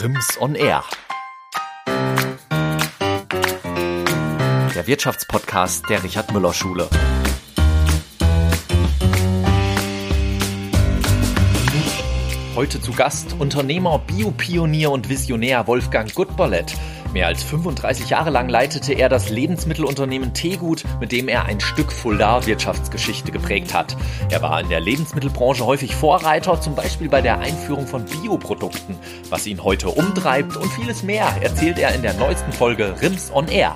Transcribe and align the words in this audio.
Rims 0.00 0.38
on 0.40 0.54
Air. 0.54 0.84
Der 4.74 4.86
Wirtschaftspodcast 4.86 5.88
der 5.88 6.04
Richard 6.04 6.32
Müller 6.32 6.52
Schule. 6.52 6.88
Heute 12.54 12.80
zu 12.80 12.92
Gast 12.92 13.34
Unternehmer, 13.40 13.98
Biopionier 13.98 14.92
und 14.92 15.08
Visionär 15.08 15.66
Wolfgang 15.66 16.14
Gutberlet. 16.14 16.76
Mehr 17.12 17.26
als 17.26 17.42
35 17.42 18.10
Jahre 18.10 18.30
lang 18.30 18.48
leitete 18.48 18.92
er 18.92 19.08
das 19.08 19.30
Lebensmittelunternehmen 19.30 20.34
Tegut, 20.34 20.84
mit 21.00 21.10
dem 21.10 21.28
er 21.28 21.46
ein 21.46 21.60
Stück 21.60 21.90
Fulda 21.90 22.46
Wirtschaftsgeschichte 22.46 23.32
geprägt 23.32 23.72
hat. 23.72 23.96
Er 24.30 24.42
war 24.42 24.60
in 24.60 24.68
der 24.68 24.80
Lebensmittelbranche 24.80 25.64
häufig 25.64 25.94
Vorreiter, 25.94 26.60
zum 26.60 26.74
Beispiel 26.74 27.08
bei 27.08 27.22
der 27.22 27.38
Einführung 27.38 27.86
von 27.86 28.04
Bioprodukten. 28.04 28.96
Was 29.30 29.46
ihn 29.46 29.64
heute 29.64 29.88
umtreibt 29.88 30.56
und 30.56 30.70
vieles 30.72 31.02
mehr 31.02 31.26
erzählt 31.40 31.78
er 31.78 31.94
in 31.94 32.02
der 32.02 32.14
neuesten 32.14 32.52
Folge 32.52 32.94
Rims 33.00 33.32
on 33.32 33.48
Air. 33.48 33.74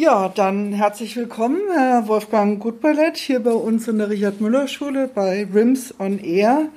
Ja, 0.00 0.30
dann 0.30 0.72
herzlich 0.72 1.14
willkommen, 1.14 1.60
Herr 1.76 2.08
Wolfgang 2.08 2.58
Gutballett, 2.58 3.18
hier 3.18 3.40
bei 3.40 3.52
uns 3.52 3.86
in 3.86 3.98
der 3.98 4.08
Richard-Müller-Schule 4.08 5.10
bei 5.14 5.46
RIMS 5.52 5.94
on 5.98 6.18
Air, 6.18 6.70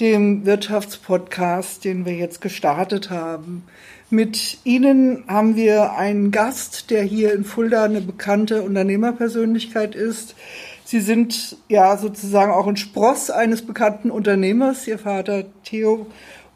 dem 0.00 0.44
Wirtschaftspodcast, 0.44 1.82
den 1.82 2.04
wir 2.04 2.12
jetzt 2.12 2.42
gestartet 2.42 3.08
haben. 3.08 3.64
Mit 4.10 4.58
Ihnen 4.64 5.24
haben 5.28 5.56
wir 5.56 5.94
einen 5.94 6.30
Gast, 6.30 6.90
der 6.90 7.04
hier 7.04 7.32
in 7.32 7.44
Fulda 7.44 7.84
eine 7.84 8.02
bekannte 8.02 8.60
Unternehmerpersönlichkeit 8.60 9.94
ist. 9.94 10.34
Sie 10.84 11.00
sind 11.00 11.56
ja 11.70 11.96
sozusagen 11.96 12.52
auch 12.52 12.66
ein 12.66 12.76
Spross 12.76 13.30
eines 13.30 13.62
bekannten 13.62 14.10
Unternehmers. 14.10 14.86
Ihr 14.86 14.98
Vater 14.98 15.44
Theo 15.64 16.06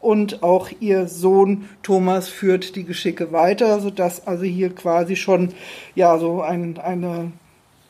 und 0.03 0.43
auch 0.43 0.69
ihr 0.79 1.07
Sohn 1.07 1.69
Thomas 1.81 2.27
führt 2.27 2.75
die 2.75 2.83
Geschicke 2.83 3.31
weiter, 3.31 3.79
sodass 3.79 4.27
also 4.27 4.43
hier 4.43 4.69
quasi 4.75 5.15
schon 5.15 5.49
ja 5.95 6.19
so 6.19 6.41
ein, 6.41 6.77
eine 6.77 7.31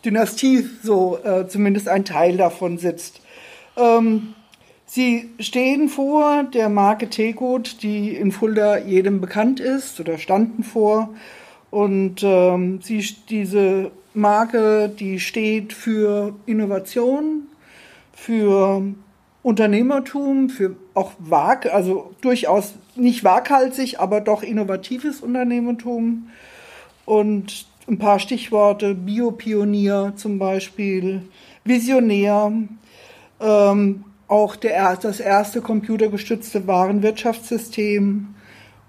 Dynastie, 0.06 0.66
so 0.84 1.18
äh, 1.24 1.48
zumindest 1.48 1.88
ein 1.88 2.06
Teil 2.06 2.38
davon 2.38 2.78
sitzt. 2.78 3.22
Ähm, 3.78 4.36
sie 4.86 5.30
stehen 5.40 5.90
vor 5.90 6.44
der 6.44 6.70
Marke 6.70 7.10
Tegut, 7.10 7.82
die 7.82 8.16
in 8.16 8.32
Fulda 8.32 8.78
jedem 8.78 9.20
bekannt 9.20 9.60
ist 9.60 10.00
oder 10.00 10.18
standen 10.18 10.64
vor. 10.64 11.10
Und 11.72 12.22
ähm, 12.22 12.80
sie, 12.84 13.04
diese 13.30 13.90
Marke, 14.14 14.90
die 14.90 15.20
steht 15.20 15.74
für 15.74 16.36
Innovation, 16.46 17.48
für 18.14 18.84
Unternehmertum, 19.44 20.50
für 20.50 20.76
auch 20.94 21.12
wag, 21.20 21.66
also 21.72 22.12
durchaus 22.22 22.76
nicht 22.96 23.26
waghalsig, 23.26 24.00
aber 24.00 24.22
doch 24.22 24.42
innovatives 24.42 25.20
Unternehmertum. 25.20 26.30
Und 27.06 27.66
ein 27.88 28.00
paar 28.00 28.20
Stichworte, 28.20 28.96
Biopionier 28.96 30.14
zum 30.16 30.40
Beispiel, 30.40 31.24
Visionär, 31.66 32.54
ähm, 33.42 34.06
auch 34.30 34.56
der, 34.56 34.96
das 34.96 35.20
erste 35.20 35.62
computergestützte 35.62 36.66
Warenwirtschaftssystem 36.66 38.34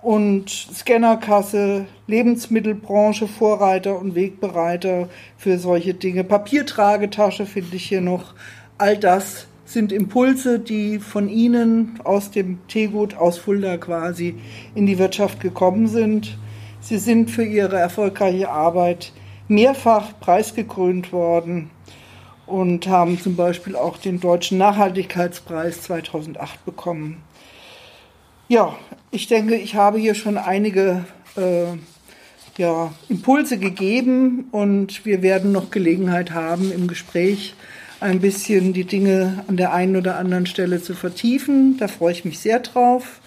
und 0.03 0.51
Scannerkasse, 0.51 1.87
Lebensmittelbranche, 2.07 3.27
Vorreiter 3.27 3.99
und 3.99 4.15
Wegbereiter 4.15 5.09
für 5.37 5.59
solche 5.59 5.95
Dinge. 5.95 6.23
Papiertragetasche 6.23 7.47
finde 7.47 7.77
ich 7.77 7.87
hier 7.87 8.03
noch. 8.03 8.35
All 8.77 8.97
das 8.97 9.47
sind 9.65 9.93
Impulse, 9.93 10.59
die 10.59 10.99
von 10.99 11.29
Ihnen 11.29 11.99
aus 12.05 12.31
dem 12.31 12.59
Teegut 12.69 13.15
aus 13.15 13.39
Fulda 13.39 13.77
quasi 13.77 14.37
in 14.75 14.87
die 14.87 14.99
Wirtschaft 14.99 15.41
gekommen 15.41 15.87
sind. 15.87 16.37
Sie 16.81 16.99
sind 16.99 17.31
für 17.31 17.45
Ihre 17.45 17.77
erfolgreiche 17.77 18.51
Arbeit 18.51 19.13
mehrfach 19.49 20.19
preisgekrönt 20.21 21.13
worden 21.13 21.71
und 22.47 22.87
haben 22.87 23.19
zum 23.19 23.37
Beispiel 23.37 23.77
auch 23.77 23.97
den 23.97 24.21
Deutschen 24.21 24.59
Nachhaltigkeitspreis 24.59 25.83
2008 25.83 26.65
bekommen. 26.65 27.23
Ja, 28.49 28.77
ich 29.11 29.27
denke, 29.27 29.57
ich 29.57 29.75
habe 29.75 29.99
hier 29.99 30.15
schon 30.15 30.37
einige 30.37 31.05
äh, 31.37 31.79
ja, 32.59 32.93
Impulse 33.09 33.59
gegeben 33.59 34.49
und 34.51 35.07
wir 35.07 35.23
werden 35.23 35.53
noch 35.53 35.71
Gelegenheit 35.71 36.33
haben, 36.33 36.71
im 36.71 36.87
Gespräch 36.87 37.55
ein 38.05 38.21
bisschen 38.21 38.75
die 38.75 38.85
Dinge 38.85 39.45
an 39.49 39.57
der 39.57 39.73
einen 39.73 39.97
oder 39.97 40.19
anderen 40.19 40.45
Stelle 40.45 40.83
zu 40.83 40.93
vertiefen. 40.93 41.79
Da 41.79 41.89
freue 41.89 42.13
ich 42.13 42.27
mich 42.27 42.39
sehr 42.39 42.61
drauf. 42.61 43.21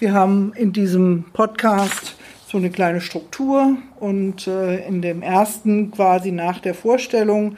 Wir 0.00 0.12
haben 0.12 0.52
in 0.56 0.72
diesem 0.72 1.26
Podcast 1.32 2.16
so 2.48 2.58
eine 2.58 2.70
kleine 2.70 3.00
Struktur 3.00 3.76
und 4.00 4.48
äh, 4.48 4.84
in 4.84 5.00
dem 5.00 5.22
ersten 5.22 5.92
quasi 5.92 6.32
nach 6.32 6.58
der 6.58 6.74
Vorstellung 6.74 7.56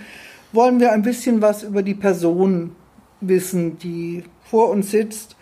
wollen 0.53 0.79
wir 0.79 0.93
ein 0.93 1.01
bisschen 1.01 1.41
was 1.41 1.63
über 1.63 1.83
die 1.83 1.95
Person 1.95 2.77
wissen, 3.23 3.79
die 3.79 4.25
vor 4.45 4.69
uns 4.69 4.91
sitzt. 4.91 5.37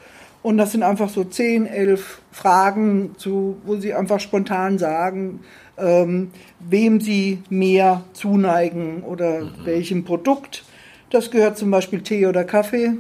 Und 0.45 0.59
das 0.59 0.71
sind 0.71 0.85
einfach 0.85 1.09
so 1.09 1.25
zehn, 1.25 1.67
elf 1.67 2.21
Fragen, 2.31 3.17
zu, 3.17 3.57
wo 3.65 3.75
Sie 3.75 3.95
einfach 3.95 4.21
spontan 4.21 4.79
sagen, 4.79 5.41
ähm, 5.77 6.31
wem 6.61 7.01
Sie 7.01 7.43
mehr 7.51 8.05
zuneigen 8.13 9.03
oder 9.03 9.41
mhm. 9.41 9.51
welchem 9.65 10.05
Produkt 10.05 10.63
das 11.17 11.31
gehört 11.31 11.57
zum 11.57 11.71
Beispiel 11.71 12.03
Tee 12.03 12.27
oder 12.27 12.45
Kaffee. 12.45 12.93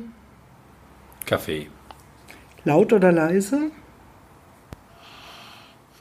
Kaffee. 1.27 1.69
Laut 2.65 2.93
oder 2.93 3.12
leise? 3.12 3.71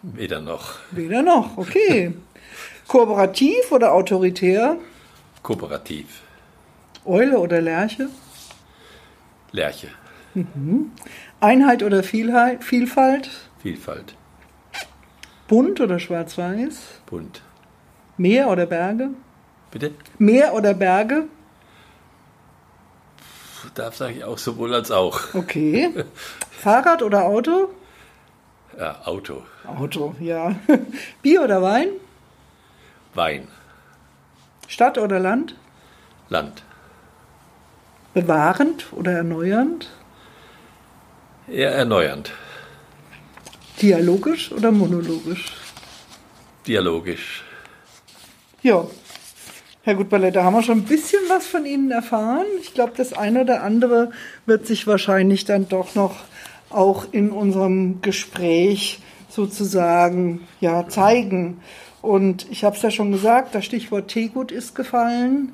Weder 0.02 0.40
noch. 0.40 0.76
Weder 0.92 1.22
noch, 1.22 1.58
okay. 1.58 2.14
Kooperativ 2.88 3.72
oder 3.72 3.92
autoritär? 3.92 4.78
Kooperativ. 5.44 6.22
Eule 7.04 7.38
oder 7.38 7.60
Lerche? 7.60 8.08
Lerche. 9.52 9.90
Mhm. 10.34 10.92
Einheit 11.42 11.84
oder 11.84 12.02
Vielheit, 12.02 12.64
Vielfalt? 12.64 13.30
Vielfalt. 13.60 14.16
Bunt 15.48 15.82
oder 15.82 16.00
schwarz-weiß? 16.00 17.02
Bunt. 17.08 17.42
Meer 18.18 18.50
oder 18.50 18.66
Berge? 18.66 19.10
Bitte? 19.72 19.92
Meer 20.18 20.54
oder 20.54 20.74
Berge? 20.74 21.28
Da 23.74 23.92
sage 23.92 24.14
ich 24.14 24.24
auch 24.24 24.38
sowohl 24.38 24.74
als 24.74 24.92
auch. 24.92 25.34
Okay. 25.34 25.92
Fahrrad 26.52 27.02
oder 27.02 27.26
Auto? 27.26 27.70
Ja, 28.78 29.02
Auto. 29.06 29.44
Auto, 29.66 30.16
ja. 30.20 30.56
Bier 31.22 31.44
oder 31.44 31.62
Wein? 31.62 31.88
Wein. 33.14 33.48
Stadt 34.68 34.98
oder 34.98 35.20
Land? 35.20 35.56
Land. 36.30 36.64
Bewahrend 38.14 38.92
oder 38.94 39.12
erneuernd? 39.12 39.90
Eher 41.48 41.72
erneuernd. 41.72 42.32
Dialogisch 43.82 44.52
oder 44.52 44.72
monologisch? 44.72 45.54
Dialogisch. 46.66 47.44
Ja, 48.64 48.86
Herr 49.86 49.94
Gutballer, 49.94 50.32
da 50.32 50.44
haben 50.44 50.56
wir 50.56 50.64
schon 50.64 50.80
ein 50.80 50.86
bisschen 50.86 51.20
was 51.28 51.46
von 51.46 51.64
Ihnen 51.64 51.92
erfahren. 51.92 52.48
Ich 52.60 52.74
glaube, 52.74 52.94
das 52.98 53.14
eine 53.14 53.42
oder 53.42 53.62
andere 53.62 54.10
wird 54.48 54.66
sich 54.66 54.88
wahrscheinlich 54.88 55.46
dann 55.46 55.70
doch 55.70 55.94
noch 55.94 56.16
auch 56.72 57.06
in 57.12 57.30
unserem 57.30 58.02
Gespräch 58.02 59.00
sozusagen 59.30 60.48
ja, 60.60 60.88
zeigen. 60.90 61.62
Und 62.02 62.48
ich 62.50 62.64
habe 62.64 62.76
es 62.76 62.82
ja 62.82 62.90
schon 62.90 63.12
gesagt, 63.12 63.54
das 63.54 63.64
Stichwort 63.64 64.08
Teegut 64.08 64.52
ist 64.52 64.74
gefallen. 64.74 65.54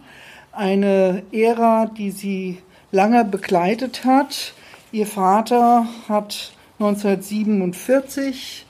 Eine 0.53 1.23
Ära, 1.33 1.87
die 1.87 2.11
Sie 2.11 2.59
lange 2.93 3.25
begleitet 3.25 4.05
hat. 4.05 4.53
Ihr 4.93 5.07
Vater 5.07 5.87
hat 6.07 6.53
1947 6.79 8.65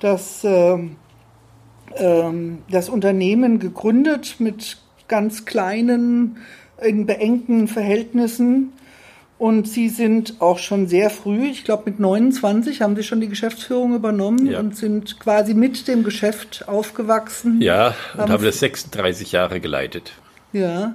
das, 0.00 0.44
äh, 0.44 0.74
äh, 1.94 2.32
das 2.70 2.90
Unternehmen 2.90 3.60
gegründet 3.60 4.36
mit 4.40 4.76
ganz 5.08 5.44
kleinen, 5.44 6.38
in 6.82 7.06
beengten 7.06 7.68
Verhältnissen. 7.68 8.72
Und 9.38 9.68
Sie 9.68 9.90
sind 9.90 10.40
auch 10.40 10.58
schon 10.58 10.86
sehr 10.86 11.10
früh, 11.10 11.48
ich 11.48 11.64
glaube 11.64 11.90
mit 11.90 12.00
29 12.00 12.80
haben 12.80 12.96
Sie 12.96 13.02
schon 13.02 13.20
die 13.20 13.28
Geschäftsführung 13.28 13.94
übernommen 13.94 14.46
ja. 14.46 14.58
und 14.58 14.76
sind 14.76 15.20
quasi 15.20 15.52
mit 15.52 15.88
dem 15.88 16.04
Geschäft 16.04 16.64
aufgewachsen. 16.68 17.60
Ja, 17.60 17.94
und 18.14 18.20
haben, 18.20 18.32
haben 18.32 18.44
das 18.44 18.60
36 18.60 19.32
Jahre 19.32 19.60
geleitet. 19.60 20.12
Ja. 20.54 20.94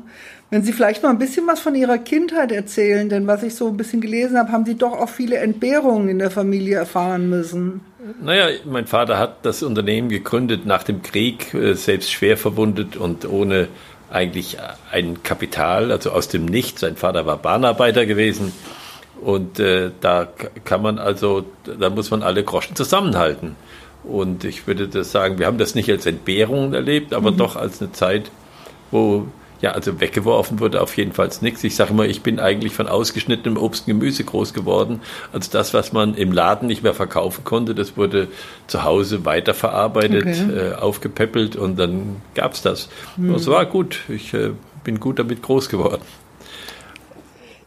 Wenn 0.50 0.64
Sie 0.64 0.74
vielleicht 0.74 1.04
mal 1.04 1.10
ein 1.10 1.20
bisschen 1.20 1.48
was 1.48 1.62
von 1.62 1.76
Ihrer 1.76 1.98
Kindheit 1.98 2.52
erzählen, 2.52 3.08
denn 3.08 3.28
was 3.28 3.44
ich 3.44 3.56
so 3.56 3.68
ein 3.68 3.78
bisschen 3.78 4.02
gelesen 4.02 4.38
habe, 4.38 4.52
haben 4.52 4.66
Sie 4.66 4.76
doch 4.76 4.92
auch 4.92 5.08
viele 5.08 5.38
Entbehrungen 5.38 6.10
in 6.10 6.20
der 6.20 6.32
Familie 6.32 6.76
erfahren 6.76 7.30
müssen. 7.30 7.82
Naja, 8.22 8.48
mein 8.66 8.88
Vater 8.88 9.18
hat 9.20 9.46
das 9.46 9.64
Unternehmen 9.64 10.10
gegründet 10.10 10.66
nach 10.66 10.84
dem 10.84 11.04
Krieg, 11.04 11.54
äh, 11.54 11.76
selbst 11.76 12.12
schwer 12.12 12.36
verwundet 12.36 12.98
und 12.98 13.30
ohne 13.30 13.70
eigentlich 14.12 14.58
ein 14.92 15.24
Kapital, 15.24 15.92
also 15.92 16.12
aus 16.12 16.28
dem 16.28 16.46
Nichts. 16.46 16.82
Sein 16.82 16.98
Vater 16.98 17.26
war 17.26 17.38
Bahnarbeiter 17.38 18.06
gewesen. 18.06 18.54
Und 19.22 19.60
äh, 19.60 19.92
da 20.02 20.28
kann 20.66 20.82
man 20.82 20.98
also, 20.98 21.46
da 21.80 21.90
muss 21.90 22.12
man 22.12 22.24
alle 22.24 22.44
Groschen 22.44 22.76
zusammenhalten. 22.76 23.56
Und 24.04 24.44
ich 24.44 24.66
würde 24.68 24.88
das 24.88 25.12
sagen, 25.12 25.38
wir 25.38 25.46
haben 25.46 25.60
das 25.60 25.76
nicht 25.76 25.90
als 25.90 26.06
Entbehrung 26.06 26.74
erlebt, 26.74 27.14
aber 27.14 27.32
mhm. 27.32 27.38
doch 27.38 27.56
als 27.56 27.82
eine 27.82 27.92
Zeit, 27.92 28.32
wo 28.90 29.28
ja, 29.62 29.72
also 29.72 30.02
weggeworfen 30.02 30.60
wurde 30.60 30.82
auf 30.82 30.98
jeden 30.98 31.14
Fall 31.14 31.30
nichts. 31.42 31.64
Ich 31.64 31.76
sage 31.76 31.92
immer, 31.92 32.06
ich 32.06 32.22
bin 32.22 32.40
eigentlich 32.40 32.74
von 32.74 32.88
ausgeschnittenem 32.88 33.58
Obst 33.58 33.88
und 33.88 34.00
Gemüse 34.00 34.24
groß 34.24 34.54
geworden. 34.54 35.02
Also 35.32 35.52
das, 35.52 35.74
was 35.74 35.94
man 35.94 36.16
im 36.16 36.32
Laden 36.32 36.68
nicht 36.68 36.84
mehr 36.84 36.96
verkaufen 36.96 37.44
konnte, 37.44 37.76
das 37.76 37.96
wurde 37.96 38.28
zu 38.68 38.84
Hause 38.84 39.24
weiterverarbeitet, 39.24 40.26
okay. 40.26 40.72
äh, 40.72 40.74
aufgepäppelt 40.74 41.56
und 41.56 41.78
dann 41.78 42.22
gab's 42.34 42.62
das. 42.62 42.90
Mhm. 43.18 43.34
Das 43.34 43.48
war 43.48 43.66
gut. 43.66 44.00
Ich 44.10 44.34
äh, 44.34 44.52
bin 44.84 45.00
gut 45.00 45.20
damit 45.20 45.44
groß 45.44 45.70
geworden. 45.70 46.02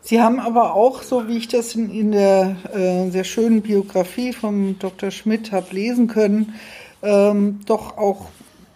Sie 0.02 0.20
haben 0.20 0.38
aber 0.38 0.74
auch, 0.74 1.02
so 1.02 1.28
wie 1.28 1.38
ich 1.38 1.48
das 1.48 1.74
in, 1.74 1.90
in 1.90 2.12
der 2.12 2.56
äh, 2.74 3.10
sehr 3.10 3.24
schönen 3.24 3.62
Biografie 3.62 4.34
von 4.34 4.78
Dr. 4.78 5.10
Schmidt 5.10 5.50
habe 5.50 5.74
lesen 5.74 6.08
können, 6.08 6.54
ähm, 7.02 7.60
doch 7.64 7.96
auch 7.96 8.26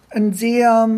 ein 0.09 0.33
sehr 0.33 0.89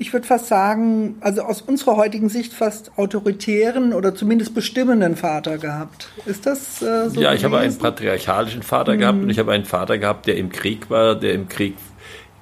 ich 0.00 0.14
würde 0.14 0.26
fast 0.26 0.46
sagen, 0.46 1.16
also 1.20 1.42
aus 1.42 1.60
unserer 1.60 1.96
heutigen 1.96 2.30
Sicht 2.30 2.54
fast 2.54 2.90
autoritären 2.96 3.92
oder 3.92 4.14
zumindest 4.14 4.54
bestimmenden 4.54 5.14
Vater 5.14 5.58
gehabt. 5.58 6.08
Ist 6.24 6.46
das 6.46 6.80
äh, 6.80 7.10
so? 7.10 7.20
Ja, 7.20 7.34
ich 7.34 7.42
gewesen? 7.42 7.44
habe 7.44 7.58
einen 7.58 7.78
patriarchalischen 7.78 8.62
Vater 8.62 8.94
mhm. 8.94 8.98
gehabt 8.98 9.22
und 9.22 9.28
ich 9.28 9.38
habe 9.38 9.52
einen 9.52 9.66
Vater 9.66 9.98
gehabt, 9.98 10.26
der 10.26 10.38
im 10.38 10.50
Krieg 10.50 10.88
war, 10.88 11.16
der 11.16 11.34
im 11.34 11.50
Krieg 11.50 11.74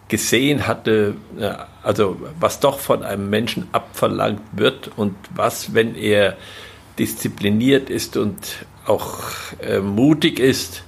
gesehen 0.07 0.69
hatte, 0.69 1.17
also 1.83 2.17
was 2.39 2.61
doch 2.61 2.79
von 2.79 3.03
einem 3.03 3.29
Menschen 3.29 3.67
abverlangt 3.73 4.41
wird 4.53 4.93
und 4.97 5.17
was, 5.35 5.75
wenn 5.75 5.97
er 5.97 6.37
diszipliniert 6.99 7.91
ist 7.91 8.17
und 8.17 8.67
auch 8.87 9.19
äh, 9.61 9.81
mutig 9.81 10.39
ist, 10.39 10.85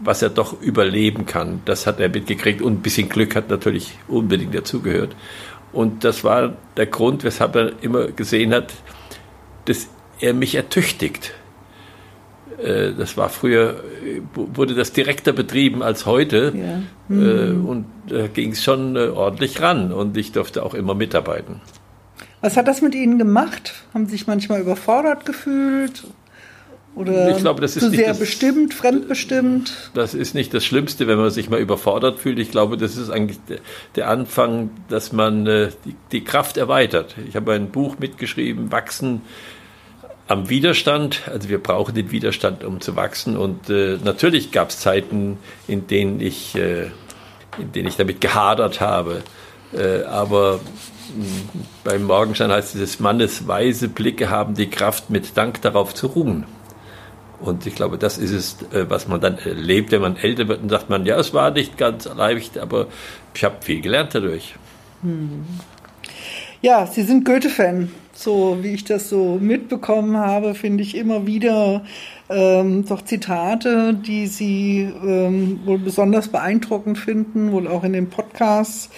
was 0.00 0.22
er 0.22 0.30
doch 0.30 0.60
überleben 0.60 1.26
kann. 1.26 1.62
Das 1.64 1.86
hat 1.86 2.00
er 2.00 2.08
mitgekriegt 2.08 2.62
und 2.62 2.74
ein 2.74 2.82
bisschen 2.82 3.08
Glück 3.08 3.36
hat 3.36 3.50
natürlich 3.50 3.98
unbedingt 4.08 4.54
dazugehört. 4.54 5.14
Und 5.72 6.04
das 6.04 6.24
war 6.24 6.54
der 6.76 6.86
Grund, 6.86 7.24
weshalb 7.24 7.54
er 7.56 7.72
immer 7.82 8.06
gesehen 8.08 8.52
hat, 8.52 8.72
dass 9.66 9.88
er 10.20 10.34
mich 10.34 10.54
ertüchtigt. 10.54 11.32
Äh, 12.58 12.92
das 12.92 13.16
war 13.16 13.28
früher, 13.28 13.82
wurde 14.34 14.74
das 14.74 14.92
direkter 14.92 15.32
betrieben 15.32 15.82
als 15.82 16.06
heute. 16.06 16.52
Ja. 16.56 17.14
Mhm. 17.14 17.66
Und 17.66 17.86
da 18.08 18.26
ging 18.26 18.52
es 18.52 18.62
schon 18.62 18.96
äh, 18.96 19.08
ordentlich 19.08 19.60
ran 19.60 19.92
und 19.92 20.16
ich 20.16 20.32
durfte 20.32 20.64
auch 20.64 20.74
immer 20.74 20.94
mitarbeiten. 20.94 21.60
Was 22.40 22.56
hat 22.56 22.68
das 22.68 22.80
mit 22.80 22.94
Ihnen 22.94 23.18
gemacht? 23.18 23.74
Haben 23.92 24.06
Sie 24.06 24.12
sich 24.12 24.26
manchmal 24.26 24.60
überfordert 24.60 25.26
gefühlt? 25.26 26.04
Oder 26.96 27.30
ich 27.30 27.38
glaube, 27.38 27.60
das 27.60 27.76
ist 27.76 27.84
zu 27.84 27.90
sehr 27.90 28.08
das, 28.08 28.18
bestimmt, 28.18 28.74
fremdbestimmt? 28.74 29.90
Das 29.94 30.12
ist 30.12 30.34
nicht 30.34 30.52
das 30.52 30.64
Schlimmste, 30.64 31.06
wenn 31.06 31.18
man 31.18 31.30
sich 31.30 31.48
mal 31.48 31.60
überfordert 31.60 32.18
fühlt. 32.18 32.38
Ich 32.38 32.50
glaube, 32.50 32.76
das 32.76 32.96
ist 32.96 33.10
eigentlich 33.10 33.38
der 33.94 34.08
Anfang, 34.08 34.70
dass 34.88 35.12
man 35.12 35.46
äh, 35.46 35.70
die, 35.84 35.94
die 36.10 36.24
Kraft 36.24 36.56
erweitert. 36.56 37.14
Ich 37.28 37.36
habe 37.36 37.52
ein 37.52 37.70
Buch 37.70 37.98
mitgeschrieben, 38.00 38.72
Wachsen 38.72 39.22
am 40.26 40.50
Widerstand. 40.50 41.22
Also 41.26 41.48
wir 41.48 41.62
brauchen 41.62 41.94
den 41.94 42.10
Widerstand, 42.10 42.64
um 42.64 42.80
zu 42.80 42.96
wachsen. 42.96 43.36
Und 43.36 43.70
äh, 43.70 43.98
natürlich 44.02 44.50
gab 44.50 44.70
es 44.70 44.80
Zeiten, 44.80 45.38
in 45.68 45.86
denen 45.86 46.20
ich, 46.20 46.56
äh, 46.56 46.90
in 47.56 47.72
denen 47.72 47.88
ich 47.88 47.96
damit 47.96 48.20
gehadert 48.20 48.80
habe. 48.80 49.22
Aber 50.10 50.54
mh, 51.16 51.24
beim 51.84 52.02
Morgenstein 52.02 52.50
heißt 52.50 52.74
es, 52.74 52.80
des 52.80 53.00
Mannes 53.00 53.46
weise 53.46 53.88
Blicke 53.88 54.28
haben 54.28 54.54
die 54.54 54.68
Kraft, 54.68 55.10
mit 55.10 55.36
Dank 55.36 55.62
darauf 55.62 55.94
zu 55.94 56.08
ruhen. 56.08 56.46
Und 57.40 57.66
ich 57.66 57.74
glaube, 57.74 57.98
das 57.98 58.18
ist 58.18 58.32
es, 58.32 58.56
äh, 58.72 58.88
was 58.88 59.08
man 59.08 59.20
dann 59.20 59.38
erlebt, 59.38 59.92
wenn 59.92 60.02
man 60.02 60.16
älter 60.16 60.48
wird 60.48 60.62
und 60.62 60.68
sagt 60.68 60.90
man, 60.90 61.06
ja, 61.06 61.18
es 61.18 61.32
war 61.32 61.50
nicht 61.50 61.78
ganz 61.78 62.04
leicht, 62.04 62.58
aber 62.58 62.86
ich 63.34 63.44
habe 63.44 63.56
viel 63.60 63.80
gelernt 63.80 64.14
dadurch. 64.14 64.54
Hm. 65.02 65.44
Ja, 66.62 66.86
Sie 66.86 67.02
sind 67.02 67.24
Goethe-Fan. 67.24 67.90
So 68.12 68.58
wie 68.60 68.74
ich 68.74 68.84
das 68.84 69.08
so 69.08 69.38
mitbekommen 69.40 70.18
habe, 70.18 70.54
finde 70.54 70.82
ich 70.82 70.94
immer 70.94 71.26
wieder 71.26 71.84
ähm, 72.28 72.84
doch 72.84 73.02
Zitate, 73.02 73.94
die 73.94 74.26
Sie 74.26 74.82
ähm, 74.82 75.60
wohl 75.64 75.78
besonders 75.78 76.28
beeindruckend 76.28 76.98
finden, 76.98 77.50
wohl 77.50 77.66
auch 77.66 77.82
in 77.82 77.94
den 77.94 78.10
Podcasts. 78.10 78.90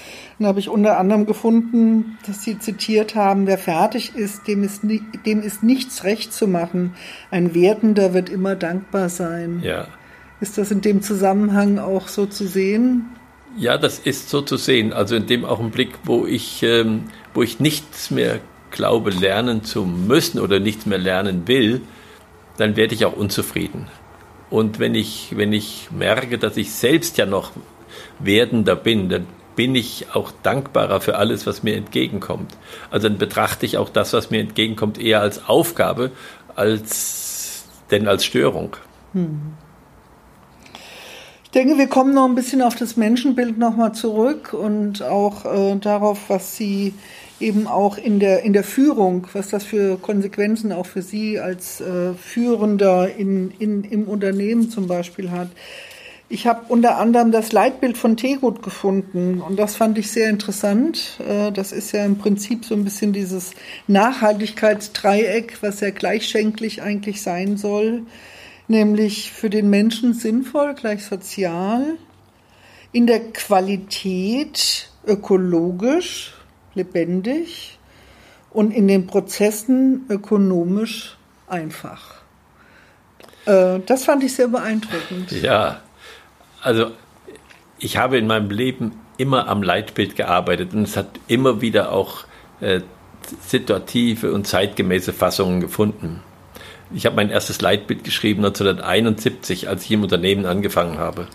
Dann 0.42 0.48
habe 0.48 0.58
ich 0.58 0.68
unter 0.68 0.98
anderem 0.98 1.24
gefunden, 1.24 2.18
dass 2.26 2.42
Sie 2.42 2.58
zitiert 2.58 3.14
haben, 3.14 3.46
wer 3.46 3.58
fertig 3.58 4.16
ist, 4.16 4.48
dem 4.48 4.64
ist, 4.64 4.80
dem 4.82 5.40
ist 5.40 5.62
nichts 5.62 6.02
recht 6.02 6.32
zu 6.32 6.48
machen. 6.48 6.96
Ein 7.30 7.54
Wertender 7.54 8.12
wird 8.12 8.28
immer 8.28 8.56
dankbar 8.56 9.08
sein. 9.08 9.60
Ja. 9.62 9.86
Ist 10.40 10.58
das 10.58 10.72
in 10.72 10.80
dem 10.80 11.00
Zusammenhang 11.00 11.78
auch 11.78 12.08
so 12.08 12.26
zu 12.26 12.48
sehen? 12.48 13.04
Ja, 13.56 13.78
das 13.78 14.00
ist 14.00 14.30
so 14.30 14.42
zu 14.42 14.56
sehen. 14.56 14.92
Also 14.92 15.14
in 15.14 15.28
dem 15.28 15.44
Augenblick, 15.44 15.90
wo 16.02 16.26
ich, 16.26 16.64
ähm, 16.64 17.04
wo 17.34 17.44
ich 17.44 17.60
nichts 17.60 18.10
mehr 18.10 18.40
glaube, 18.72 19.10
lernen 19.10 19.62
zu 19.62 19.84
müssen 19.84 20.40
oder 20.40 20.58
nichts 20.58 20.86
mehr 20.86 20.98
lernen 20.98 21.46
will, 21.46 21.82
dann 22.56 22.74
werde 22.74 22.96
ich 22.96 23.04
auch 23.04 23.16
unzufrieden. 23.16 23.86
Und 24.50 24.80
wenn 24.80 24.96
ich, 24.96 25.34
wenn 25.36 25.52
ich 25.52 25.90
merke, 25.92 26.36
dass 26.36 26.56
ich 26.56 26.72
selbst 26.72 27.16
ja 27.16 27.26
noch 27.26 27.52
werdender 28.18 28.74
bin, 28.74 29.08
dann 29.08 29.26
bin 29.56 29.74
ich 29.74 30.06
auch 30.14 30.32
dankbarer 30.42 31.00
für 31.00 31.16
alles, 31.16 31.46
was 31.46 31.62
mir 31.62 31.76
entgegenkommt. 31.76 32.56
Also 32.90 33.08
dann 33.08 33.18
betrachte 33.18 33.66
ich 33.66 33.76
auch 33.78 33.88
das, 33.88 34.12
was 34.12 34.30
mir 34.30 34.40
entgegenkommt, 34.40 34.98
eher 34.98 35.20
als 35.20 35.48
Aufgabe 35.48 36.10
als 36.54 37.64
denn 37.90 38.08
als 38.08 38.24
Störung. 38.24 38.76
Hm. 39.12 39.52
Ich 41.44 41.50
denke, 41.50 41.76
wir 41.76 41.86
kommen 41.86 42.14
noch 42.14 42.24
ein 42.24 42.34
bisschen 42.34 42.62
auf 42.62 42.76
das 42.76 42.96
Menschenbild 42.96 43.58
nochmal 43.58 43.92
zurück 43.92 44.54
und 44.54 45.02
auch 45.02 45.44
äh, 45.44 45.76
darauf, 45.76 46.30
was 46.30 46.56
Sie 46.56 46.94
eben 47.40 47.66
auch 47.66 47.98
in 47.98 48.20
der, 48.20 48.42
in 48.42 48.54
der 48.54 48.64
Führung, 48.64 49.26
was 49.34 49.48
das 49.48 49.64
für 49.64 49.98
Konsequenzen 49.98 50.72
auch 50.72 50.86
für 50.86 51.02
Sie 51.02 51.38
als 51.38 51.82
äh, 51.82 52.14
Führender 52.14 53.14
in, 53.14 53.52
in, 53.58 53.84
im 53.84 54.04
Unternehmen 54.04 54.70
zum 54.70 54.86
Beispiel 54.86 55.30
hat. 55.30 55.48
Ich 56.32 56.46
habe 56.46 56.62
unter 56.68 56.96
anderem 56.96 57.30
das 57.30 57.52
Leitbild 57.52 57.98
von 57.98 58.16
Tegut 58.16 58.62
gefunden 58.62 59.42
und 59.42 59.58
das 59.58 59.76
fand 59.76 59.98
ich 59.98 60.10
sehr 60.10 60.30
interessant. 60.30 61.20
Äh, 61.28 61.52
das 61.52 61.72
ist 61.72 61.92
ja 61.92 62.06
im 62.06 62.16
Prinzip 62.16 62.64
so 62.64 62.74
ein 62.74 62.84
bisschen 62.84 63.12
dieses 63.12 63.50
Nachhaltigkeitsdreieck, 63.86 65.58
was 65.60 65.80
ja 65.80 65.90
gleichschenklich 65.90 66.80
eigentlich 66.80 67.20
sein 67.20 67.58
soll, 67.58 68.04
nämlich 68.66 69.30
für 69.30 69.50
den 69.50 69.68
Menschen 69.68 70.14
sinnvoll, 70.14 70.72
gleich 70.72 71.04
sozial, 71.04 71.98
in 72.92 73.06
der 73.06 73.20
Qualität 73.20 74.88
ökologisch, 75.06 76.32
lebendig 76.72 77.78
und 78.48 78.70
in 78.70 78.88
den 78.88 79.06
Prozessen 79.06 80.06
ökonomisch 80.08 81.18
einfach. 81.46 82.22
Äh, 83.44 83.80
das 83.84 84.04
fand 84.04 84.24
ich 84.24 84.32
sehr 84.32 84.48
beeindruckend. 84.48 85.30
Ja, 85.30 85.82
also 86.62 86.86
ich 87.78 87.96
habe 87.96 88.16
in 88.16 88.26
meinem 88.26 88.50
Leben 88.50 88.92
immer 89.18 89.48
am 89.48 89.62
Leitbild 89.62 90.16
gearbeitet 90.16 90.72
und 90.72 90.84
es 90.84 90.96
hat 90.96 91.08
immer 91.26 91.60
wieder 91.60 91.92
auch 91.92 92.24
äh, 92.60 92.80
situative 93.46 94.32
und 94.32 94.46
zeitgemäße 94.46 95.12
Fassungen 95.12 95.60
gefunden. 95.60 96.20
Ich 96.94 97.06
habe 97.06 97.16
mein 97.16 97.30
erstes 97.30 97.60
Leitbild 97.60 98.04
geschrieben 98.04 98.44
1971, 98.44 99.68
als 99.68 99.84
ich 99.84 99.90
im 99.92 100.02
Unternehmen 100.02 100.46
angefangen 100.46 100.98
habe. 100.98 101.26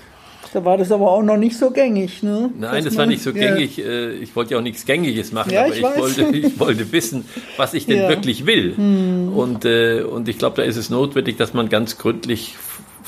Da 0.54 0.64
war 0.64 0.78
das 0.78 0.92
aber 0.92 1.12
auch 1.12 1.24
noch 1.24 1.38
nicht 1.38 1.58
so 1.58 1.72
gängig, 1.72 2.24
ne? 2.24 2.50
Nein, 2.58 2.84
das, 2.84 2.96
war 2.96 3.06
nicht 3.06 3.22
so 3.22 3.34
gängig. 3.34 3.78
Ja. 3.78 3.86
Äh, 3.86 4.12
ich 4.14 4.36
wollte 4.36 4.54
ja 4.54 4.60
auch 4.60 4.64
nichts 4.64 4.86
Gängiges 4.86 5.32
machen, 5.32 5.52
ja, 5.52 5.66
aber 5.66 5.70
ich, 5.70 5.78
ich 5.78 5.84
wollte, 5.84 6.26
ich 6.36 6.60
wollte 6.60 6.92
wissen, 6.92 7.26
was 7.58 7.74
ich 7.74 7.86
denn 7.86 7.98
ja. 8.04 8.10
wirklich 8.10 8.46
will. 8.46 8.76
Hm. 8.78 9.34
Und, 9.36 9.66
äh, 9.66 10.04
und 10.04 10.30
ich 10.30 10.38
glaube, 10.38 10.56
da 10.58 10.64
ist 10.64 10.78
es 10.78 10.90
notwendig, 10.90 11.38
dass 11.38 11.54
man 11.54 11.70
ganz 11.70 11.98
gründlich 11.98 12.56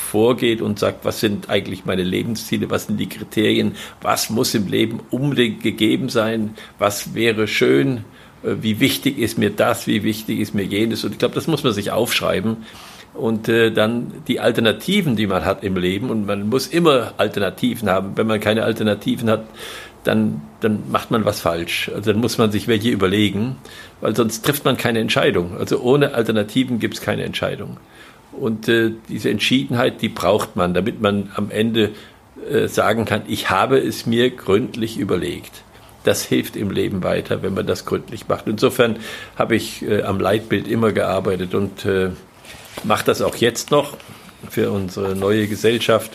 vorgeht 0.09 0.61
und 0.61 0.79
sagt, 0.79 1.05
was 1.05 1.19
sind 1.19 1.49
eigentlich 1.49 1.85
meine 1.85 2.03
Lebensziele, 2.03 2.69
was 2.69 2.87
sind 2.87 2.99
die 2.99 3.07
Kriterien, 3.07 3.75
was 4.01 4.29
muss 4.29 4.55
im 4.55 4.67
Leben 4.67 4.99
unbedingt 5.11 5.61
gegeben 5.61 6.09
sein, 6.09 6.55
was 6.79 7.13
wäre 7.13 7.47
schön, 7.47 8.03
äh, 8.43 8.55
wie 8.61 8.79
wichtig 8.79 9.17
ist 9.19 9.37
mir 9.37 9.51
das, 9.51 9.87
wie 9.87 10.03
wichtig 10.03 10.39
ist 10.39 10.53
mir 10.55 10.63
jenes. 10.63 11.03
Und 11.05 11.13
ich 11.13 11.19
glaube, 11.19 11.35
das 11.35 11.47
muss 11.47 11.63
man 11.63 11.73
sich 11.73 11.91
aufschreiben. 11.91 12.57
Und 13.13 13.49
äh, 13.49 13.71
dann 13.71 14.11
die 14.27 14.39
Alternativen, 14.39 15.15
die 15.15 15.27
man 15.27 15.45
hat 15.45 15.63
im 15.63 15.77
Leben. 15.77 16.09
Und 16.09 16.25
man 16.25 16.49
muss 16.49 16.67
immer 16.67 17.13
Alternativen 17.17 17.89
haben. 17.89 18.11
Wenn 18.15 18.27
man 18.27 18.39
keine 18.39 18.63
Alternativen 18.63 19.29
hat, 19.29 19.45
dann, 20.03 20.41
dann 20.61 20.89
macht 20.91 21.11
man 21.11 21.25
was 21.25 21.41
falsch. 21.41 21.91
Also 21.93 22.11
dann 22.13 22.21
muss 22.21 22.37
man 22.37 22.51
sich 22.51 22.67
welche 22.67 22.89
überlegen, 22.89 23.57
weil 24.01 24.15
sonst 24.15 24.45
trifft 24.45 24.65
man 24.65 24.77
keine 24.77 24.99
Entscheidung. 24.99 25.57
Also 25.57 25.79
ohne 25.81 26.13
Alternativen 26.13 26.79
gibt 26.79 26.95
es 26.95 27.01
keine 27.01 27.23
Entscheidung. 27.23 27.77
Und 28.39 28.67
äh, 28.67 28.91
diese 29.09 29.29
Entschiedenheit, 29.29 30.01
die 30.01 30.09
braucht 30.09 30.55
man, 30.55 30.73
damit 30.73 31.01
man 31.01 31.31
am 31.35 31.51
Ende 31.51 31.91
äh, 32.49 32.67
sagen 32.67 33.05
kann, 33.05 33.23
ich 33.27 33.49
habe 33.49 33.77
es 33.77 34.05
mir 34.05 34.29
gründlich 34.29 34.97
überlegt. 34.97 35.63
das 36.03 36.23
hilft 36.23 36.55
im 36.55 36.71
Leben 36.71 37.03
weiter, 37.03 37.43
wenn 37.43 37.53
man 37.53 37.67
das 37.67 37.85
gründlich 37.85 38.27
macht. 38.27 38.47
Insofern 38.47 38.97
habe 39.35 39.55
ich 39.55 39.81
äh, 39.83 40.03
am 40.03 40.19
Leitbild 40.19 40.67
immer 40.67 40.91
gearbeitet 40.91 41.53
und 41.53 41.85
äh, 41.85 42.11
mache 42.83 43.05
das 43.05 43.21
auch 43.21 43.35
jetzt 43.35 43.71
noch 43.71 43.97
für 44.49 44.71
unsere 44.71 45.15
neue 45.15 45.47
Gesellschaft 45.47 46.11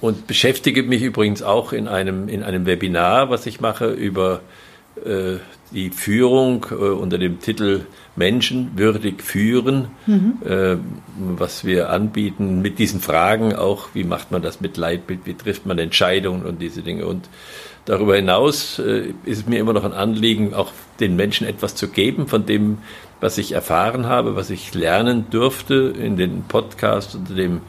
und 0.00 0.26
beschäftige 0.26 0.82
mich 0.82 1.02
übrigens 1.02 1.42
auch 1.42 1.72
in 1.72 1.88
einem, 1.88 2.28
in 2.28 2.42
einem 2.42 2.66
Webinar, 2.66 3.30
was 3.30 3.46
ich 3.46 3.60
mache 3.60 3.90
über 3.90 4.40
äh, 5.04 5.36
die 5.72 5.90
Führung 5.90 6.66
äh, 6.70 6.74
unter 6.74 7.18
dem 7.18 7.40
Titel 7.40 7.86
Menschen 8.16 8.72
würdig 8.76 9.22
führen, 9.22 9.88
mhm. 10.06 10.38
äh, 10.44 10.76
was 11.36 11.64
wir 11.64 11.90
anbieten 11.90 12.60
mit 12.62 12.78
diesen 12.78 13.00
Fragen 13.00 13.54
auch, 13.54 13.88
wie 13.94 14.04
macht 14.04 14.30
man 14.30 14.42
das 14.42 14.60
mit 14.60 14.76
Leitbild, 14.76 15.20
wie 15.24 15.34
trifft 15.34 15.66
man 15.66 15.78
Entscheidungen 15.78 16.44
und 16.44 16.60
diese 16.60 16.82
Dinge. 16.82 17.06
Und 17.06 17.28
darüber 17.84 18.16
hinaus 18.16 18.78
äh, 18.78 19.12
ist 19.24 19.38
es 19.38 19.46
mir 19.46 19.58
immer 19.58 19.72
noch 19.72 19.84
ein 19.84 19.92
Anliegen, 19.92 20.54
auch 20.54 20.72
den 21.00 21.16
Menschen 21.16 21.46
etwas 21.46 21.74
zu 21.74 21.88
geben 21.88 22.26
von 22.26 22.46
dem, 22.46 22.78
was 23.20 23.38
ich 23.38 23.52
erfahren 23.52 24.06
habe, 24.06 24.36
was 24.36 24.50
ich 24.50 24.74
lernen 24.74 25.26
durfte 25.30 25.94
in 25.98 26.16
den 26.16 26.44
Podcasts 26.44 27.14
unter 27.14 27.34
dem 27.34 27.60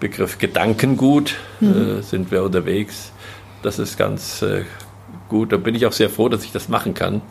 Begriff 0.00 0.38
Gedankengut 0.38 1.36
mhm. 1.60 1.98
äh, 1.98 2.02
sind 2.02 2.30
wir 2.30 2.42
unterwegs. 2.42 3.12
Das 3.62 3.78
ist 3.78 3.96
ganz 3.96 4.42
äh, 4.42 4.64
gut. 5.28 5.52
Da 5.52 5.56
bin 5.56 5.74
ich 5.74 5.86
auch 5.86 5.92
sehr 5.92 6.10
froh, 6.10 6.28
dass 6.28 6.44
ich 6.44 6.52
das 6.52 6.68
machen 6.68 6.94
kann. 6.94 7.22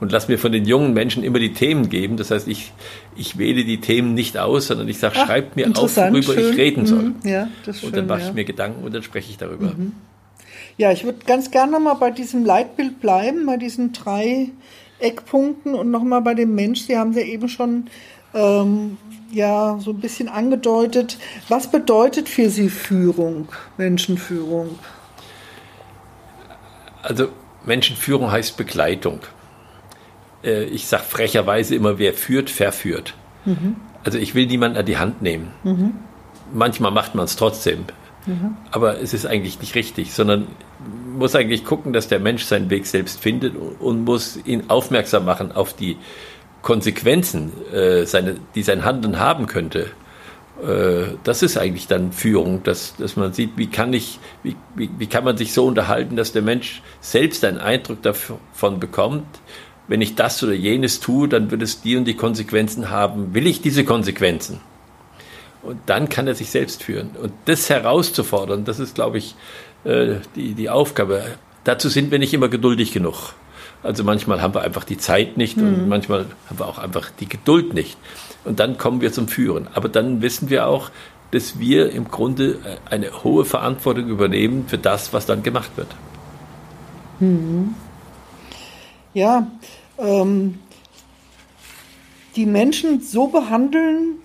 Und 0.00 0.12
lass 0.12 0.28
mir 0.28 0.38
von 0.38 0.50
den 0.50 0.64
jungen 0.64 0.94
Menschen 0.94 1.22
immer 1.22 1.38
die 1.38 1.52
Themen 1.52 1.90
geben. 1.90 2.16
Das 2.16 2.30
heißt, 2.30 2.48
ich, 2.48 2.72
ich 3.16 3.36
wähle 3.36 3.64
die 3.64 3.80
Themen 3.80 4.14
nicht 4.14 4.38
aus, 4.38 4.68
sondern 4.68 4.88
ich 4.88 4.98
sage, 4.98 5.16
schreibt 5.16 5.56
mir 5.56 5.68
auf, 5.76 5.94
worüber 5.96 6.22
schön. 6.22 6.52
ich 6.52 6.56
reden 6.56 6.86
soll. 6.86 7.02
Mhm. 7.02 7.16
Ja, 7.24 7.48
das 7.66 7.76
ist 7.76 7.84
und 7.84 7.94
dann 7.94 8.06
mache 8.06 8.20
ja. 8.20 8.28
ich 8.28 8.32
mir 8.32 8.44
Gedanken 8.44 8.82
und 8.82 8.94
dann 8.94 9.02
spreche 9.02 9.30
ich 9.30 9.36
darüber. 9.36 9.66
Mhm. 9.66 9.92
Ja, 10.78 10.90
ich 10.90 11.04
würde 11.04 11.18
ganz 11.26 11.50
gerne 11.50 11.72
nochmal 11.72 11.96
bei 11.96 12.10
diesem 12.10 12.46
Leitbild 12.46 13.00
bleiben, 13.00 13.44
bei 13.44 13.58
diesen 13.58 13.92
drei 13.92 14.48
Eckpunkten 15.00 15.74
und 15.74 15.90
nochmal 15.90 16.22
bei 16.22 16.32
dem 16.32 16.54
Mensch. 16.54 16.82
Sie 16.82 16.96
haben 16.96 17.12
ja 17.12 17.22
eben 17.22 17.50
schon 17.50 17.86
ähm, 18.32 18.96
ja 19.30 19.78
so 19.80 19.90
ein 19.90 20.00
bisschen 20.00 20.28
angedeutet. 20.28 21.18
Was 21.48 21.70
bedeutet 21.70 22.30
für 22.30 22.48
Sie 22.48 22.70
Führung, 22.70 23.48
Menschenführung? 23.76 24.78
Also 27.02 27.28
Menschenführung 27.64 28.30
heißt 28.30 28.56
Begleitung. 28.56 29.20
Äh, 30.42 30.64
ich 30.64 30.86
sage 30.86 31.04
frecherweise 31.04 31.74
immer, 31.74 31.98
wer 31.98 32.14
führt, 32.14 32.50
verführt. 32.50 33.14
Mhm. 33.44 33.76
Also 34.04 34.18
ich 34.18 34.34
will 34.34 34.46
niemanden 34.46 34.78
an 34.78 34.86
die 34.86 34.98
Hand 34.98 35.22
nehmen. 35.22 35.52
Mhm. 35.64 35.94
Manchmal 36.52 36.90
macht 36.90 37.14
man 37.14 37.24
es 37.24 37.36
trotzdem. 37.36 37.84
Mhm. 38.26 38.56
Aber 38.70 39.00
es 39.00 39.14
ist 39.14 39.26
eigentlich 39.26 39.60
nicht 39.60 39.74
richtig, 39.74 40.12
sondern 40.12 40.46
muss 41.16 41.34
eigentlich 41.34 41.64
gucken, 41.64 41.92
dass 41.92 42.08
der 42.08 42.20
Mensch 42.20 42.44
seinen 42.44 42.70
Weg 42.70 42.86
selbst 42.86 43.20
findet 43.20 43.54
und 43.56 44.04
muss 44.04 44.38
ihn 44.44 44.64
aufmerksam 44.68 45.24
machen 45.24 45.52
auf 45.52 45.74
die 45.74 45.96
Konsequenzen, 46.62 47.52
äh, 47.72 48.04
seine, 48.04 48.36
die 48.54 48.62
sein 48.62 48.84
Handeln 48.84 49.18
haben 49.18 49.46
könnte, 49.46 49.90
das 51.24 51.42
ist 51.42 51.56
eigentlich 51.56 51.86
dann 51.86 52.12
Führung, 52.12 52.62
dass, 52.62 52.96
dass 52.96 53.16
man 53.16 53.32
sieht, 53.32 53.56
wie 53.56 53.68
kann 53.68 53.92
ich, 53.92 54.18
wie, 54.42 54.56
wie, 54.74 54.90
wie 54.98 55.06
kann 55.06 55.24
man 55.24 55.36
sich 55.36 55.52
so 55.52 55.66
unterhalten, 55.66 56.16
dass 56.16 56.32
der 56.32 56.42
Mensch 56.42 56.82
selbst 57.00 57.44
einen 57.44 57.58
Eindruck 57.58 58.02
davon 58.02 58.80
bekommt, 58.80 59.26
wenn 59.88 60.00
ich 60.00 60.14
das 60.14 60.42
oder 60.42 60.52
jenes 60.52 61.00
tue, 61.00 61.28
dann 61.28 61.50
wird 61.50 61.62
es 61.62 61.82
die 61.82 61.96
und 61.96 62.04
die 62.04 62.14
Konsequenzen 62.14 62.90
haben. 62.90 63.34
Will 63.34 63.46
ich 63.46 63.60
diese 63.60 63.84
Konsequenzen? 63.84 64.60
Und 65.62 65.80
dann 65.86 66.08
kann 66.08 66.26
er 66.26 66.34
sich 66.34 66.50
selbst 66.50 66.84
führen. 66.84 67.10
Und 67.20 67.32
das 67.46 67.68
herauszufordern, 67.68 68.64
das 68.64 68.78
ist, 68.78 68.94
glaube 68.94 69.18
ich, 69.18 69.34
äh, 69.84 70.16
die, 70.36 70.54
die 70.54 70.70
Aufgabe. 70.70 71.24
Dazu 71.64 71.88
sind 71.88 72.10
wir 72.10 72.18
nicht 72.18 72.32
immer 72.32 72.48
geduldig 72.48 72.92
genug. 72.92 73.34
Also 73.82 74.04
manchmal 74.04 74.40
haben 74.42 74.54
wir 74.54 74.62
einfach 74.62 74.84
die 74.84 74.98
Zeit 74.98 75.36
nicht 75.36 75.56
mhm. 75.56 75.66
und 75.66 75.88
manchmal 75.88 76.26
haben 76.48 76.58
wir 76.58 76.66
auch 76.66 76.78
einfach 76.78 77.10
die 77.18 77.28
Geduld 77.28 77.74
nicht. 77.74 77.96
Und 78.44 78.60
dann 78.60 78.78
kommen 78.78 79.00
wir 79.00 79.12
zum 79.12 79.28
Führen. 79.28 79.68
Aber 79.74 79.88
dann 79.88 80.22
wissen 80.22 80.50
wir 80.50 80.66
auch, 80.66 80.90
dass 81.30 81.58
wir 81.58 81.92
im 81.92 82.08
Grunde 82.08 82.58
äh, 82.64 82.76
eine 82.90 83.22
hohe 83.22 83.44
Verantwortung 83.44 84.08
übernehmen 84.08 84.64
für 84.66 84.78
das, 84.78 85.12
was 85.12 85.26
dann 85.26 85.42
gemacht 85.42 85.70
wird. 85.76 85.88
Mhm. 87.20 87.74
Ja, 89.12 89.50
ähm, 89.98 90.58
die 92.36 92.46
Menschen 92.46 93.00
so 93.00 93.26
behandeln, 93.26 94.18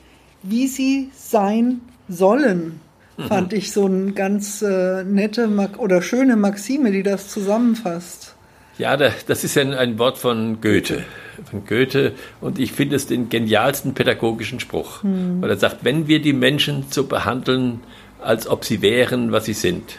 wie 0.44 0.68
sie 0.68 1.10
sein 1.16 1.82
sollen, 2.08 2.80
mhm. 3.18 3.24
fand 3.24 3.54
ich 3.54 3.72
so 3.72 3.86
eine 3.86 4.12
ganz 4.14 4.62
äh, 4.62 5.04
nette 5.04 5.50
oder 5.78 6.02
schöne 6.02 6.36
Maxime, 6.36 6.92
die 6.92 7.04
das 7.04 7.30
zusammenfasst. 7.30 8.36
Ja, 8.78 8.98
das 8.98 9.44
ist 9.44 9.56
ja 9.56 9.64
ein 9.64 9.98
Wort 10.00 10.18
von 10.18 10.60
Goethe. 10.62 11.06
Von 11.50 11.66
Goethe. 11.66 12.14
Und 12.42 12.60
ich 12.60 12.72
finde 12.72 12.96
es 12.96 13.08
den 13.08 13.30
genialsten 13.30 13.94
pädagogischen 13.94 14.60
Spruch. 14.60 15.04
Hm. 15.04 15.42
Weil 15.42 15.50
er 15.50 15.58
sagt, 15.58 15.84
wenn 15.84 16.08
wir 16.08 16.22
die 16.22 16.34
Menschen 16.34 16.86
so 16.90 17.06
behandeln, 17.06 17.82
als 18.22 18.48
ob 18.48 18.66
sie 18.66 18.82
wären, 18.82 19.32
was 19.32 19.46
sie 19.46 19.54
sind, 19.54 19.98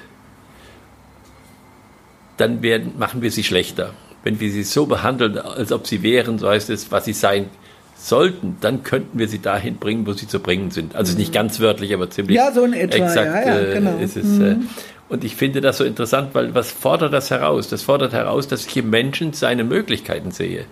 dann 2.36 2.62
werden, 2.62 2.94
machen 2.98 3.22
wir 3.22 3.30
sie 3.30 3.44
schlechter. 3.44 3.92
Wenn 4.22 4.40
wir 4.40 4.50
sie 4.50 4.64
so 4.64 4.86
behandeln, 4.86 5.38
als 5.38 5.72
ob 5.72 5.86
sie 5.86 6.02
wären, 6.02 6.38
so 6.38 6.48
heißt 6.48 6.70
es, 6.70 6.90
was 6.90 7.04
sie 7.04 7.12
sein 7.12 7.46
sollten, 7.96 8.56
dann 8.60 8.82
könnten 8.82 9.18
wir 9.18 9.28
sie 9.28 9.38
dahin 9.38 9.76
bringen, 9.76 10.06
wo 10.06 10.12
sie 10.12 10.28
zu 10.28 10.40
bringen 10.40 10.70
sind. 10.70 10.94
Also 10.94 11.16
nicht 11.16 11.28
hm. 11.28 11.34
ganz 11.34 11.60
wörtlich, 11.60 11.94
aber 11.94 12.10
ziemlich 12.10 12.36
ja, 12.36 12.52
so 12.52 12.64
in 12.64 12.72
etwa, 12.72 13.04
exakt 13.04 13.46
ja, 13.46 13.54
ja, 13.54 13.60
äh, 13.60 13.74
genau. 13.74 13.98
ist 13.98 14.16
es. 14.16 14.24
Mhm. 14.24 14.68
Und 15.08 15.22
ich 15.22 15.36
finde 15.36 15.60
das 15.60 15.78
so 15.78 15.84
interessant, 15.84 16.30
weil 16.34 16.54
was 16.54 16.70
fordert 16.70 17.12
das 17.12 17.30
heraus? 17.30 17.68
Das 17.68 17.82
fordert 17.82 18.12
heraus, 18.12 18.48
dass 18.48 18.66
ich 18.66 18.76
im 18.76 18.90
Menschen 18.90 19.32
seine 19.32 19.62
Möglichkeiten 19.62 20.32
sehe 20.32 20.66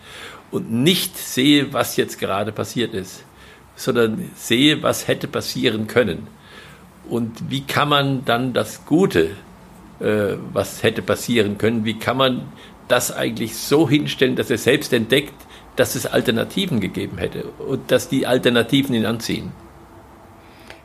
und 0.55 0.71
nicht 0.71 1.19
sehe, 1.19 1.73
was 1.73 1.97
jetzt 1.97 2.21
gerade 2.21 2.53
passiert 2.53 2.95
ist, 2.95 3.25
sondern 3.75 4.31
sehe, 4.37 4.85
was 4.85 5.09
hätte 5.09 5.27
passieren 5.27 5.89
können. 5.89 6.29
Und 7.11 7.51
wie 7.51 7.63
kann 7.63 7.89
man 7.89 8.25
dann 8.25 8.53
das 8.53 8.87
Gute, 8.87 9.31
äh, 9.99 10.37
was 10.53 10.85
hätte 10.85 11.03
passieren 11.03 11.59
können, 11.59 11.85
wie 11.85 11.99
kann 11.99 12.17
man 12.17 12.43
das 12.87 13.11
eigentlich 13.11 13.57
so 13.57 13.89
hinstellen, 13.89 14.37
dass 14.37 14.49
er 14.49 14.59
selbst 14.59 14.93
entdeckt, 14.93 15.35
dass 15.75 15.97
es 15.97 16.07
Alternativen 16.07 16.79
gegeben 16.79 17.19
hätte 17.19 17.47
und 17.59 17.91
dass 17.91 18.09
die 18.09 18.25
Alternativen 18.25 18.95
ihn 18.95 19.07
anziehen 19.07 19.51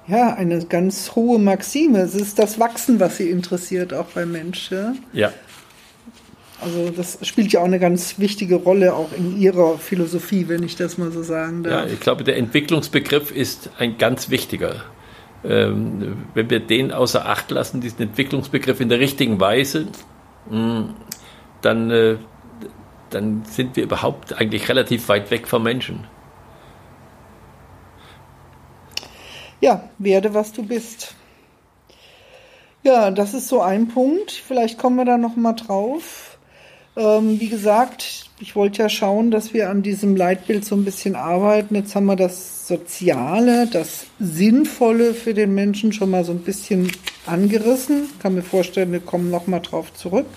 ja, 0.10 0.34
eine 0.34 0.66
ganz 0.66 1.12
hohe 1.16 1.38
Maxime. 1.38 2.00
Es 2.00 2.16
ist 2.16 2.40
das 2.40 2.60
Wachsen, 2.60 3.00
was 3.00 3.18
sie 3.18 3.30
interessiert, 3.30 3.94
auch 3.94 4.08
beim 4.08 4.32
Mensch. 4.32 4.72
Ja. 4.72 4.96
ja. 5.14 5.32
Also 6.62 6.89
das 6.89 7.20
spielt 7.24 7.51
ja 7.51 7.62
auch 7.62 7.66
eine 7.66 7.80
ganz 7.80 8.20
wichtige 8.20 8.56
Rolle 8.56 8.94
auch 8.94 9.12
in 9.16 9.39
ihrer 9.39 9.78
Philosophie, 9.78 10.48
wenn 10.48 10.63
ich 10.63 10.75
das 10.75 10.98
mal 10.98 11.12
so 11.12 11.24
sagen 11.24 11.63
darf. 11.63 11.88
Ja, 11.88 11.94
ich 11.94 12.00
glaube, 12.00 12.24
der 12.24 12.38
Entwicklungsbegriff 12.38 13.32
ist 13.32 13.70
ein 13.78 13.98
ganz 13.98 14.30
wichtiger. 14.30 14.84
Ähm, 15.44 16.25
wenn 16.34 16.50
wir 16.50 16.60
den 16.60 16.92
außer 16.92 17.25
Acht 17.25 17.50
lassen, 17.51 17.80
diesen 17.80 18.01
Entwicklungsbegriff 18.01 18.82
in 18.82 18.89
der 18.89 19.00
richtigen 19.00 19.39
Weise, 19.39 19.88
mh, 20.50 20.58
mm, 20.58 20.96
dann, 21.62 21.92
äh, 21.92 22.18
dann 23.10 23.44
sind 23.46 23.75
wir 23.75 23.84
überhaupt 23.84 24.38
eigentlich 24.38 24.68
relativ 24.68 25.08
weit 25.08 25.32
weg 25.32 25.48
vom 25.48 25.63
Menschen. 25.63 26.06
ja, 29.62 29.89
werde, 29.98 30.34
was 30.34 30.51
du 30.51 30.63
bist. 30.63 31.16
Ja, 32.84 33.12
das 33.12 33.34
ist 33.34 33.50
so 33.50 33.62
ein 33.62 33.89
Punkt. 33.89 34.32
Vielleicht 34.32 34.78
kommen 34.78 34.96
wir 34.96 35.06
da 35.06 35.18
noch 35.18 35.36
mal 35.36 35.54
drauf. 35.54 36.28
Ähm, 36.96 37.39
wie 37.39 37.50
gesagt, 37.50 38.29
ich 38.39 38.55
wollte 38.55 38.81
ja 38.81 38.89
schauen, 38.89 39.31
dass 39.31 39.53
wir 39.53 39.69
an 39.69 39.81
diesem 39.81 40.15
Leitbild 40.15 40.65
so 40.65 40.75
ein 40.75 40.86
bisschen 40.86 41.15
arbeiten. 41.15 41.75
Jetzt 41.75 41.96
haben 41.96 42.05
wir 42.05 42.15
das 42.15 42.67
Soziale, 42.67 43.67
das 43.67 44.08
Sinnvolle 44.19 45.13
für 45.13 45.34
den 45.34 45.53
Menschen 45.53 45.93
schon 45.93 46.10
mal 46.10 46.24
so 46.24 46.31
ein 46.31 46.39
bisschen 46.39 46.91
angerissen. 47.25 48.05
Ich 48.12 48.19
kann 48.19 48.36
mir 48.36 48.41
vorstellen, 48.41 48.91
wir 48.91 49.00
kommen 49.00 49.29
noch 49.29 49.48
mal 49.48 49.60
drauf 49.60 49.93
zurück. 49.93 50.27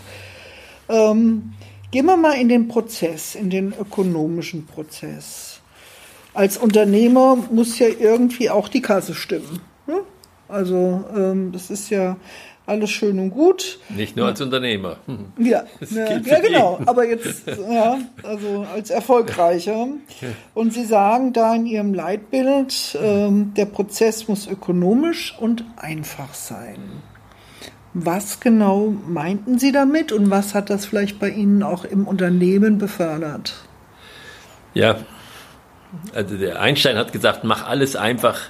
Ähm, 0.89 1.53
gehen 1.91 2.07
wir 2.07 2.17
mal 2.17 2.35
in 2.35 2.49
den 2.49 2.69
Prozess, 2.69 3.35
in 3.35 3.51
den 3.51 3.73
ökonomischen 3.79 4.67
Prozess 4.67 5.63
als 6.35 6.57
Unternehmer 6.57 7.37
muss 7.51 7.79
ja 7.79 7.89
irgendwie 7.89 8.51
auch 8.51 8.69
die 8.69 8.83
Kasse 8.83 9.15
stimmen. 9.15 9.61
Ne? 9.87 10.01
Also 10.49 11.05
ähm, 11.15 11.53
das 11.53 11.71
ist 11.71 11.91
ja 11.91 12.17
alles 12.67 12.91
schön 12.91 13.19
und 13.19 13.31
gut. 13.31 13.79
Nicht 13.89 14.17
nur 14.17 14.27
als 14.27 14.41
Unternehmer. 14.41 14.97
Ja, 15.39 15.65
ja, 15.91 16.19
ja 16.19 16.41
genau. 16.41 16.81
Aber 16.87 17.07
jetzt, 17.07 17.47
ja, 17.71 17.99
also 18.23 18.67
als 18.73 18.91
Erfolgreicher. 18.91 19.89
Und 20.55 20.73
Sie 20.73 20.85
sagen 20.85 21.33
da 21.33 21.55
in 21.55 21.67
Ihrem 21.67 21.95
Leitbild, 21.95 22.99
ähm, 23.03 23.53
der 23.55 23.67
Prozess 23.67 24.29
muss 24.29 24.47
ökonomisch 24.47 25.35
und 25.39 25.65
einfach 25.77 26.35
sein. 26.35 26.79
Was 27.95 28.41
genau 28.41 28.95
meinten 29.07 29.59
Sie 29.59 29.73
damit 29.73 30.13
und 30.13 30.31
was 30.31 30.55
hat 30.55 30.71
das 30.71 30.87
vielleicht 30.87 31.19
bei 31.19 31.29
Ihnen 31.29 31.63
auch 31.63 31.85
im 31.85 32.07
Unternehmen 32.07 32.79
befördert? 32.79 33.55
Ja, 34.73 34.97
also 36.15 36.39
der 36.39 36.61
Einstein 36.61 36.97
hat 36.97 37.13
gesagt, 37.13 37.45
mach 37.45 37.67
alles 37.67 37.97
einfach, 37.97 38.41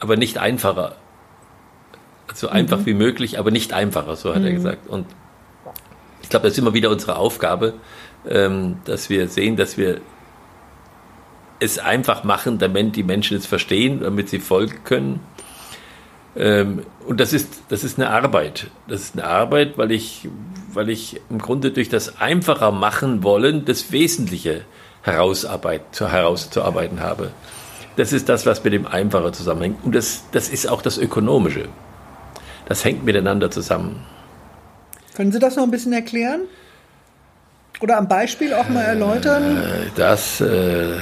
aber 0.00 0.16
nicht 0.16 0.36
einfacher. 0.36 0.96
So 2.32 2.48
einfach 2.48 2.80
mhm. 2.80 2.86
wie 2.86 2.94
möglich, 2.94 3.38
aber 3.38 3.50
nicht 3.50 3.72
einfacher, 3.72 4.16
so 4.16 4.34
hat 4.34 4.40
mhm. 4.40 4.46
er 4.46 4.52
gesagt. 4.52 4.88
Und 4.88 5.06
glaube, 6.34 6.48
das 6.48 6.54
ist 6.54 6.58
immer 6.58 6.74
wieder 6.74 6.90
unsere 6.90 7.16
Aufgabe, 7.16 7.74
ähm, 8.28 8.78
dass 8.86 9.08
wir 9.08 9.28
sehen, 9.28 9.54
dass 9.56 9.78
wir 9.78 10.00
es 11.60 11.78
einfach 11.78 12.24
machen, 12.24 12.58
damit 12.58 12.96
die 12.96 13.04
Menschen 13.04 13.36
es 13.36 13.46
verstehen, 13.46 14.00
damit 14.00 14.28
sie 14.30 14.40
folgen 14.40 14.82
können. 14.82 15.20
Ähm, 16.34 16.82
und 17.06 17.20
das 17.20 17.32
ist, 17.32 17.62
das 17.68 17.84
ist 17.84 18.00
eine 18.00 18.10
Arbeit. 18.10 18.66
Das 18.88 19.00
ist 19.00 19.14
eine 19.14 19.28
Arbeit, 19.28 19.78
weil 19.78 19.92
ich, 19.92 20.28
weil 20.72 20.90
ich 20.90 21.20
im 21.30 21.38
Grunde 21.38 21.70
durch 21.70 21.88
das 21.88 22.20
einfacher 22.20 22.72
machen 22.72 23.22
wollen, 23.22 23.64
das 23.64 23.92
Wesentliche 23.92 24.62
herauszuarbeiten 25.02 26.98
habe. 26.98 27.30
Das 27.94 28.12
ist 28.12 28.28
das, 28.28 28.44
was 28.44 28.64
mit 28.64 28.72
dem 28.72 28.88
Einfacher 28.88 29.32
zusammenhängt. 29.32 29.84
Und 29.84 29.94
das, 29.94 30.24
das 30.32 30.48
ist 30.48 30.68
auch 30.68 30.82
das 30.82 30.98
Ökonomische. 30.98 31.68
Das 32.66 32.84
hängt 32.84 33.04
miteinander 33.04 33.50
zusammen. 33.50 34.04
Können 35.14 35.32
Sie 35.32 35.38
das 35.38 35.56
noch 35.56 35.64
ein 35.64 35.70
bisschen 35.70 35.92
erklären? 35.92 36.42
Oder 37.80 37.98
am 37.98 38.08
Beispiel 38.08 38.54
auch 38.54 38.68
mal 38.68 38.82
erläutern? 38.82 39.56
Äh, 39.56 39.90
das, 39.96 40.40
äh, 40.40 40.94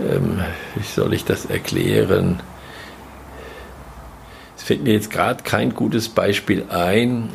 ähm, 0.00 0.40
wie 0.74 0.82
soll 0.82 1.14
ich 1.14 1.24
das 1.24 1.46
erklären? 1.46 2.40
Es 4.56 4.62
fällt 4.62 4.82
mir 4.82 4.92
jetzt 4.92 5.10
gerade 5.10 5.42
kein 5.42 5.74
gutes 5.74 6.08
Beispiel 6.08 6.64
ein. 6.68 7.30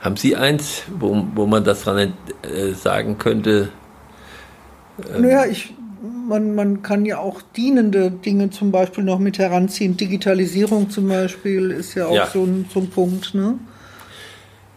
Haben 0.00 0.16
Sie 0.16 0.34
eins, 0.34 0.82
wo, 0.88 1.26
wo 1.34 1.46
man 1.46 1.62
das 1.62 1.84
dran 1.84 2.14
äh, 2.42 2.72
sagen 2.72 3.18
könnte? 3.18 3.68
Ähm, 5.14 5.22
naja, 5.22 5.46
ich, 5.46 5.74
man, 6.32 6.54
man 6.54 6.82
kann 6.82 7.04
ja 7.04 7.18
auch 7.18 7.42
dienende 7.54 8.10
Dinge 8.10 8.48
zum 8.48 8.72
Beispiel 8.72 9.04
noch 9.04 9.18
mit 9.18 9.38
heranziehen. 9.38 9.98
Digitalisierung 9.98 10.88
zum 10.88 11.08
Beispiel 11.08 11.70
ist 11.70 11.94
ja 11.94 12.06
auch 12.06 12.14
ja. 12.14 12.26
So, 12.26 12.44
ein, 12.44 12.64
so 12.72 12.80
ein 12.80 12.88
Punkt. 12.88 13.34
Ne? 13.34 13.58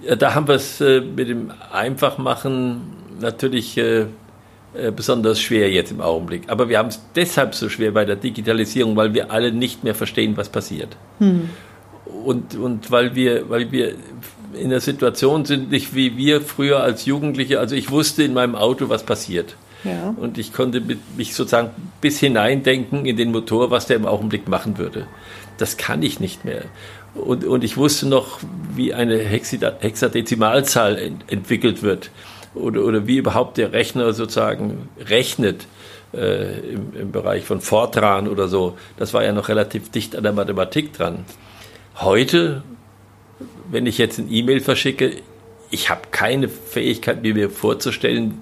Ja, 0.01 0.17
da 0.17 0.35
haben 0.35 0.49
wir 0.49 0.55
es 0.55 0.81
äh, 0.81 0.99
mit 0.99 1.29
dem 1.29 1.51
Einfachmachen 1.71 2.81
natürlich 3.21 3.77
äh, 3.77 4.01
äh, 4.01 4.91
besonders 4.93 5.39
schwer 5.39 5.71
jetzt 5.71 5.91
im 5.91 6.01
Augenblick. 6.01 6.43
Aber 6.47 6.67
wir 6.67 6.77
haben 6.77 6.89
es 6.89 6.99
deshalb 7.15 7.55
so 7.55 7.69
schwer 7.69 7.91
bei 7.91 8.03
der 8.03 8.17
Digitalisierung, 8.17 8.97
weil 8.97 9.13
wir 9.13 9.31
alle 9.31 9.53
nicht 9.53 9.85
mehr 9.85 9.95
verstehen, 9.95 10.35
was 10.35 10.49
passiert. 10.49 10.97
Hm. 11.19 11.49
Und, 12.25 12.55
und 12.55 12.91
weil, 12.91 13.15
wir, 13.15 13.49
weil 13.49 13.71
wir 13.71 13.95
in 14.53 14.71
der 14.71 14.81
Situation 14.81 15.45
sind, 15.45 15.71
nicht 15.71 15.95
wie 15.95 16.17
wir 16.17 16.41
früher 16.41 16.83
als 16.83 17.05
Jugendliche. 17.05 17.61
Also 17.61 17.75
ich 17.75 17.91
wusste 17.91 18.23
in 18.23 18.33
meinem 18.33 18.55
Auto, 18.55 18.89
was 18.89 19.03
passiert. 19.03 19.55
Ja. 19.85 20.13
Und 20.17 20.37
ich 20.37 20.51
konnte 20.51 20.81
mich 21.15 21.35
sozusagen 21.35 21.69
bis 22.01 22.19
hineindenken 22.19 23.05
in 23.05 23.15
den 23.15 23.31
Motor, 23.31 23.71
was 23.71 23.85
der 23.85 23.95
im 23.97 24.05
Augenblick 24.05 24.47
machen 24.47 24.77
würde. 24.77 25.07
Das 25.57 25.77
kann 25.77 26.01
ich 26.01 26.19
nicht 26.19 26.43
mehr. 26.43 26.65
Und, 27.13 27.45
und 27.45 27.63
ich 27.63 27.77
wusste 27.77 28.07
noch, 28.07 28.39
wie 28.75 28.93
eine 28.93 29.17
Hexadezimalzahl 29.19 30.97
ent 30.97 31.31
entwickelt 31.31 31.81
wird 31.81 32.09
oder, 32.55 32.83
oder 32.83 33.07
wie 33.07 33.17
überhaupt 33.17 33.57
der 33.57 33.71
Rechner 33.71 34.11
sozusagen 34.13 34.89
rechnet 34.99 35.67
äh, 36.13 36.59
im, 36.59 36.93
im 36.99 37.11
Bereich 37.11 37.45
von 37.45 37.61
Fortran 37.61 38.27
oder 38.27 38.47
so. 38.47 38.77
Das 38.97 39.13
war 39.13 39.23
ja 39.23 39.31
noch 39.31 39.47
relativ 39.49 39.91
dicht 39.91 40.15
an 40.15 40.23
der 40.23 40.33
Mathematik 40.33 40.93
dran. 40.93 41.25
Heute, 41.97 42.63
wenn 43.69 43.85
ich 43.85 43.97
jetzt 43.97 44.17
ein 44.19 44.31
E-Mail 44.31 44.59
verschicke, 44.59 45.17
ich 45.71 45.89
habe 45.89 46.01
keine 46.11 46.49
Fähigkeit, 46.49 47.23
mir 47.23 47.49
vorzustellen, 47.49 48.41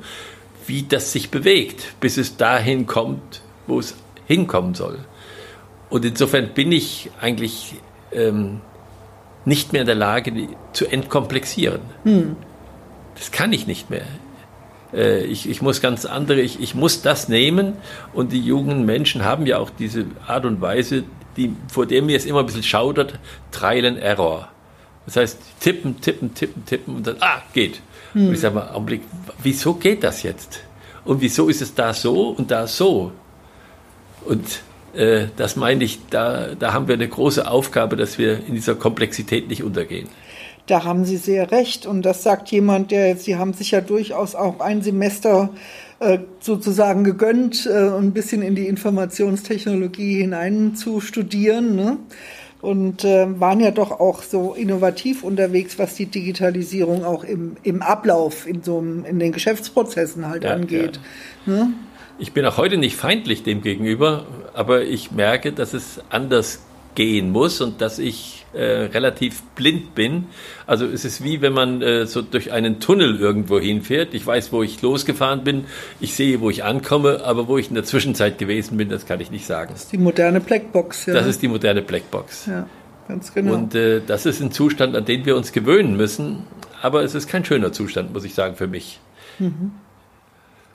wie 0.67 0.83
das 0.83 1.11
sich 1.11 1.29
bewegt, 1.29 1.99
bis 1.99 2.17
es 2.17 2.37
dahin 2.37 2.85
kommt, 2.85 3.41
wo 3.67 3.79
es 3.79 3.95
hinkommen 4.25 4.73
soll. 4.73 4.99
Und 5.89 6.05
insofern 6.05 6.49
bin 6.53 6.71
ich 6.71 7.11
eigentlich 7.21 7.75
ähm, 8.11 8.61
nicht 9.45 9.73
mehr 9.73 9.81
in 9.81 9.87
der 9.87 9.95
Lage, 9.95 10.47
zu 10.71 10.87
entkomplexieren. 10.87 11.81
Hm. 12.03 12.35
Das 13.15 13.31
kann 13.31 13.53
ich 13.53 13.67
nicht 13.67 13.89
mehr. 13.89 14.05
Äh, 14.93 15.25
ich, 15.25 15.49
ich 15.49 15.61
muss 15.61 15.81
ganz 15.81 16.05
andere, 16.05 16.41
ich, 16.41 16.61
ich 16.61 16.75
muss 16.75 17.01
das 17.01 17.29
nehmen 17.29 17.73
und 18.13 18.31
die 18.31 18.41
jungen 18.41 18.85
Menschen 18.85 19.23
haben 19.23 19.45
ja 19.45 19.59
auch 19.59 19.69
diese 19.69 20.05
Art 20.25 20.45
und 20.45 20.61
Weise, 20.61 21.03
die, 21.37 21.55
vor 21.71 21.85
der 21.85 22.01
mir 22.01 22.17
es 22.17 22.25
immer 22.25 22.39
ein 22.39 22.45
bisschen 22.45 22.63
schaudert, 22.63 23.19
Trial 23.51 23.85
and 23.85 23.97
Error. 23.97 24.49
Das 25.05 25.17
heißt, 25.17 25.39
tippen, 25.59 25.99
tippen, 25.99 26.33
tippen, 26.33 26.65
tippen 26.65 26.95
und 26.95 27.07
dann, 27.07 27.17
ah, 27.19 27.41
geht. 27.53 27.81
Hm. 28.13 28.27
Und 28.27 28.33
ich 28.33 28.39
sage 28.39 28.55
mal, 28.55 28.69
Augenblick, 28.69 29.01
wieso 29.41 29.73
geht 29.73 30.03
das 30.03 30.23
jetzt? 30.23 30.61
Und 31.05 31.21
wieso 31.21 31.49
ist 31.49 31.61
es 31.61 31.73
da 31.75 31.93
so 31.93 32.29
und 32.29 32.51
da 32.51 32.67
so? 32.67 33.11
Und 34.25 34.61
äh, 34.93 35.27
das 35.35 35.55
meine 35.55 35.83
ich, 35.83 35.99
da, 36.09 36.55
da 36.55 36.73
haben 36.73 36.87
wir 36.87 36.95
eine 36.95 37.09
große 37.09 37.49
Aufgabe, 37.49 37.97
dass 37.97 38.17
wir 38.17 38.45
in 38.45 38.53
dieser 38.53 38.75
Komplexität 38.75 39.49
nicht 39.49 39.63
untergehen. 39.63 40.07
Da 40.67 40.85
haben 40.85 41.03
Sie 41.03 41.17
sehr 41.17 41.51
recht. 41.51 41.85
Und 41.85 42.03
das 42.03 42.23
sagt 42.23 42.49
jemand, 42.51 42.91
der, 42.91 43.17
Sie 43.17 43.35
haben 43.35 43.53
sich 43.53 43.71
ja 43.71 43.81
durchaus 43.81 44.33
auch 44.33 44.61
ein 44.61 44.81
Semester 44.81 45.49
äh, 45.99 46.19
sozusagen 46.39 47.03
gegönnt, 47.03 47.65
äh, 47.65 47.89
ein 47.89 48.13
bisschen 48.13 48.41
in 48.41 48.55
die 48.55 48.67
Informationstechnologie 48.67 50.21
hinein 50.21 50.75
zu 50.75 51.01
studieren. 51.01 51.75
Ne? 51.75 51.97
Und 52.63 53.03
äh, 53.03 53.27
waren 53.41 53.59
ja 53.59 53.71
doch 53.71 53.91
auch 53.91 54.23
so 54.23 54.53
innovativ 54.53 55.25
unterwegs, 55.25 55.77
was 55.77 55.95
die 55.95 56.05
Digitalisierung 56.05 57.03
auch 57.03 57.25
im, 57.25 57.57
im 57.61 57.81
Ablauf, 57.81 58.47
in 58.47 58.63
so 58.63 58.77
einem, 58.77 59.03
in 59.03 59.19
den 59.19 59.33
Geschäftsprozessen 59.33 60.29
halt 60.29 60.45
ja, 60.45 60.53
angeht. 60.53 60.97
Ja. 61.45 61.51
Ne? 61.51 61.73
Ich 62.19 62.31
bin 62.31 62.45
auch 62.45 62.55
heute 62.55 62.77
nicht 62.77 62.95
feindlich 62.95 63.43
dem 63.43 63.61
gegenüber, 63.61 64.25
aber 64.53 64.83
ich 64.83 65.11
merke, 65.11 65.51
dass 65.51 65.73
es 65.73 65.99
anders 66.09 66.61
gehen 66.95 67.31
muss 67.31 67.59
und 67.59 67.81
dass 67.81 67.99
ich 67.99 68.42
äh, 68.53 68.85
relativ 68.85 69.41
blind 69.55 69.95
bin. 69.95 70.25
Also 70.67 70.85
es 70.85 71.05
ist 71.05 71.23
wie 71.23 71.41
wenn 71.41 71.53
man 71.53 71.81
äh, 71.81 72.05
so 72.05 72.21
durch 72.21 72.51
einen 72.51 72.79
Tunnel 72.79 73.19
irgendwo 73.19 73.59
hinfährt. 73.59 74.13
Ich 74.13 74.25
weiß, 74.25 74.51
wo 74.51 74.63
ich 74.63 74.81
losgefahren 74.81 75.43
bin, 75.43 75.65
ich 75.99 76.15
sehe, 76.15 76.39
wo 76.41 76.49
ich 76.49 76.63
ankomme, 76.63 77.23
aber 77.23 77.47
wo 77.47 77.57
ich 77.57 77.69
in 77.69 77.75
der 77.75 77.83
Zwischenzeit 77.83 78.37
gewesen 78.37 78.77
bin, 78.77 78.89
das 78.89 79.05
kann 79.05 79.19
ich 79.19 79.31
nicht 79.31 79.45
sagen. 79.45 79.71
Das 79.73 79.83
ist 79.83 79.91
die 79.91 79.97
moderne 79.97 80.39
Blackbox. 80.39 81.07
Ja. 81.07 81.13
Das 81.13 81.27
ist 81.27 81.41
die 81.41 81.47
moderne 81.47 81.81
Blackbox. 81.81 82.45
Ja, 82.47 82.67
ganz 83.07 83.33
genau. 83.33 83.53
Und 83.53 83.75
äh, 83.75 84.01
das 84.05 84.25
ist 84.25 84.41
ein 84.41 84.51
Zustand, 84.51 84.95
an 84.95 85.05
den 85.05 85.25
wir 85.25 85.35
uns 85.35 85.51
gewöhnen 85.51 85.97
müssen. 85.97 86.43
Aber 86.81 87.03
es 87.03 87.15
ist 87.15 87.27
kein 87.27 87.45
schöner 87.45 87.71
Zustand, 87.71 88.13
muss 88.13 88.25
ich 88.25 88.33
sagen, 88.33 88.55
für 88.55 88.67
mich. 88.67 88.99
Mhm. 89.39 89.71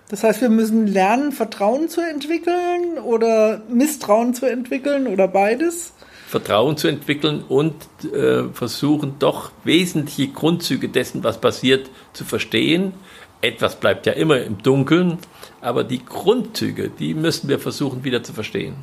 Das 0.08 0.24
heißt, 0.24 0.40
wir 0.40 0.48
müssen 0.48 0.86
lernen, 0.86 1.32
Vertrauen 1.32 1.88
zu 1.88 2.00
entwickeln 2.00 2.98
oder 3.04 3.60
Misstrauen 3.68 4.32
zu 4.32 4.46
entwickeln 4.46 5.06
oder 5.06 5.28
beides? 5.28 5.92
Vertrauen 6.28 6.76
zu 6.76 6.88
entwickeln 6.88 7.42
und 7.48 7.74
äh, 8.04 8.52
versuchen 8.52 9.14
doch 9.18 9.50
wesentliche 9.64 10.30
Grundzüge 10.30 10.90
dessen, 10.90 11.24
was 11.24 11.40
passiert, 11.40 11.88
zu 12.12 12.26
verstehen. 12.26 12.92
Etwas 13.40 13.76
bleibt 13.76 14.04
ja 14.04 14.12
immer 14.12 14.38
im 14.42 14.58
Dunkeln, 14.58 15.16
aber 15.62 15.84
die 15.84 16.04
Grundzüge, 16.04 16.90
die 16.90 17.14
müssen 17.14 17.48
wir 17.48 17.58
versuchen 17.58 18.04
wieder 18.04 18.22
zu 18.22 18.34
verstehen. 18.34 18.74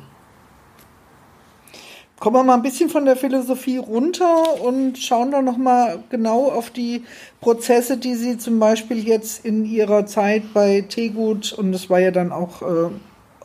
Kommen 2.18 2.34
wir 2.34 2.42
mal 2.42 2.54
ein 2.54 2.62
bisschen 2.62 2.88
von 2.88 3.04
der 3.04 3.14
Philosophie 3.14 3.76
runter 3.76 4.60
und 4.64 4.98
schauen 4.98 5.30
da 5.30 5.40
nochmal 5.40 6.02
genau 6.10 6.50
auf 6.50 6.70
die 6.70 7.04
Prozesse, 7.40 7.96
die 7.96 8.16
Sie 8.16 8.38
zum 8.38 8.58
Beispiel 8.58 9.06
jetzt 9.06 9.44
in 9.44 9.64
Ihrer 9.64 10.06
Zeit 10.06 10.52
bei 10.52 10.80
Tegut, 10.80 11.52
und 11.52 11.70
das 11.70 11.88
war 11.90 12.00
ja 12.00 12.10
dann 12.10 12.32
auch 12.32 12.62
äh, 12.62 12.90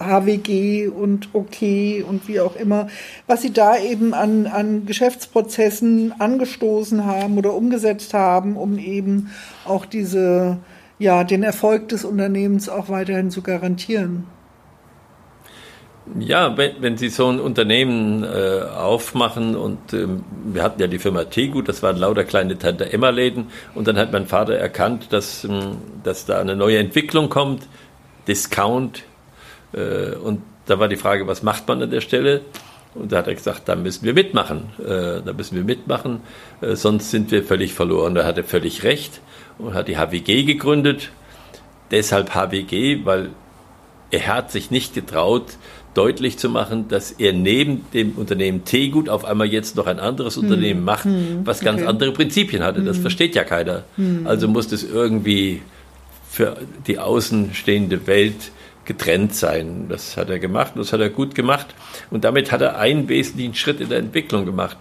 HWG 0.05 0.87
und 0.87 1.29
OK 1.33 1.61
und 2.07 2.27
wie 2.27 2.39
auch 2.39 2.55
immer, 2.55 2.87
was 3.27 3.41
Sie 3.41 3.51
da 3.51 3.77
eben 3.77 4.13
an, 4.13 4.47
an 4.47 4.85
Geschäftsprozessen 4.85 6.13
angestoßen 6.19 7.05
haben 7.05 7.37
oder 7.37 7.53
umgesetzt 7.53 8.13
haben, 8.13 8.57
um 8.57 8.77
eben 8.77 9.31
auch 9.65 9.85
diese, 9.85 10.57
ja, 10.99 11.23
den 11.23 11.43
Erfolg 11.43 11.89
des 11.89 12.05
Unternehmens 12.05 12.69
auch 12.69 12.89
weiterhin 12.89 13.31
zu 13.31 13.41
garantieren. 13.41 14.25
Ja, 16.19 16.57
wenn, 16.57 16.81
wenn 16.81 16.97
Sie 16.97 17.09
so 17.09 17.29
ein 17.29 17.39
Unternehmen 17.39 18.23
äh, 18.23 18.63
aufmachen 18.63 19.55
und 19.55 19.93
ähm, 19.93 20.23
wir 20.45 20.63
hatten 20.63 20.81
ja 20.81 20.87
die 20.87 20.97
Firma 20.97 21.25
Tegut, 21.25 21.69
das 21.69 21.83
waren 21.83 21.95
lauter 21.95 22.23
kleine 22.23 22.57
Tante 22.57 22.91
Emma 22.91 23.09
Läden 23.09 23.47
und 23.75 23.87
dann 23.87 23.97
hat 23.97 24.11
mein 24.11 24.25
Vater 24.25 24.55
erkannt, 24.55 25.13
dass, 25.13 25.43
ähm, 25.43 25.77
dass 26.03 26.25
da 26.25 26.41
eine 26.41 26.55
neue 26.55 26.79
Entwicklung 26.79 27.29
kommt, 27.29 27.67
Discount, 28.27 29.03
äh, 29.73 30.15
und 30.15 30.41
da 30.65 30.79
war 30.79 30.87
die 30.87 30.95
Frage, 30.95 31.27
was 31.27 31.43
macht 31.43 31.67
man 31.67 31.81
an 31.81 31.91
der 31.91 32.01
Stelle? 32.01 32.41
Und 32.93 33.11
da 33.11 33.19
hat 33.19 33.27
er 33.27 33.35
gesagt, 33.35 33.69
da 33.69 33.75
müssen 33.75 34.05
wir 34.05 34.13
mitmachen. 34.13 34.69
Äh, 34.79 35.21
da 35.25 35.33
müssen 35.35 35.55
wir 35.55 35.63
mitmachen, 35.63 36.21
äh, 36.61 36.75
sonst 36.75 37.11
sind 37.11 37.31
wir 37.31 37.43
völlig 37.43 37.73
verloren. 37.73 38.15
Da 38.15 38.25
hat 38.25 38.37
er 38.37 38.43
völlig 38.43 38.83
recht 38.83 39.21
und 39.57 39.73
hat 39.73 39.87
die 39.87 39.97
HWG 39.97 40.43
gegründet. 40.43 41.11
Deshalb 41.89 42.35
HWG, 42.35 43.05
weil 43.05 43.29
er 44.11 44.27
hat 44.27 44.51
sich 44.51 44.71
nicht 44.71 44.93
getraut, 44.93 45.57
deutlich 45.93 46.37
zu 46.37 46.49
machen, 46.49 46.87
dass 46.87 47.11
er 47.11 47.33
neben 47.33 47.85
dem 47.93 48.13
Unternehmen 48.13 48.63
Teegut 48.63 49.09
auf 49.09 49.25
einmal 49.25 49.47
jetzt 49.47 49.75
noch 49.75 49.87
ein 49.87 49.99
anderes 49.99 50.35
hm. 50.35 50.43
Unternehmen 50.43 50.83
macht, 50.83 51.05
hm. 51.05 51.41
was 51.45 51.61
ganz 51.61 51.81
okay. 51.81 51.89
andere 51.89 52.11
Prinzipien 52.11 52.63
hatte. 52.63 52.81
Das 52.81 52.97
hm. 52.97 53.01
versteht 53.01 53.35
ja 53.35 53.43
keiner. 53.43 53.83
Hm. 53.95 54.25
Also 54.25 54.47
muss 54.47 54.67
das 54.67 54.83
irgendwie 54.83 55.61
für 56.29 56.57
die 56.87 56.97
außenstehende 56.97 58.07
Welt 58.07 58.51
getrennt 58.85 59.35
sein. 59.35 59.85
Das 59.89 60.17
hat 60.17 60.29
er 60.29 60.39
gemacht 60.39 60.73
und 60.75 60.79
das 60.79 60.93
hat 60.93 61.01
er 61.01 61.09
gut 61.09 61.35
gemacht. 61.35 61.67
Und 62.09 62.23
damit 62.23 62.51
hat 62.51 62.61
er 62.61 62.77
einen 62.77 63.07
wesentlichen 63.09 63.55
Schritt 63.55 63.79
in 63.81 63.89
der 63.89 63.99
Entwicklung 63.99 64.45
gemacht. 64.45 64.77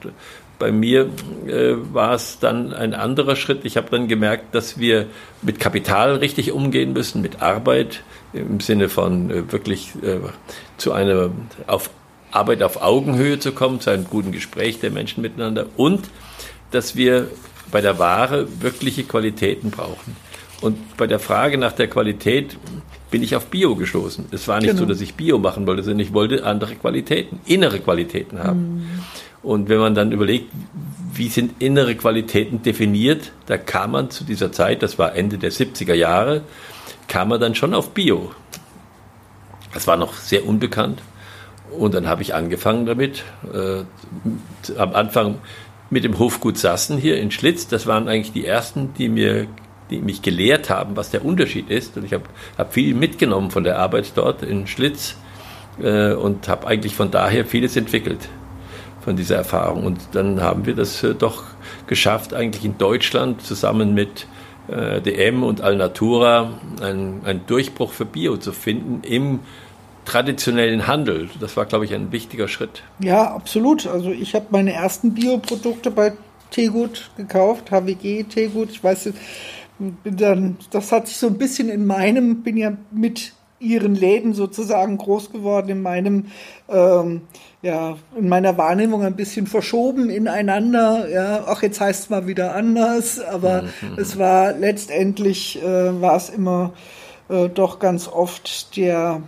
bei 0.58 0.72
mir 0.72 1.08
äh, 1.46 1.74
war 1.92 2.12
es 2.14 2.38
dann 2.38 2.74
ein 2.74 2.92
anderer 2.92 3.34
Schritt. 3.34 3.64
Ich 3.64 3.76
habe 3.78 3.88
dann 3.90 4.08
gemerkt, 4.08 4.54
dass 4.54 4.78
wir 4.78 5.06
mit 5.40 5.58
Kapital 5.58 6.16
richtig 6.16 6.52
umgehen 6.52 6.92
müssen, 6.92 7.22
mit 7.22 7.40
Arbeit 7.40 8.02
im 8.34 8.60
Sinne 8.60 8.88
von 8.88 9.30
äh, 9.30 9.52
wirklich 9.52 9.92
äh, 10.02 10.18
zu 10.76 10.92
einer 10.92 11.30
auf 11.66 11.90
Arbeit 12.30 12.62
auf 12.62 12.82
Augenhöhe 12.82 13.38
zu 13.38 13.52
kommen, 13.52 13.80
zu 13.80 13.90
einem 13.90 14.04
guten 14.04 14.32
Gespräch 14.32 14.78
der 14.80 14.90
Menschen 14.90 15.22
miteinander 15.22 15.66
und 15.76 16.08
dass 16.70 16.94
wir 16.94 17.28
bei 17.70 17.80
der 17.80 17.98
Ware 17.98 18.46
wirkliche 18.60 19.04
Qualitäten 19.04 19.70
brauchen. 19.70 20.16
Und 20.60 20.96
bei 20.96 21.06
der 21.06 21.18
Frage 21.18 21.56
nach 21.58 21.72
der 21.72 21.88
Qualität 21.88 22.56
bin 23.10 23.22
ich 23.22 23.36
auf 23.36 23.46
Bio 23.46 23.74
gestoßen. 23.76 24.26
Es 24.30 24.46
war 24.48 24.58
nicht 24.58 24.70
genau. 24.70 24.80
so, 24.80 24.86
dass 24.86 25.00
ich 25.00 25.14
Bio 25.14 25.38
machen 25.38 25.66
wollte, 25.66 25.82
sondern 25.82 26.00
ich 26.00 26.12
wollte 26.12 26.44
andere 26.44 26.74
Qualitäten, 26.76 27.40
innere 27.46 27.80
Qualitäten 27.80 28.38
haben. 28.38 28.60
Mhm. 28.60 28.88
Und 29.42 29.68
wenn 29.68 29.78
man 29.78 29.94
dann 29.94 30.12
überlegt, 30.12 30.50
wie 31.14 31.28
sind 31.28 31.62
innere 31.62 31.94
Qualitäten 31.94 32.62
definiert, 32.62 33.32
da 33.46 33.56
kam 33.56 33.92
man 33.92 34.10
zu 34.10 34.24
dieser 34.24 34.52
Zeit, 34.52 34.82
das 34.82 34.98
war 34.98 35.14
Ende 35.16 35.38
der 35.38 35.50
70er 35.50 35.94
Jahre, 35.94 36.42
kam 37.08 37.28
man 37.28 37.40
dann 37.40 37.54
schon 37.54 37.74
auf 37.74 37.90
Bio. 37.90 38.32
Das 39.72 39.86
war 39.86 39.96
noch 39.96 40.14
sehr 40.14 40.46
unbekannt. 40.46 41.00
Und 41.76 41.94
dann 41.94 42.08
habe 42.08 42.22
ich 42.22 42.34
angefangen 42.34 42.86
damit. 42.86 43.22
Äh, 43.52 43.84
am 44.76 44.94
Anfang 44.94 45.38
mit 45.88 46.04
dem 46.04 46.18
Hofgut 46.18 46.58
Sassen 46.58 46.98
hier 46.98 47.18
in 47.18 47.30
Schlitz. 47.30 47.68
Das 47.68 47.86
waren 47.86 48.08
eigentlich 48.08 48.32
die 48.32 48.46
ersten, 48.46 48.94
die 48.94 49.08
mir 49.08 49.46
die 49.90 49.98
mich 49.98 50.22
gelehrt 50.22 50.70
haben, 50.70 50.96
was 50.96 51.10
der 51.10 51.24
Unterschied 51.24 51.70
ist. 51.70 51.96
Und 51.96 52.04
ich 52.04 52.12
habe 52.12 52.24
hab 52.56 52.72
viel 52.72 52.94
mitgenommen 52.94 53.50
von 53.50 53.64
der 53.64 53.78
Arbeit 53.78 54.12
dort 54.14 54.42
in 54.42 54.66
Schlitz 54.66 55.16
äh, 55.82 56.12
und 56.12 56.48
habe 56.48 56.66
eigentlich 56.66 56.94
von 56.94 57.10
daher 57.10 57.44
vieles 57.44 57.76
entwickelt 57.76 58.28
von 59.00 59.16
dieser 59.16 59.36
Erfahrung. 59.36 59.84
Und 59.84 60.00
dann 60.12 60.42
haben 60.42 60.66
wir 60.66 60.74
das 60.74 61.02
äh, 61.02 61.14
doch 61.14 61.44
geschafft, 61.86 62.34
eigentlich 62.34 62.64
in 62.64 62.78
Deutschland 62.78 63.42
zusammen 63.42 63.94
mit 63.94 64.26
äh, 64.68 65.00
DM 65.00 65.42
und 65.42 65.60
Alnatura 65.60 66.52
einen, 66.80 67.22
einen 67.24 67.46
Durchbruch 67.46 67.92
für 67.92 68.04
Bio 68.04 68.36
zu 68.36 68.52
finden 68.52 69.02
im 69.02 69.40
traditionellen 70.04 70.86
Handel. 70.86 71.28
Das 71.40 71.56
war, 71.56 71.66
glaube 71.66 71.84
ich, 71.84 71.94
ein 71.94 72.12
wichtiger 72.12 72.48
Schritt. 72.48 72.82
Ja, 72.98 73.32
absolut. 73.34 73.86
Also 73.86 74.10
ich 74.10 74.34
habe 74.34 74.46
meine 74.50 74.72
ersten 74.72 75.14
Bioprodukte 75.14 75.90
bei 75.90 76.12
Tegut 76.50 77.10
gekauft, 77.16 77.70
HWG 77.70 78.24
Tegut. 78.24 78.70
Ich 78.70 78.82
weiß, 78.82 79.04
bin 79.04 79.14
dann, 80.04 80.56
das 80.70 80.92
hat 80.92 81.08
sich 81.08 81.16
so 81.16 81.26
ein 81.26 81.38
bisschen 81.38 81.68
in 81.68 81.86
meinem, 81.86 82.42
bin 82.42 82.56
ja 82.56 82.72
mit 82.90 83.32
ihren 83.58 83.94
Läden 83.94 84.32
sozusagen 84.32 84.96
groß 84.96 85.32
geworden, 85.32 85.68
in 85.68 85.82
meinem, 85.82 86.26
ähm, 86.68 87.22
ja, 87.62 87.96
in 88.16 88.28
meiner 88.28 88.56
Wahrnehmung 88.56 89.02
ein 89.02 89.16
bisschen 89.16 89.46
verschoben 89.46 90.08
ineinander. 90.08 91.08
Ja, 91.10 91.46
auch 91.46 91.62
jetzt 91.62 91.80
heißt 91.80 92.04
es 92.04 92.10
mal 92.10 92.26
wieder 92.26 92.54
anders, 92.54 93.20
aber 93.20 93.62
mhm. 93.62 93.98
es 93.98 94.18
war 94.18 94.52
letztendlich, 94.52 95.62
äh, 95.62 96.00
war 96.00 96.16
es 96.16 96.30
immer 96.30 96.72
äh, 97.28 97.48
doch 97.48 97.78
ganz 97.78 98.08
oft 98.08 98.76
der 98.76 99.22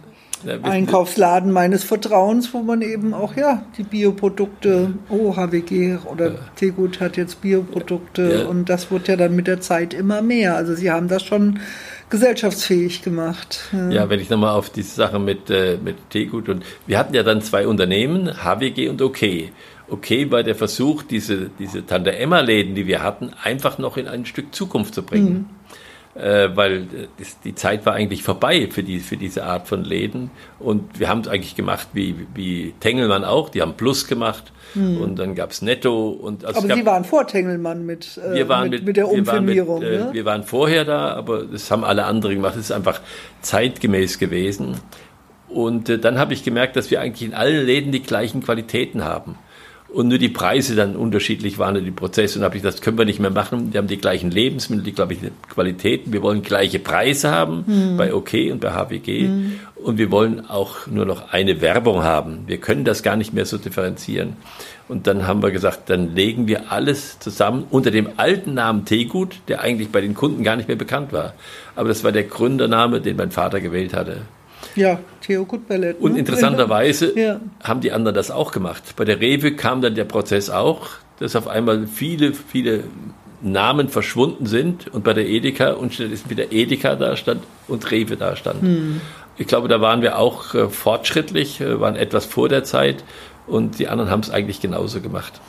Einkaufsladen 0.63 1.53
meines 1.53 1.85
Vertrauens, 1.85 2.53
wo 2.53 2.63
man 2.63 2.83
eben 2.83 3.15
auch 3.15 3.37
ja 3.37 3.65
die 3.79 3.83
Bioprodukte, 3.83 4.95
oh 5.09 5.37
HWG 5.37 5.99
oder 6.05 6.33
ja. 6.33 6.39
Tegut 6.57 7.01
hat 7.01 7.17
jetzt 7.17 7.41
Bioprodukte 7.41 8.41
ja. 8.43 8.47
und 8.47 8.69
das 8.69 8.91
wird 8.91 9.09
ja 9.09 9.17
dann 9.17 9.35
mit 9.37 9.47
der 9.47 9.61
Zeit 9.61 9.95
immer 9.95 10.23
mehr. 10.23 10.57
Also 10.57 10.75
sie 10.75 10.91
haben 10.91 11.09
das 11.09 11.23
schon 11.23 11.61
gesellschaftsfähig 12.11 13.03
gemacht. 13.03 13.61
Ja, 13.73 13.91
ja 13.91 14.11
wenn 14.11 14.21
ich 14.21 14.31
nochmal 14.31 14.55
auf 14.55 14.71
diese 14.71 14.95
Sache 14.95 15.19
mit, 15.19 15.51
äh, 15.51 15.79
mit 15.83 15.97
Tegut 16.11 16.49
und 16.49 16.65
wir 16.87 16.99
hatten 16.99 17.15
ja 17.15 17.23
dann 17.23 17.43
zwei 17.43 17.67
Unternehmen, 17.67 18.45
HWG 18.45 18.89
und 18.89 19.03
OK. 19.03 19.23
OK 19.89 20.11
war 20.31 20.43
der 20.43 20.55
Versuch, 20.55 21.03
diese, 21.03 21.51
diese 21.59 21.85
Tante-Emma-Läden, 21.85 22.75
die 22.75 22.87
wir 22.87 23.03
hatten, 23.03 23.33
einfach 23.43 23.79
noch 23.79 23.97
in 23.97 24.09
ein 24.09 24.25
Stück 24.27 24.55
Zukunft 24.55 24.95
zu 24.95 25.03
bringen. 25.03 25.33
Mhm 25.33 25.47
äh, 26.15 26.51
weil 26.55 26.87
die 27.45 27.55
Zeit 27.55 27.87
war 27.87 27.95
eigentlich 27.95 28.23
vorbei 28.23 28.69
für, 28.71 28.83
die, 28.83 29.01
für 29.01 29.17
diese 29.17 29.45
Art 29.45 29.67
von 29.67 29.83
Läden. 29.83 30.31
Und 30.59 30.99
wir 30.99 31.09
haben 31.09 31.21
es 31.21 31.29
eigentlich 31.29 31.57
gemacht 31.57 31.89
wie, 31.95 32.27
wie 32.35 32.75
Tengelmann 32.81 33.25
auch, 33.25 33.49
die 33.49 33.63
haben 33.63 33.75
Plus 33.75 34.07
gemacht 34.07 34.53
hm. 34.75 35.01
und 35.01 35.19
dann 35.19 35.35
gab 35.35 35.51
es 35.53 35.63
Netto. 35.63 36.11
Und, 36.11 36.45
also 36.45 36.59
aber 36.59 36.69
gab, 36.69 36.77
Sie 36.77 36.87
waren 36.87 37.05
vor 37.05 37.27
Tengelmann 37.27 37.87
mit, 37.87 38.19
äh, 38.19 38.35
wir 38.35 38.49
waren 38.49 38.69
mit, 38.69 38.81
mit, 38.81 38.89
mit 38.89 38.97
der 38.99 39.09
Umfirmierung. 39.09 39.81
Wir 39.81 39.91
waren, 39.91 40.01
mit, 40.01 40.11
äh, 40.11 40.15
wir 40.15 40.25
waren 40.25 40.43
vorher 40.45 40.85
da, 40.85 41.15
aber 41.15 41.45
das 41.45 41.71
haben 41.71 41.85
alle 41.85 42.05
anderen 42.05 42.37
gemacht. 42.37 42.57
Es 42.57 42.67
ist 42.67 42.73
einfach 42.73 43.01
zeitgemäß 43.41 44.19
gewesen. 44.19 44.77
Und 45.49 45.89
äh, 45.89 45.99
dann 45.99 46.19
habe 46.19 46.35
ich 46.35 46.45
gemerkt, 46.45 46.77
dass 46.77 46.91
wir 46.91 47.01
eigentlich 47.01 47.29
in 47.29 47.35
allen 47.35 47.65
Läden 47.65 47.93
die 47.93 48.03
gleichen 48.03 48.43
Qualitäten 48.43 49.05
haben 49.05 49.39
und 49.93 50.09
nur 50.09 50.19
die 50.19 50.29
Preise 50.29 50.75
dann 50.75 50.97
unterschiedlich 50.97 51.59
waren 51.59 51.77
in 51.77 51.85
dem 51.85 51.95
Prozess. 51.95 52.37
Und 52.37 52.43
habe 52.43 52.57
ich 52.57 52.63
das 52.63 52.81
können 52.81 52.97
wir 52.97 53.05
nicht 53.05 53.21
mehr 53.21 53.31
machen. 53.31 53.73
Wir 53.73 53.79
haben 53.79 53.89
die 53.89 53.99
gleichen 53.99 54.31
Lebensmittel, 54.31 54.85
die 54.85 54.93
gleichen 54.93 55.31
Qualitäten. 55.49 56.13
Wir 56.13 56.23
wollen 56.23 56.43
gleiche 56.43 56.79
Preise 56.79 57.31
haben 57.31 57.65
hm. 57.67 57.97
bei 57.99 58.15
OK 58.15 58.33
und 58.51 58.61
bei 58.61 58.73
HWG. 58.73 59.27
Hm. 59.27 59.61
Und 59.77 59.99
wir 59.99 60.11
wollen 60.11 60.49
auch 60.49 60.87
nur 60.87 61.05
noch 61.05 61.33
eine 61.33 61.61
Werbung 61.61 62.05
haben. 62.05 62.45
Wir 62.47 62.59
können 62.59 62.85
das 62.85 63.03
gar 63.03 63.17
nicht 63.17 63.35
mehr 63.35 63.45
so 63.45 63.59
differenzieren. 63.59 64.37
Und 64.89 65.07
dann 65.07 65.27
haben 65.27 65.43
wir 65.43 65.51
gesagt, 65.51 65.91
dann 65.91 66.15
legen 66.15 66.49
wir 66.49 66.73
alles 66.73 67.19
zusammen 67.19 67.65
unter 67.71 67.91
dem 67.91 68.09
alten 68.17 68.55
Namen 68.55 68.85
Teegut, 68.85 69.37
der 69.49 69.61
eigentlich 69.61 69.91
bei 69.91 70.01
den 70.01 70.15
Kunden 70.15 70.43
gar 70.43 70.57
nicht 70.57 70.69
mehr 70.69 70.77
bekannt 70.77 71.13
war. 71.13 71.35
Aber 71.77 71.89
das 71.89 72.05
war 72.05 72.13
der 72.13 72.25
Gründername, 72.25 73.01
den 73.01 73.17
mein 73.17 73.31
Vater 73.31 73.61
gewählt 73.61 73.95
hatte. 73.95 74.23
Ja, 74.75 75.01
Theo 75.21 75.45
Gutballett. 75.45 76.01
Ne? 76.01 76.07
Und 76.07 76.17
interessanterweise 76.17 77.19
ja. 77.19 77.41
haben 77.63 77.81
die 77.81 77.93
anderen 77.93 78.15
das 78.15 78.31
auch 78.31 78.53
gemacht. 78.53 78.95
Bei 78.97 79.05
der 79.05 79.21
Rewe 79.21 79.55
kam 79.55 79.81
dann 79.83 79.95
der 79.95 80.05
Prozess 80.05 80.51
auch, 80.51 80.89
dass 81.19 81.37
auf 81.37 81.49
einmal 81.49 81.87
viele, 81.87 82.33
viele 82.35 82.85
Namen 83.43 83.89
verschwunden 83.89 84.47
sind 84.47 84.89
und 84.89 85.05
bei 85.05 85.13
der 85.13 85.27
Edeka 85.27 85.73
und 85.73 85.99
ist 85.99 86.31
wieder 86.31 86.53
Edeka 86.53 86.95
da 86.95 87.17
stand 87.17 87.43
und 87.69 87.91
Rewe 87.91 88.17
da 88.17 88.37
stand. 88.37 88.63
Hm. 88.63 89.01
Ich 89.37 89.47
glaube, 89.47 89.69
da 89.69 89.81
waren 89.81 90.03
wir 90.03 90.19
auch 90.19 90.55
äh, 90.55 90.69
fortschrittlich, 90.69 91.61
äh, 91.61 91.81
waren 91.81 91.97
etwas 91.97 92.27
vor 92.27 92.49
der 92.49 92.65
Zeit 92.65 93.03
und 93.47 93.79
die 93.79 93.89
anderen 93.89 94.11
haben 94.11 94.21
es 94.21 94.31
eigentlich 94.31 94.61
genauso 94.61 95.01
gemacht. 95.01 95.41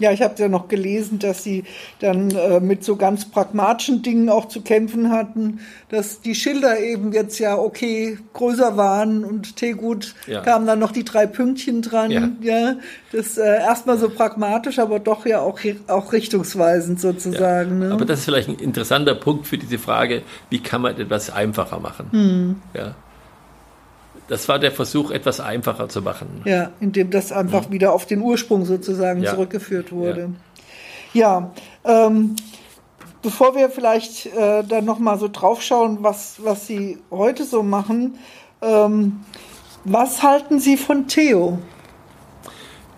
Ja, 0.00 0.12
ich 0.12 0.22
habe 0.22 0.34
ja 0.38 0.48
noch 0.48 0.68
gelesen, 0.68 1.18
dass 1.18 1.44
sie 1.44 1.64
dann 2.00 2.30
äh, 2.30 2.58
mit 2.58 2.82
so 2.82 2.96
ganz 2.96 3.30
pragmatischen 3.30 4.02
Dingen 4.02 4.28
auch 4.28 4.48
zu 4.48 4.62
kämpfen 4.62 5.10
hatten, 5.10 5.60
dass 5.90 6.22
die 6.22 6.34
Schilder 6.34 6.80
eben 6.80 7.12
jetzt 7.12 7.38
ja 7.38 7.56
okay 7.56 8.18
größer 8.32 8.76
waren 8.76 9.24
und 9.24 9.56
Teegut 9.56 10.14
ja. 10.26 10.40
kamen 10.40 10.66
dann 10.66 10.78
noch 10.78 10.90
die 10.90 11.04
drei 11.04 11.26
Pünktchen 11.26 11.82
dran. 11.82 12.10
Ja, 12.10 12.30
ja 12.40 12.76
das 13.12 13.38
äh, 13.38 13.44
erstmal 13.44 13.98
so 13.98 14.08
pragmatisch, 14.08 14.78
aber 14.78 14.98
doch 14.98 15.26
ja 15.26 15.40
auch, 15.40 15.60
auch 15.86 16.12
richtungsweisend 16.12 16.98
sozusagen. 16.98 17.82
Ja. 17.82 17.88
Ne? 17.88 17.92
Aber 17.94 18.04
das 18.06 18.20
ist 18.20 18.24
vielleicht 18.24 18.48
ein 18.48 18.58
interessanter 18.58 19.14
Punkt 19.14 19.46
für 19.46 19.58
diese 19.58 19.78
Frage, 19.78 20.22
wie 20.48 20.60
kann 20.60 20.80
man 20.82 20.98
etwas 20.98 21.30
einfacher 21.30 21.78
machen? 21.78 22.08
Hm. 22.10 22.56
Ja. 22.74 22.94
Das 24.30 24.48
war 24.48 24.60
der 24.60 24.70
Versuch, 24.70 25.10
etwas 25.10 25.40
einfacher 25.40 25.88
zu 25.88 26.02
machen. 26.02 26.42
Ja, 26.44 26.70
indem 26.78 27.10
das 27.10 27.32
einfach 27.32 27.68
mhm. 27.68 27.72
wieder 27.72 27.92
auf 27.92 28.06
den 28.06 28.22
Ursprung 28.22 28.64
sozusagen 28.64 29.24
ja. 29.24 29.32
zurückgeführt 29.32 29.90
wurde. 29.90 30.30
Ja, 31.12 31.50
ja 31.84 32.06
ähm, 32.06 32.36
bevor 33.22 33.56
wir 33.56 33.70
vielleicht 33.70 34.26
äh, 34.26 34.62
dann 34.62 34.84
nochmal 34.84 35.18
so 35.18 35.26
draufschauen, 35.26 36.04
was, 36.04 36.36
was 36.44 36.68
Sie 36.68 36.98
heute 37.10 37.44
so 37.44 37.64
machen, 37.64 38.20
ähm, 38.62 39.18
was 39.82 40.22
halten 40.22 40.60
Sie 40.60 40.76
von 40.76 41.08
Theo? 41.08 41.58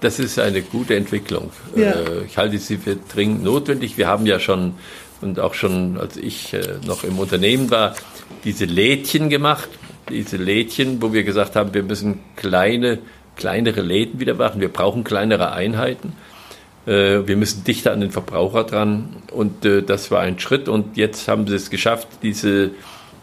Das 0.00 0.18
ist 0.18 0.38
eine 0.38 0.60
gute 0.60 0.96
Entwicklung. 0.96 1.50
Ja. 1.74 1.92
Äh, 1.92 2.24
ich 2.26 2.36
halte 2.36 2.58
sie 2.58 2.76
für 2.76 2.96
dringend 2.96 3.42
notwendig. 3.42 3.96
Wir 3.96 4.06
haben 4.06 4.26
ja 4.26 4.38
schon 4.38 4.74
und 5.22 5.40
auch 5.40 5.54
schon, 5.54 5.98
als 5.98 6.18
ich 6.18 6.52
äh, 6.52 6.60
noch 6.86 7.04
im 7.04 7.18
Unternehmen 7.18 7.70
war, 7.70 7.94
diese 8.44 8.66
Lädchen 8.66 9.30
gemacht 9.30 9.70
diese 10.08 10.36
Lädchen, 10.36 11.00
wo 11.02 11.12
wir 11.12 11.24
gesagt 11.24 11.56
haben, 11.56 11.74
wir 11.74 11.82
müssen 11.82 12.20
kleine, 12.36 12.98
kleinere 13.36 13.82
Läden 13.82 14.20
wieder 14.20 14.34
machen, 14.34 14.60
wir 14.60 14.68
brauchen 14.68 15.04
kleinere 15.04 15.52
Einheiten. 15.52 16.14
Äh, 16.86 17.26
wir 17.26 17.36
müssen 17.36 17.64
dichter 17.64 17.92
an 17.92 18.00
den 18.00 18.10
Verbraucher 18.10 18.64
dran 18.64 19.16
und 19.30 19.64
äh, 19.64 19.82
das 19.82 20.10
war 20.10 20.20
ein 20.20 20.38
Schritt 20.38 20.68
und 20.68 20.96
jetzt 20.96 21.28
haben 21.28 21.46
sie 21.46 21.54
es 21.54 21.70
geschafft, 21.70 22.08
diese, 22.22 22.70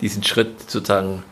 diesen 0.01 0.23
Schritt 0.23 0.69
sozusagen, 0.69 1.23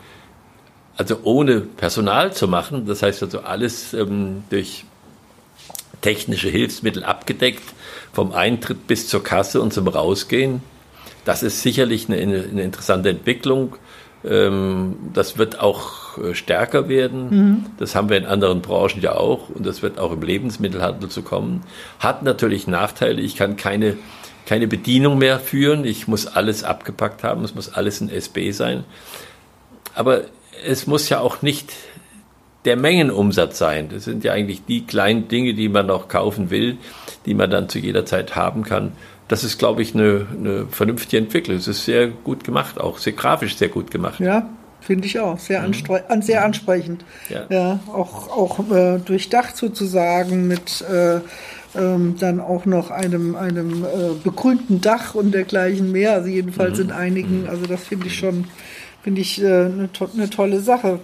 also 0.96 1.20
ohne 1.22 1.60
Personal 1.60 2.32
zu 2.32 2.48
machen, 2.48 2.86
das 2.86 3.02
heißt 3.02 3.22
also 3.22 3.40
alles 3.40 3.94
ähm, 3.94 4.44
durch 4.50 4.84
technische 6.00 6.48
Hilfsmittel 6.48 7.02
abgedeckt, 7.02 7.62
vom 8.12 8.32
Eintritt 8.32 8.86
bis 8.86 9.08
zur 9.08 9.22
Kasse 9.22 9.60
und 9.60 9.72
zum 9.72 9.88
Rausgehen. 9.88 10.62
Das 11.24 11.42
ist 11.42 11.62
sicherlich 11.62 12.08
eine, 12.08 12.16
eine 12.16 12.62
interessante 12.62 13.10
Entwicklung. 13.10 13.76
Ähm, 14.24 14.96
das 15.14 15.38
wird 15.38 15.60
auch 15.60 16.18
äh, 16.18 16.34
stärker 16.34 16.88
werden. 16.88 17.28
Mhm. 17.30 17.66
Das 17.78 17.94
haben 17.94 18.08
wir 18.08 18.16
in 18.16 18.26
anderen 18.26 18.62
Branchen 18.62 19.00
ja 19.00 19.14
auch 19.14 19.48
und 19.48 19.64
das 19.64 19.82
wird 19.82 19.98
auch 19.98 20.12
im 20.12 20.22
Lebensmittelhandel 20.22 21.08
zu 21.08 21.22
kommen. 21.22 21.62
Hat 22.00 22.22
natürlich 22.22 22.66
Nachteile. 22.66 23.20
Ich 23.20 23.36
kann 23.36 23.56
keine, 23.56 23.96
keine 24.46 24.66
Bedienung 24.66 25.18
mehr 25.18 25.38
führen. 25.38 25.84
Ich 25.84 26.08
muss 26.08 26.26
alles 26.26 26.64
abgepackt 26.64 27.22
haben. 27.22 27.44
Es 27.44 27.54
muss 27.54 27.72
alles 27.72 28.00
in 28.00 28.10
SB 28.10 28.50
sein. 28.50 28.84
Aber 29.94 30.22
es 30.64 30.86
muss 30.86 31.08
ja 31.08 31.20
auch 31.20 31.42
nicht 31.42 31.72
der 32.64 32.76
Mengenumsatz 32.76 33.58
sein. 33.58 33.88
Das 33.88 34.04
sind 34.04 34.24
ja 34.24 34.32
eigentlich 34.32 34.64
die 34.64 34.84
kleinen 34.84 35.28
Dinge, 35.28 35.54
die 35.54 35.68
man 35.68 35.86
noch 35.86 36.08
kaufen 36.08 36.50
will, 36.50 36.76
die 37.24 37.34
man 37.34 37.50
dann 37.50 37.68
zu 37.68 37.78
jeder 37.78 38.04
Zeit 38.04 38.34
haben 38.34 38.64
kann. 38.64 38.92
Das 39.28 39.44
ist, 39.44 39.58
glaube 39.58 39.82
ich, 39.82 39.94
eine, 39.94 40.26
eine 40.32 40.66
vernünftige 40.70 41.18
Entwicklung. 41.18 41.56
Es 41.56 41.68
ist 41.68 41.84
sehr 41.84 42.08
gut 42.08 42.44
gemacht, 42.44 42.80
auch 42.80 42.98
sehr 42.98 43.12
grafisch 43.12 43.56
sehr 43.56 43.68
gut 43.68 43.90
gemacht. 43.90 44.20
Ja, 44.20 44.48
finde 44.80 45.06
ich 45.06 45.20
auch. 45.20 45.38
Sehr, 45.38 45.62
mhm. 45.62 46.22
sehr 46.22 46.44
ansprechend. 46.44 47.04
Ja, 47.28 47.46
ja 47.50 47.80
auch, 47.92 48.30
auch 48.30 48.70
äh, 48.70 48.98
durchdacht 48.98 49.56
sozusagen 49.56 50.48
mit 50.48 50.82
äh, 50.82 51.20
ähm, 51.76 52.16
dann 52.18 52.40
auch 52.40 52.64
noch 52.64 52.90
einem, 52.90 53.36
einem 53.36 53.84
äh, 53.84 54.14
begrünten 54.22 54.80
Dach 54.80 55.14
und 55.14 55.32
dergleichen 55.32 55.92
mehr. 55.92 56.14
Also 56.14 56.28
jedenfalls 56.28 56.78
mhm. 56.78 56.84
in 56.84 56.90
einigen. 56.92 57.42
Mhm. 57.42 57.50
Also 57.50 57.66
das 57.66 57.84
finde 57.84 58.06
ich 58.06 58.16
schon, 58.16 58.46
finde 59.02 59.20
ich 59.20 59.42
äh, 59.42 59.46
eine, 59.46 59.90
to 59.92 60.08
eine 60.12 60.30
tolle 60.30 60.60
Sache. 60.60 61.00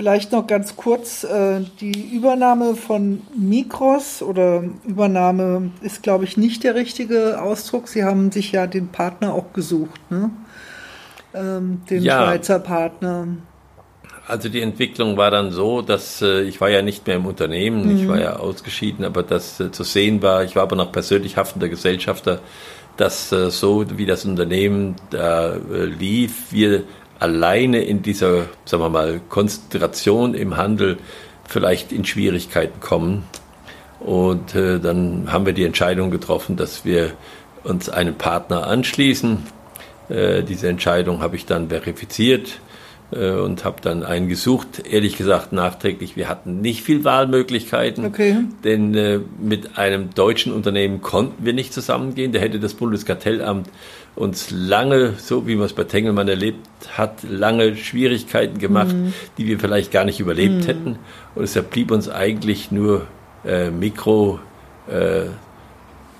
Vielleicht 0.00 0.32
noch 0.32 0.46
ganz 0.46 0.76
kurz, 0.76 1.24
äh, 1.24 1.60
die 1.78 2.16
Übernahme 2.16 2.74
von 2.74 3.20
Mikros 3.36 4.22
oder 4.22 4.64
Übernahme 4.86 5.72
ist, 5.82 6.02
glaube 6.02 6.24
ich, 6.24 6.38
nicht 6.38 6.64
der 6.64 6.74
richtige 6.74 7.42
Ausdruck. 7.42 7.86
Sie 7.86 8.02
haben 8.02 8.32
sich 8.32 8.50
ja 8.50 8.66
den 8.66 8.88
Partner 8.88 9.34
auch 9.34 9.52
gesucht, 9.52 10.00
ne? 10.10 10.30
Ähm, 11.34 11.82
den 11.90 12.02
ja. 12.02 12.16
Schweizer 12.24 12.60
Partner. 12.60 13.28
Also 14.26 14.48
die 14.48 14.62
Entwicklung 14.62 15.18
war 15.18 15.30
dann 15.30 15.50
so, 15.50 15.82
dass 15.82 16.22
äh, 16.22 16.44
ich 16.44 16.62
war 16.62 16.70
ja 16.70 16.80
nicht 16.80 17.06
mehr 17.06 17.16
im 17.16 17.26
Unternehmen, 17.26 17.84
mhm. 17.84 17.96
ich 17.98 18.08
war 18.08 18.18
ja 18.18 18.36
ausgeschieden, 18.36 19.04
aber 19.04 19.22
das 19.22 19.60
äh, 19.60 19.70
zu 19.70 19.82
sehen 19.82 20.22
war, 20.22 20.44
ich 20.44 20.56
war 20.56 20.62
aber 20.62 20.76
noch 20.76 20.92
persönlich 20.92 21.36
haftender 21.36 21.68
Gesellschafter, 21.68 22.40
dass 22.96 23.32
äh, 23.32 23.50
so 23.50 23.84
wie 23.98 24.06
das 24.06 24.24
Unternehmen 24.24 24.96
da 25.10 25.56
äh, 25.56 25.84
lief, 25.84 26.52
wir 26.52 26.84
alleine 27.20 27.82
in 27.84 28.02
dieser, 28.02 28.46
sagen 28.64 28.82
wir 28.82 28.88
mal, 28.88 29.20
Konzentration 29.28 30.34
im 30.34 30.56
Handel 30.56 30.98
vielleicht 31.46 31.92
in 31.92 32.04
Schwierigkeiten 32.04 32.80
kommen. 32.80 33.24
Und 34.00 34.54
äh, 34.54 34.80
dann 34.80 35.30
haben 35.30 35.46
wir 35.46 35.52
die 35.52 35.64
Entscheidung 35.64 36.10
getroffen, 36.10 36.56
dass 36.56 36.84
wir 36.84 37.12
uns 37.62 37.88
einem 37.90 38.14
Partner 38.14 38.66
anschließen. 38.66 39.38
Äh, 40.08 40.42
diese 40.42 40.68
Entscheidung 40.68 41.20
habe 41.20 41.36
ich 41.36 41.44
dann 41.44 41.68
verifiziert 41.68 42.60
äh, 43.12 43.32
und 43.32 43.64
habe 43.64 43.82
dann 43.82 44.02
einen 44.02 44.28
gesucht. 44.28 44.82
Ehrlich 44.90 45.18
gesagt, 45.18 45.52
nachträglich, 45.52 46.16
wir 46.16 46.28
hatten 46.28 46.62
nicht 46.62 46.82
viel 46.82 47.04
Wahlmöglichkeiten, 47.04 48.06
okay. 48.06 48.38
denn 48.64 48.94
äh, 48.94 49.20
mit 49.38 49.76
einem 49.76 50.14
deutschen 50.14 50.52
Unternehmen 50.52 51.02
konnten 51.02 51.44
wir 51.44 51.52
nicht 51.52 51.74
zusammengehen. 51.74 52.32
Da 52.32 52.38
hätte 52.38 52.58
das 52.58 52.72
Bundeskartellamt 52.72 53.68
uns 54.16 54.50
lange, 54.50 55.14
so 55.18 55.46
wie 55.46 55.56
man 55.56 55.66
es 55.66 55.72
bei 55.72 55.84
Tengelmann 55.84 56.28
erlebt 56.28 56.66
hat, 56.96 57.22
lange 57.22 57.76
Schwierigkeiten 57.76 58.58
gemacht, 58.58 58.94
mhm. 58.94 59.14
die 59.38 59.46
wir 59.46 59.58
vielleicht 59.58 59.92
gar 59.92 60.04
nicht 60.04 60.20
überlebt 60.20 60.62
mhm. 60.62 60.66
hätten. 60.66 60.98
Und 61.34 61.42
deshalb 61.42 61.70
blieb 61.70 61.90
uns 61.90 62.08
eigentlich 62.08 62.70
nur 62.70 63.06
äh, 63.44 63.70
Mikro 63.70 64.40
äh, 64.88 65.26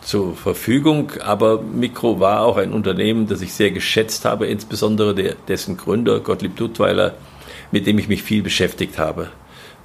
zur 0.03 0.35
Verfügung. 0.37 1.12
Aber 1.20 1.61
Mikro 1.61 2.20
war 2.20 2.42
auch 2.42 2.57
ein 2.57 2.72
Unternehmen, 2.72 3.26
das 3.26 3.42
ich 3.42 3.53
sehr 3.53 3.70
geschätzt 3.70 4.24
habe, 4.24 4.46
insbesondere 4.46 5.14
der, 5.14 5.35
dessen 5.48 5.76
Gründer, 5.76 6.20
Gottlieb 6.20 6.57
Duttweiler, 6.57 7.14
mit 7.72 7.87
dem 7.87 7.98
ich 7.98 8.09
mich 8.09 8.22
viel 8.22 8.42
beschäftigt 8.42 8.98
habe. 8.98 9.29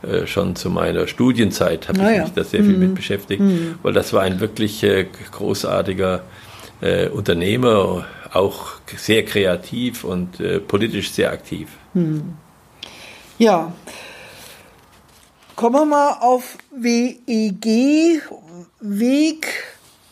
Äh, 0.03 0.27
schon 0.27 0.55
zu 0.55 0.69
meiner 0.69 1.07
Studienzeit 1.07 1.87
habe 1.87 1.99
naja. 1.99 2.17
ich 2.17 2.23
mich 2.23 2.33
da 2.33 2.43
sehr 2.43 2.63
viel 2.63 2.73
mhm. 2.73 2.79
mit 2.79 2.95
beschäftigt, 2.95 3.41
mhm. 3.41 3.75
weil 3.81 3.93
das 3.93 4.13
war 4.13 4.21
ein 4.21 4.39
wirklich 4.39 4.83
äh, 4.83 5.05
großartiger 5.31 6.21
äh, 6.81 7.07
Unternehmer, 7.09 8.05
auch 8.33 8.73
sehr 8.97 9.23
kreativ 9.25 10.03
und 10.03 10.39
äh, 10.39 10.59
politisch 10.59 11.11
sehr 11.11 11.31
aktiv. 11.31 11.69
Mhm. 11.93 12.33
Ja, 13.37 13.73
kommen 15.55 15.75
wir 15.75 15.85
mal 15.85 16.17
auf 16.21 16.57
WEG, 16.71 18.21
Weg 18.79 19.47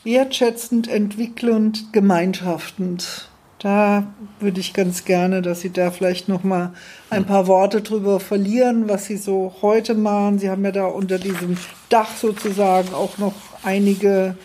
wertschätzend, 0.04 0.88
entwickelnd, 0.88 1.93
gemeinschaftend. 1.93 3.30
Da 3.60 4.08
würde 4.41 4.60
ich 4.60 4.73
ganz 4.73 5.06
gerne, 5.06 5.41
dass 5.41 5.62
Sie 5.62 5.71
da 5.71 5.89
vielleicht 5.89 6.28
noch 6.28 6.43
mal 6.43 6.73
ein 7.10 7.26
paar 7.26 7.47
Worte 7.47 7.82
drüber 7.82 8.19
verlieren, 8.19 8.89
was 8.89 9.06
Sie 9.06 9.15
so 9.15 9.56
heute 9.62 9.93
machen. 9.95 10.38
Sie 10.38 10.49
haben 10.49 10.65
ja 10.65 10.71
da 10.71 10.86
unter 10.86 11.17
diesem 11.17 11.58
Dach 11.88 12.10
sozusagen 12.13 12.93
auch 12.93 13.17
noch 13.19 13.36
einige, 13.63 14.36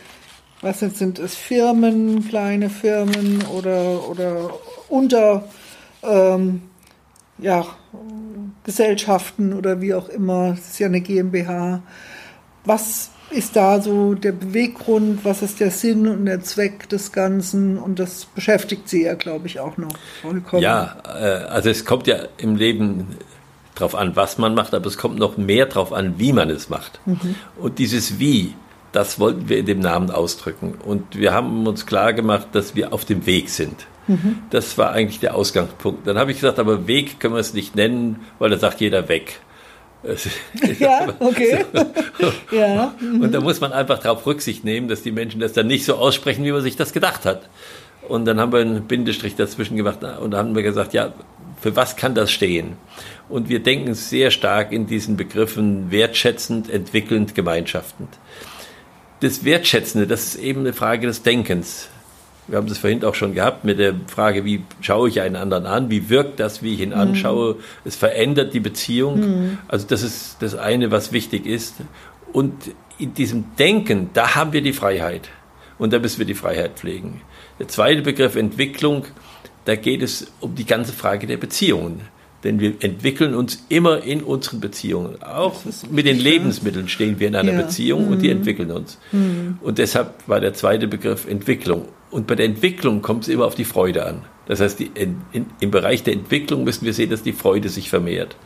was 0.60 0.80
jetzt 0.80 0.98
sind 0.98 1.18
es 1.18 1.34
Firmen, 1.34 2.28
kleine 2.28 2.70
Firmen 2.70 3.44
oder 3.56 4.08
oder 4.08 4.50
unter 4.88 5.44
ähm, 6.02 6.62
ja, 7.38 7.66
Gesellschaften 8.64 9.52
oder 9.52 9.80
wie 9.80 9.94
auch 9.94 10.08
immer. 10.08 10.54
Es 10.58 10.70
ist 10.70 10.78
ja 10.78 10.86
eine 10.86 11.00
GmbH. 11.00 11.82
Was 12.64 13.10
ist 13.30 13.56
da 13.56 13.80
so 13.80 14.14
der 14.14 14.32
Beweggrund, 14.32 15.24
was 15.24 15.42
ist 15.42 15.60
der 15.60 15.70
Sinn 15.70 16.06
und 16.06 16.24
der 16.24 16.42
Zweck 16.42 16.88
des 16.88 17.12
Ganzen 17.12 17.78
und 17.78 17.98
das 17.98 18.24
beschäftigt 18.24 18.88
Sie 18.88 19.04
ja, 19.04 19.14
glaube 19.14 19.46
ich, 19.46 19.60
auch 19.60 19.76
noch 19.76 19.92
vollkommen. 20.22 20.62
Ja, 20.62 20.96
äh, 21.04 21.44
also 21.44 21.68
es 21.68 21.84
kommt 21.84 22.06
ja 22.06 22.16
im 22.38 22.56
Leben 22.56 23.16
darauf 23.74 23.94
an, 23.94 24.16
was 24.16 24.38
man 24.38 24.54
macht, 24.54 24.74
aber 24.74 24.86
es 24.86 24.96
kommt 24.96 25.18
noch 25.18 25.36
mehr 25.36 25.66
darauf 25.66 25.92
an, 25.92 26.14
wie 26.18 26.32
man 26.32 26.50
es 26.50 26.68
macht. 26.68 27.00
Mhm. 27.06 27.34
Und 27.58 27.78
dieses 27.78 28.18
Wie, 28.18 28.54
das 28.98 29.20
wollten 29.20 29.48
wir 29.48 29.58
in 29.58 29.66
dem 29.66 29.78
Namen 29.78 30.10
ausdrücken. 30.10 30.74
Und 30.84 31.16
wir 31.16 31.32
haben 31.32 31.68
uns 31.68 31.86
klar 31.86 32.12
gemacht, 32.12 32.48
dass 32.50 32.74
wir 32.74 32.92
auf 32.92 33.04
dem 33.04 33.26
Weg 33.26 33.48
sind. 33.48 33.86
Mhm. 34.08 34.40
Das 34.50 34.76
war 34.76 34.90
eigentlich 34.90 35.20
der 35.20 35.36
Ausgangspunkt. 35.36 36.04
Dann 36.04 36.18
habe 36.18 36.32
ich 36.32 36.38
gesagt, 36.38 36.58
aber 36.58 36.88
Weg 36.88 37.20
können 37.20 37.34
wir 37.34 37.38
es 37.38 37.54
nicht 37.54 37.76
nennen, 37.76 38.26
weil 38.40 38.50
da 38.50 38.58
sagt 38.58 38.80
jeder 38.80 39.08
weg. 39.08 39.38
ja, 40.80 41.14
okay. 41.20 41.64
Ja. 42.50 42.92
Mhm. 43.00 43.20
Und 43.20 43.32
da 43.32 43.40
muss 43.40 43.60
man 43.60 43.72
einfach 43.72 44.00
darauf 44.00 44.26
Rücksicht 44.26 44.64
nehmen, 44.64 44.88
dass 44.88 45.02
die 45.02 45.12
Menschen 45.12 45.38
das 45.38 45.52
dann 45.52 45.68
nicht 45.68 45.84
so 45.84 45.94
aussprechen, 45.94 46.44
wie 46.44 46.50
man 46.50 46.62
sich 46.62 46.74
das 46.74 46.92
gedacht 46.92 47.24
hat. 47.24 47.48
Und 48.08 48.24
dann 48.24 48.40
haben 48.40 48.50
wir 48.52 48.58
einen 48.58 48.88
Bindestrich 48.88 49.36
dazwischen 49.36 49.76
gemacht 49.76 49.98
und 50.02 50.32
dann 50.32 50.38
haben 50.38 50.54
wir 50.56 50.64
gesagt, 50.64 50.92
ja, 50.92 51.12
für 51.60 51.76
was 51.76 51.94
kann 51.94 52.16
das 52.16 52.32
stehen? 52.32 52.76
Und 53.28 53.48
wir 53.48 53.60
denken 53.60 53.94
sehr 53.94 54.32
stark 54.32 54.72
in 54.72 54.86
diesen 54.86 55.16
Begriffen 55.16 55.92
wertschätzend, 55.92 56.68
entwickelnd, 56.68 57.36
gemeinschaftend. 57.36 58.08
Das 59.20 59.44
Wertschätzende, 59.44 60.06
das 60.06 60.34
ist 60.34 60.36
eben 60.36 60.60
eine 60.60 60.72
Frage 60.72 61.06
des 61.06 61.22
Denkens 61.22 61.88
wir 62.48 62.56
haben 62.56 62.66
das 62.66 62.78
vorhin 62.78 63.04
auch 63.04 63.14
schon 63.14 63.34
gehabt 63.34 63.64
mit 63.64 63.78
der 63.78 63.94
Frage, 64.06 64.44
wie 64.44 64.62
schaue 64.80 65.10
ich 65.10 65.20
einen 65.20 65.36
anderen 65.36 65.66
an, 65.66 65.90
wie 65.90 66.08
wirkt 66.08 66.40
das, 66.40 66.62
wie 66.62 66.74
ich 66.74 66.80
ihn 66.80 66.90
mhm. 66.90 66.96
anschaue. 66.96 67.56
Es 67.84 67.94
verändert 67.94 68.54
die 68.54 68.60
Beziehung. 68.60 69.20
Mhm. 69.20 69.58
Also 69.68 69.86
das 69.86 70.02
ist 70.02 70.38
das 70.40 70.54
eine, 70.54 70.90
was 70.90 71.12
wichtig 71.12 71.46
ist. 71.46 71.76
Und 72.32 72.54
in 72.98 73.14
diesem 73.14 73.54
Denken, 73.56 74.10
da 74.14 74.34
haben 74.34 74.52
wir 74.52 74.62
die 74.62 74.72
Freiheit. 74.72 75.28
Und 75.78 75.92
da 75.92 75.98
müssen 75.98 76.18
wir 76.18 76.26
die 76.26 76.34
Freiheit 76.34 76.72
pflegen. 76.76 77.20
Der 77.58 77.68
zweite 77.68 78.02
Begriff 78.02 78.34
Entwicklung, 78.34 79.04
da 79.66 79.76
geht 79.76 80.02
es 80.02 80.32
um 80.40 80.54
die 80.54 80.66
ganze 80.66 80.92
Frage 80.92 81.26
der 81.26 81.36
Beziehungen. 81.36 82.00
Denn 82.44 82.60
wir 82.60 82.74
entwickeln 82.80 83.34
uns 83.34 83.64
immer 83.68 84.04
in 84.04 84.22
unseren 84.22 84.60
Beziehungen. 84.60 85.20
Auch 85.22 85.62
mit 85.90 86.06
den 86.06 86.18
Lebensmitteln 86.18 86.88
stehen 86.88 87.18
wir 87.18 87.26
in 87.26 87.34
einer 87.34 87.52
ja. 87.52 87.62
Beziehung 87.62 88.06
mhm. 88.06 88.12
und 88.12 88.22
die 88.22 88.28
mhm. 88.28 88.38
entwickeln 88.38 88.70
uns. 88.70 88.98
Mhm. 89.10 89.58
Und 89.60 89.78
deshalb 89.78 90.14
war 90.28 90.40
der 90.40 90.54
zweite 90.54 90.86
Begriff 90.86 91.26
Entwicklung. 91.26 91.88
Und 92.10 92.26
bei 92.26 92.36
der 92.36 92.46
Entwicklung 92.46 93.02
kommt 93.02 93.24
es 93.24 93.28
immer 93.28 93.44
auf 93.44 93.56
die 93.56 93.64
Freude 93.64 94.06
an. 94.06 94.22
Das 94.46 94.60
heißt, 94.60 94.78
die, 94.78 94.90
in, 94.94 95.20
in, 95.32 95.46
im 95.60 95.70
Bereich 95.70 96.04
der 96.04 96.14
Entwicklung 96.14 96.64
müssen 96.64 96.86
wir 96.86 96.94
sehen, 96.94 97.10
dass 97.10 97.22
die 97.22 97.32
Freude 97.32 97.68
sich 97.68 97.90
vermehrt. 97.90 98.36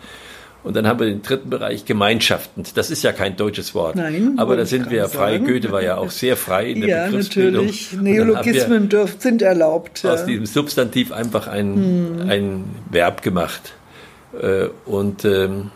Und 0.65 0.77
dann 0.77 0.87
haben 0.87 1.01
wir 1.01 1.07
den 1.07 1.23
dritten 1.23 1.51
Bereich 1.51 1.85
Gemeinschaften. 1.85 2.63
Das 2.75 2.91
ist 2.91 3.03
ja 3.03 3.13
kein 3.13 3.37
deutsches 3.37 3.75
Wort. 3.75 3.97
Nein. 3.97 4.35
Aber 4.37 4.57
da 4.57 4.65
sind 4.65 4.91
wir 4.91 4.99
ja 4.99 5.09
frei. 5.09 5.33
Sagen. 5.33 5.47
Goethe 5.47 5.73
war 5.73 5.83
ja 5.83 5.97
auch 5.97 6.11
sehr 6.11 6.37
frei 6.37 6.71
in 6.71 6.81
der 6.81 6.89
ja, 6.89 7.07
Begriffsbildung. 7.07 7.67
natürlich. 7.67 7.93
Neologismen 8.01 8.89
dürf, 8.89 9.17
sind 9.19 9.43
erlaubt. 9.43 10.05
Ja. 10.05 10.13
Aus 10.13 10.25
diesem 10.25 10.47
Substantiv 10.47 11.11
einfach 11.11 11.49
ein, 11.49 11.75
hm. 11.75 12.31
ein 12.31 12.65
Verb 12.91 13.23
gemacht. 13.23 13.75
Äh, 14.41 14.69
und 14.87 15.25
ähm, 15.25 15.71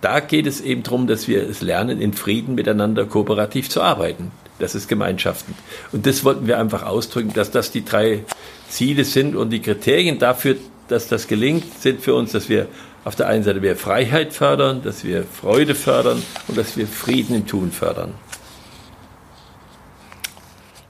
da 0.00 0.20
geht 0.20 0.46
es 0.46 0.60
eben 0.60 0.82
darum, 0.82 1.06
dass 1.06 1.28
wir 1.28 1.48
es 1.48 1.60
lernen, 1.60 2.00
in 2.00 2.12
Frieden 2.12 2.54
miteinander 2.54 3.06
kooperativ 3.06 3.70
zu 3.70 3.82
arbeiten. 3.82 4.32
Das 4.58 4.74
ist 4.74 4.88
Gemeinschaften. 4.88 5.54
Und 5.92 6.06
das 6.06 6.24
wollten 6.24 6.46
wir 6.46 6.58
einfach 6.58 6.84
ausdrücken, 6.84 7.32
dass 7.32 7.50
das 7.50 7.70
die 7.70 7.84
drei 7.84 8.24
Ziele 8.68 9.04
sind 9.04 9.36
und 9.36 9.50
die 9.50 9.60
Kriterien 9.60 10.18
dafür, 10.18 10.56
dass 10.88 11.08
das 11.08 11.28
gelingt, 11.28 11.80
sind 11.80 12.00
für 12.00 12.14
uns, 12.14 12.32
dass 12.32 12.48
wir 12.48 12.66
auf 13.04 13.16
der 13.16 13.28
einen 13.28 13.42
Seite 13.42 13.60
mehr 13.60 13.76
Freiheit 13.76 14.32
fördern, 14.32 14.82
dass 14.82 15.04
wir 15.04 15.24
Freude 15.24 15.74
fördern 15.74 16.22
und 16.48 16.56
dass 16.56 16.76
wir 16.76 16.86
Frieden 16.86 17.36
im 17.36 17.46
Tun 17.46 17.72
fördern. 17.72 18.14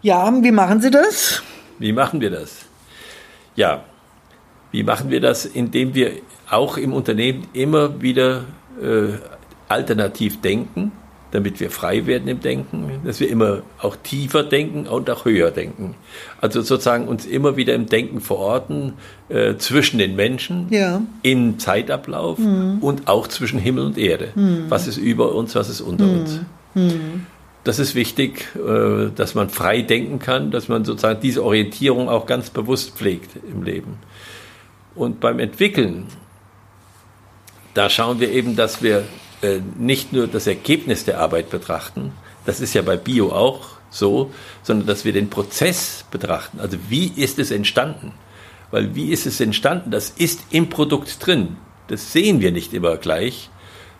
Ja, 0.02 0.32
wie 0.42 0.50
machen 0.50 0.80
Sie 0.80 0.90
das? 0.90 1.42
Wie 1.78 1.92
machen 1.92 2.20
wir 2.20 2.30
das? 2.30 2.66
Ja, 3.54 3.84
wie 4.70 4.82
machen 4.82 5.10
wir 5.10 5.20
das? 5.20 5.46
Indem 5.46 5.94
wir 5.94 6.12
auch 6.52 6.76
im 6.76 6.92
Unternehmen 6.92 7.46
immer 7.52 8.00
wieder 8.02 8.44
äh, 8.80 9.18
alternativ 9.68 10.40
denken 10.40 10.92
damit 11.32 11.60
wir 11.60 11.70
frei 11.70 12.06
werden 12.06 12.28
im 12.28 12.40
Denken, 12.40 13.00
dass 13.04 13.18
wir 13.18 13.28
immer 13.28 13.62
auch 13.80 13.96
tiefer 13.96 14.44
denken 14.44 14.86
und 14.86 15.08
auch 15.10 15.24
höher 15.24 15.50
denken. 15.50 15.94
Also 16.40 16.60
sozusagen 16.60 17.08
uns 17.08 17.26
immer 17.26 17.56
wieder 17.56 17.74
im 17.74 17.86
Denken 17.86 18.20
verorten 18.20 18.94
äh, 19.28 19.56
zwischen 19.56 19.98
den 19.98 20.14
Menschen, 20.14 20.66
ja. 20.70 21.02
in 21.22 21.58
Zeitablauf 21.58 22.38
mhm. 22.38 22.78
und 22.80 23.08
auch 23.08 23.26
zwischen 23.28 23.58
Himmel 23.58 23.86
und 23.86 23.98
Erde. 23.98 24.28
Mhm. 24.34 24.66
Was 24.68 24.86
ist 24.86 24.98
über 24.98 25.34
uns, 25.34 25.54
was 25.54 25.70
ist 25.70 25.80
unter 25.80 26.04
mhm. 26.04 26.20
uns. 26.20 26.40
Mhm. 26.74 27.26
Das 27.64 27.78
ist 27.78 27.94
wichtig, 27.94 28.48
äh, 28.56 29.08
dass 29.14 29.34
man 29.34 29.48
frei 29.48 29.80
denken 29.80 30.18
kann, 30.18 30.50
dass 30.50 30.68
man 30.68 30.84
sozusagen 30.84 31.20
diese 31.20 31.42
Orientierung 31.42 32.10
auch 32.10 32.26
ganz 32.26 32.50
bewusst 32.50 32.96
pflegt 32.96 33.30
im 33.50 33.62
Leben. 33.62 33.98
Und 34.94 35.20
beim 35.20 35.38
Entwickeln, 35.38 36.08
da 37.74 37.88
schauen 37.88 38.20
wir 38.20 38.30
eben, 38.30 38.56
dass 38.56 38.82
wir 38.82 39.04
äh, 39.42 39.60
nicht 39.78 40.12
nur 40.12 40.26
das 40.26 40.46
Ergebnis 40.46 41.04
der 41.04 41.20
Arbeit 41.20 41.50
betrachten, 41.50 42.12
das 42.44 42.60
ist 42.60 42.74
ja 42.74 42.82
bei 42.82 42.96
Bio 42.96 43.30
auch 43.30 43.68
so, 43.90 44.30
sondern 44.62 44.86
dass 44.86 45.04
wir 45.04 45.12
den 45.12 45.30
Prozess 45.30 46.04
betrachten. 46.10 46.60
Also 46.60 46.78
wie 46.88 47.12
ist 47.14 47.38
es 47.38 47.50
entstanden? 47.50 48.12
Weil 48.70 48.94
wie 48.94 49.10
ist 49.10 49.26
es 49.26 49.40
entstanden? 49.40 49.90
Das 49.90 50.10
ist 50.10 50.40
im 50.50 50.68
Produkt 50.68 51.24
drin. 51.24 51.56
Das 51.88 52.12
sehen 52.12 52.40
wir 52.40 52.52
nicht 52.52 52.72
immer 52.72 52.96
gleich. 52.96 53.50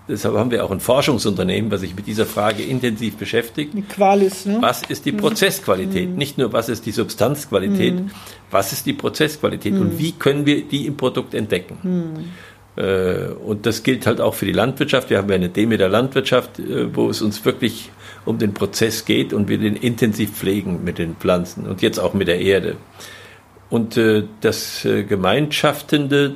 Deshalb 0.09 0.35
haben 0.35 0.51
wir 0.51 0.65
auch 0.65 0.73
ein 0.73 0.81
Forschungsunternehmen, 0.81 1.71
was 1.71 1.83
sich 1.83 1.95
mit 1.95 2.07
dieser 2.07 2.27
Frage 2.27 2.65
intensiv 2.65 3.17
beschäftigt. 3.17 3.73
Die 3.75 3.83
Qualis, 3.83 4.47
ne? 4.47 4.59
Was 4.61 4.83
ist 4.83 5.05
die 5.05 5.13
mhm. 5.13 5.19
Prozessqualität? 5.19 6.11
Mhm. 6.11 6.17
Nicht 6.17 6.39
nur, 6.39 6.53
was 6.53 6.69
ist 6.69 6.87
die 6.87 6.91
Substanzqualität, 6.91 7.95
mhm. 7.95 8.11
was 8.51 8.73
ist 8.73 8.87
die 8.87 8.95
Prozessqualität 8.95 9.75
und 9.75 9.95
mhm. 9.95 9.99
wie 9.99 10.13
können 10.13 10.45
wir 10.45 10.65
die 10.65 10.87
im 10.87 10.97
Produkt 10.97 11.35
entdecken? 11.35 12.33
Äh, 12.77 13.27
und 13.45 13.67
das 13.67 13.83
gilt 13.83 14.07
halt 14.07 14.21
auch 14.21 14.35
für 14.35 14.47
die 14.47 14.53
Landwirtschaft. 14.53 15.11
Wir 15.11 15.19
haben 15.19 15.29
ja 15.29 15.35
eine 15.35 15.49
Demeter 15.49 15.89
Landwirtschaft, 15.89 16.59
äh, 16.59 16.95
wo 16.95 17.11
es 17.11 17.21
uns 17.21 17.45
wirklich 17.45 17.91
um 18.25 18.39
den 18.39 18.55
Prozess 18.55 19.05
geht 19.05 19.33
und 19.33 19.49
wir 19.49 19.59
den 19.59 19.77
intensiv 19.77 20.33
pflegen 20.33 20.85
mit 20.85 20.99
den 20.99 21.17
Pflanzen 21.17 21.67
und 21.67 21.83
jetzt 21.83 21.99
auch 21.99 22.15
mit 22.15 22.29
der 22.29 22.41
Erde. 22.41 22.77
Und 23.69 23.97
äh, 23.97 24.25
das 24.41 24.87
Gemeinschaftende, 25.09 26.35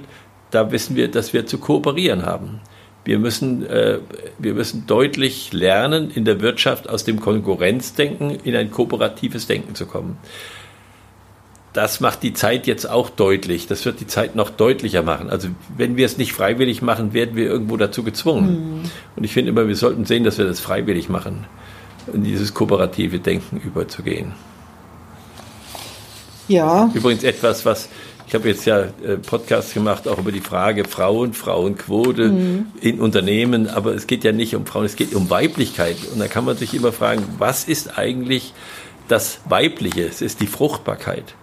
da 0.51 0.73
wissen 0.73 0.97
wir, 0.97 1.09
dass 1.09 1.33
wir 1.33 1.47
zu 1.47 1.59
kooperieren 1.59 2.25
haben. 2.25 2.61
Wir 3.05 3.21
müssen, 3.21 3.63
wir 3.63 4.55
müssen 4.55 4.89
deutlich 4.89 5.53
lernen, 5.53 6.11
in 6.11 6.25
der 6.25 6.41
Wirtschaft 6.41 6.89
aus 6.89 7.05
dem 7.05 7.21
Konkurrenzdenken 7.21 8.31
in 8.43 8.57
ein 8.57 8.73
kooperatives 8.73 9.47
Denken 9.47 9.77
zu 9.77 9.87
kommen 9.87 10.19
das 11.77 12.01
macht 12.01 12.23
die 12.23 12.33
Zeit 12.33 12.67
jetzt 12.67 12.89
auch 12.89 13.11
deutlich. 13.11 13.67
Das 13.67 13.85
wird 13.85 14.01
die 14.01 14.07
Zeit 14.07 14.35
noch 14.35 14.49
deutlicher 14.49 15.03
machen. 15.03 15.29
Also 15.29 15.49
wenn 15.77 15.97
wir 15.97 16.07
es 16.07 16.17
nicht 16.17 16.33
freiwillig 16.33 16.81
machen, 16.81 17.13
werden 17.13 17.37
wir 17.37 17.45
irgendwo 17.45 17.77
dazu 17.77 18.03
gezwungen. 18.03 18.79
Mhm. 18.79 18.91
Und 19.17 19.25
ich 19.25 19.33
finde 19.33 19.51
immer, 19.51 19.69
wir 19.69 19.77
sollten 19.77 20.07
sehen, 20.07 20.25
dass 20.25 20.39
wir 20.39 20.47
das 20.47 20.59
freiwillig 20.59 21.11
machen, 21.11 21.47
in 22.15 22.25
dieses 22.25 22.55
kooperative 22.55 23.19
Denken 23.19 23.61
überzugehen. 23.63 24.33
Ja. 26.49 26.91
Übrigens 26.95 27.25
etwas, 27.25 27.67
was 27.67 27.91
ich 28.27 28.35
habe 28.35 28.49
jetzt 28.49 28.65
ja 28.65 28.81
äh, 28.81 29.19
Podcasts 29.25 29.75
gemacht, 29.75 30.09
auch 30.09 30.19
über 30.19 30.33
die 30.33 30.41
Frage 30.41 30.85
Frauen, 30.85 31.35
Frauenquote 31.35 32.31
mhm. 32.31 32.67
in 32.81 33.01
Unternehmen, 33.01 33.69
aber 33.69 33.95
es 33.95 34.07
geht 34.07 34.25
ja 34.25 34.33
nicht 34.33 34.57
um 34.57 34.65
Frauen, 34.65 34.87
es 34.87 34.97
geht 34.97 35.15
um 35.15 35.29
Weiblichkeit. 35.29 35.97
Und 36.13 36.21
da 36.21 36.27
kann 36.27 36.45
man 36.45 36.57
sich 36.57 36.75
immer 36.75 36.91
fragen, 36.91 37.23
was 37.39 37.65
ist 37.65 37.99
eigentlich 37.99 38.55
das 39.09 39.41
Weibliche? 39.49 40.05
Es 40.07 40.23
ist 40.23 40.41
die 40.41 40.49
Fruchtbarkeit. 40.49 41.35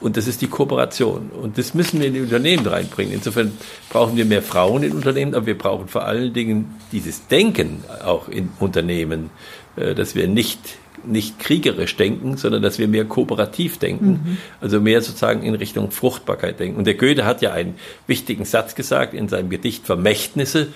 Und 0.00 0.16
das 0.16 0.26
ist 0.26 0.42
die 0.42 0.48
Kooperation. 0.48 1.30
Und 1.30 1.58
das 1.58 1.74
müssen 1.74 2.00
wir 2.00 2.08
in 2.08 2.14
die 2.14 2.20
Unternehmen 2.20 2.66
reinbringen. 2.66 3.14
Insofern 3.14 3.52
brauchen 3.88 4.16
wir 4.16 4.24
mehr 4.24 4.42
Frauen 4.42 4.82
in 4.82 4.92
Unternehmen, 4.92 5.34
aber 5.34 5.46
wir 5.46 5.56
brauchen 5.56 5.88
vor 5.88 6.04
allen 6.04 6.32
Dingen 6.32 6.74
dieses 6.92 7.26
Denken 7.28 7.82
auch 8.04 8.28
in 8.28 8.50
Unternehmen, 8.60 9.30
äh, 9.76 9.94
dass 9.94 10.14
wir 10.14 10.28
nicht, 10.28 10.58
nicht 11.04 11.38
kriegerisch 11.38 11.96
denken, 11.96 12.36
sondern 12.36 12.62
dass 12.62 12.78
wir 12.78 12.88
mehr 12.88 13.06
kooperativ 13.06 13.78
denken. 13.78 14.08
Mhm. 14.10 14.38
Also 14.60 14.80
mehr 14.80 15.00
sozusagen 15.00 15.42
in 15.42 15.54
Richtung 15.54 15.90
Fruchtbarkeit 15.90 16.60
denken. 16.60 16.76
Und 16.76 16.86
der 16.86 16.94
Goethe 16.94 17.24
hat 17.24 17.40
ja 17.40 17.52
einen 17.52 17.76
wichtigen 18.06 18.44
Satz 18.44 18.74
gesagt 18.74 19.14
in 19.14 19.28
seinem 19.28 19.48
Gedicht 19.48 19.86
Vermächtnisse. 19.86 20.68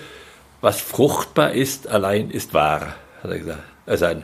Was 0.61 0.81
fruchtbar 0.81 1.51
ist, 1.51 1.87
allein 1.87 2.31
ist 2.31 2.53
wahr, 2.53 2.95
hat 3.21 3.31
er 3.31 3.37
gesagt. 3.37 3.63
Also 3.85 4.05
ein 4.05 4.23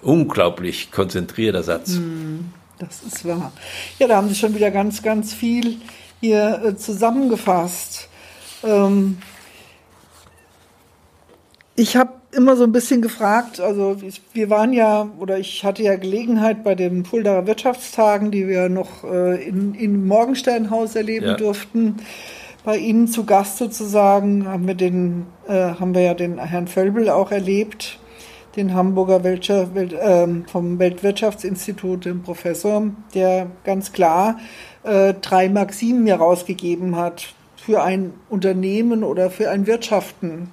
unglaublich 0.00 0.90
konzentrierter 0.92 1.62
Satz. 1.62 1.94
Mhm. 1.94 2.52
Das 2.86 3.02
ist 3.02 3.24
wahr. 3.26 3.52
Ja, 3.98 4.08
da 4.08 4.16
haben 4.16 4.28
Sie 4.28 4.34
schon 4.34 4.54
wieder 4.54 4.70
ganz, 4.70 5.02
ganz 5.02 5.32
viel 5.32 5.78
hier 6.20 6.62
äh, 6.64 6.76
zusammengefasst. 6.76 8.08
Ähm, 8.62 9.18
ich 11.76 11.96
habe 11.96 12.12
immer 12.32 12.56
so 12.56 12.64
ein 12.64 12.72
bisschen 12.72 13.02
gefragt, 13.02 13.60
also 13.60 13.96
wir 14.32 14.50
waren 14.50 14.72
ja, 14.72 15.08
oder 15.18 15.38
ich 15.38 15.64
hatte 15.64 15.82
ja 15.82 15.96
Gelegenheit 15.96 16.64
bei 16.64 16.74
den 16.74 17.04
Fuldaer 17.04 17.46
Wirtschaftstagen, 17.46 18.30
die 18.30 18.48
wir 18.48 18.68
noch 18.68 19.04
äh, 19.04 19.42
in, 19.46 19.74
im 19.74 20.06
Morgensternhaus 20.06 20.96
erleben 20.96 21.26
ja. 21.26 21.34
durften, 21.34 21.96
bei 22.64 22.78
Ihnen 22.78 23.08
zu 23.08 23.24
Gast 23.24 23.58
sozusagen, 23.58 24.48
haben 24.48 24.66
wir, 24.66 24.74
den, 24.74 25.26
äh, 25.46 25.52
haben 25.52 25.94
wir 25.94 26.00
ja 26.00 26.14
den 26.14 26.38
Herrn 26.38 26.66
Völbel 26.66 27.10
auch 27.10 27.30
erlebt, 27.30 27.98
den 28.56 28.74
Hamburger 28.74 29.24
Welt, 29.24 29.48
äh, 29.50 30.26
vom 30.46 30.78
Weltwirtschaftsinstitut, 30.78 32.04
den 32.04 32.22
Professor, 32.22 32.82
der 33.14 33.48
ganz 33.64 33.92
klar 33.92 34.38
äh, 34.84 35.14
drei 35.20 35.48
Maximen 35.48 36.04
mir 36.04 36.16
rausgegeben 36.16 36.96
hat 36.96 37.34
für 37.56 37.82
ein 37.82 38.12
Unternehmen 38.28 39.04
oder 39.04 39.30
für 39.30 39.50
ein 39.50 39.66
Wirtschaften. 39.66 40.50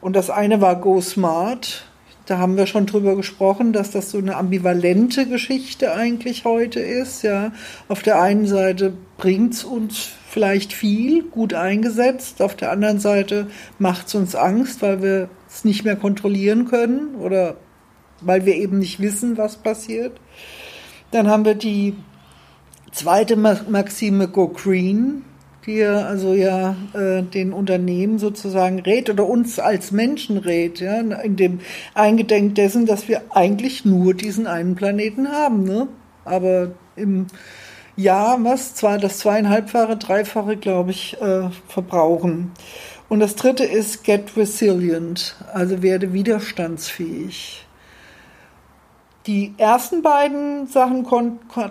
Und 0.00 0.14
das 0.14 0.30
eine 0.30 0.60
war 0.60 0.76
Go 0.76 1.00
Smart. 1.00 1.86
Da 2.26 2.38
haben 2.38 2.56
wir 2.56 2.66
schon 2.66 2.86
drüber 2.86 3.16
gesprochen, 3.16 3.72
dass 3.72 3.90
das 3.90 4.10
so 4.10 4.18
eine 4.18 4.36
ambivalente 4.36 5.26
Geschichte 5.26 5.94
eigentlich 5.94 6.44
heute 6.44 6.78
ist. 6.80 7.22
Ja, 7.22 7.52
auf 7.88 8.02
der 8.02 8.20
einen 8.20 8.46
Seite 8.46 8.92
bringt 9.16 9.54
es 9.54 9.64
uns 9.64 10.10
vielleicht 10.28 10.72
viel, 10.72 11.24
gut 11.24 11.54
eingesetzt. 11.54 12.40
Auf 12.42 12.54
der 12.54 12.70
anderen 12.70 13.00
Seite 13.00 13.48
macht 13.78 14.06
es 14.06 14.14
uns 14.14 14.34
Angst, 14.34 14.82
weil 14.82 15.02
wir 15.02 15.28
es 15.52 15.64
nicht 15.64 15.84
mehr 15.84 15.96
kontrollieren 15.96 16.66
können 16.66 17.14
oder 17.16 17.56
weil 18.20 18.46
wir 18.46 18.54
eben 18.54 18.78
nicht 18.78 19.00
wissen, 19.00 19.36
was 19.36 19.56
passiert. 19.56 20.20
Dann 21.10 21.28
haben 21.28 21.44
wir 21.44 21.54
die 21.54 21.94
zweite 22.92 23.36
Maxime 23.36 24.28
Go 24.28 24.48
Green, 24.48 25.24
die 25.66 25.84
also 25.84 26.34
ja 26.34 26.76
äh, 26.94 27.22
den 27.22 27.52
Unternehmen 27.52 28.18
sozusagen 28.18 28.80
rät 28.80 29.10
oder 29.10 29.26
uns 29.26 29.58
als 29.58 29.92
Menschen 29.92 30.38
rät, 30.38 30.80
ja, 30.80 31.00
in 31.00 31.36
dem 31.36 31.60
Eingedenk 31.94 32.54
dessen, 32.54 32.86
dass 32.86 33.08
wir 33.08 33.22
eigentlich 33.30 33.84
nur 33.84 34.14
diesen 34.14 34.46
einen 34.46 34.74
Planeten 34.74 35.30
haben, 35.30 35.64
ne? 35.64 35.88
Aber 36.24 36.72
im 36.96 37.26
Jahr, 37.96 38.42
was, 38.42 38.74
zwar 38.74 38.98
das 38.98 39.18
zweieinhalbfache, 39.18 39.96
dreifache, 39.96 40.56
glaube 40.56 40.92
ich, 40.92 41.20
äh, 41.20 41.50
verbrauchen. 41.68 42.52
Und 43.12 43.20
das 43.20 43.36
dritte 43.36 43.64
ist 43.64 44.04
get 44.04 44.38
resilient, 44.38 45.36
also 45.52 45.82
werde 45.82 46.14
widerstandsfähig. 46.14 47.66
Die 49.26 49.52
ersten 49.58 50.00
beiden 50.00 50.66
Sachen, 50.66 51.06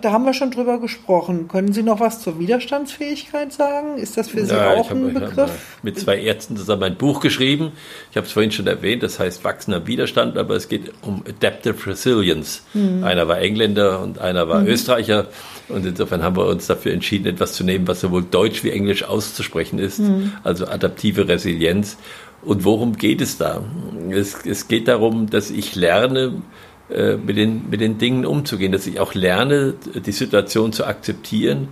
da 0.03 0.11
haben 0.11 0.23
wir 0.23 0.35
schon 0.35 0.51
drüber 0.51 0.79
gesprochen. 0.79 1.47
Können 1.47 1.73
Sie 1.73 1.81
noch 1.81 1.99
was 1.99 2.21
zur 2.21 2.37
Widerstandsfähigkeit 2.37 3.51
sagen? 3.51 3.97
Ist 3.97 4.17
das 4.17 4.29
für 4.29 4.45
Sie 4.45 4.53
ja, 4.53 4.75
auch 4.75 4.91
ein 4.91 5.15
Begriff? 5.15 5.49
Ich 5.77 5.83
mit 5.83 5.99
zwei 5.99 6.19
Ärzten 6.19 6.55
zusammen 6.55 6.83
ein 6.83 6.95
Buch 6.95 7.21
geschrieben. 7.21 7.71
Ich 8.11 8.17
habe 8.17 8.27
es 8.27 8.33
vorhin 8.33 8.51
schon 8.51 8.67
erwähnt, 8.67 9.01
das 9.01 9.19
heißt 9.19 9.43
wachsender 9.43 9.87
Widerstand, 9.87 10.37
aber 10.37 10.55
es 10.55 10.69
geht 10.69 10.93
um 11.01 11.23
Adaptive 11.27 11.87
Resilience. 11.87 12.61
Mhm. 12.75 13.03
Einer 13.03 13.27
war 13.27 13.39
Engländer 13.39 13.99
und 13.99 14.19
einer 14.19 14.47
war 14.47 14.61
mhm. 14.61 14.67
Österreicher. 14.67 15.25
Und 15.71 15.85
insofern 15.85 16.23
haben 16.23 16.35
wir 16.35 16.45
uns 16.45 16.67
dafür 16.67 16.93
entschieden, 16.93 17.27
etwas 17.27 17.53
zu 17.53 17.63
nehmen, 17.63 17.87
was 17.87 18.01
sowohl 18.01 18.23
Deutsch 18.23 18.63
wie 18.63 18.71
Englisch 18.71 19.03
auszusprechen 19.03 19.79
ist, 19.79 19.99
mhm. 19.99 20.33
also 20.43 20.67
adaptive 20.67 21.27
Resilienz. 21.27 21.97
Und 22.43 22.65
worum 22.65 22.97
geht 22.97 23.21
es 23.21 23.37
da? 23.37 23.63
Es, 24.09 24.45
es 24.45 24.67
geht 24.67 24.87
darum, 24.87 25.29
dass 25.29 25.51
ich 25.51 25.75
lerne, 25.75 26.41
äh, 26.89 27.15
mit 27.15 27.37
den, 27.37 27.69
mit 27.69 27.81
den 27.81 27.97
Dingen 27.97 28.25
umzugehen, 28.25 28.71
dass 28.71 28.87
ich 28.87 28.99
auch 28.99 29.13
lerne, 29.13 29.75
die 30.05 30.11
Situation 30.11 30.73
zu 30.73 30.85
akzeptieren 30.85 31.69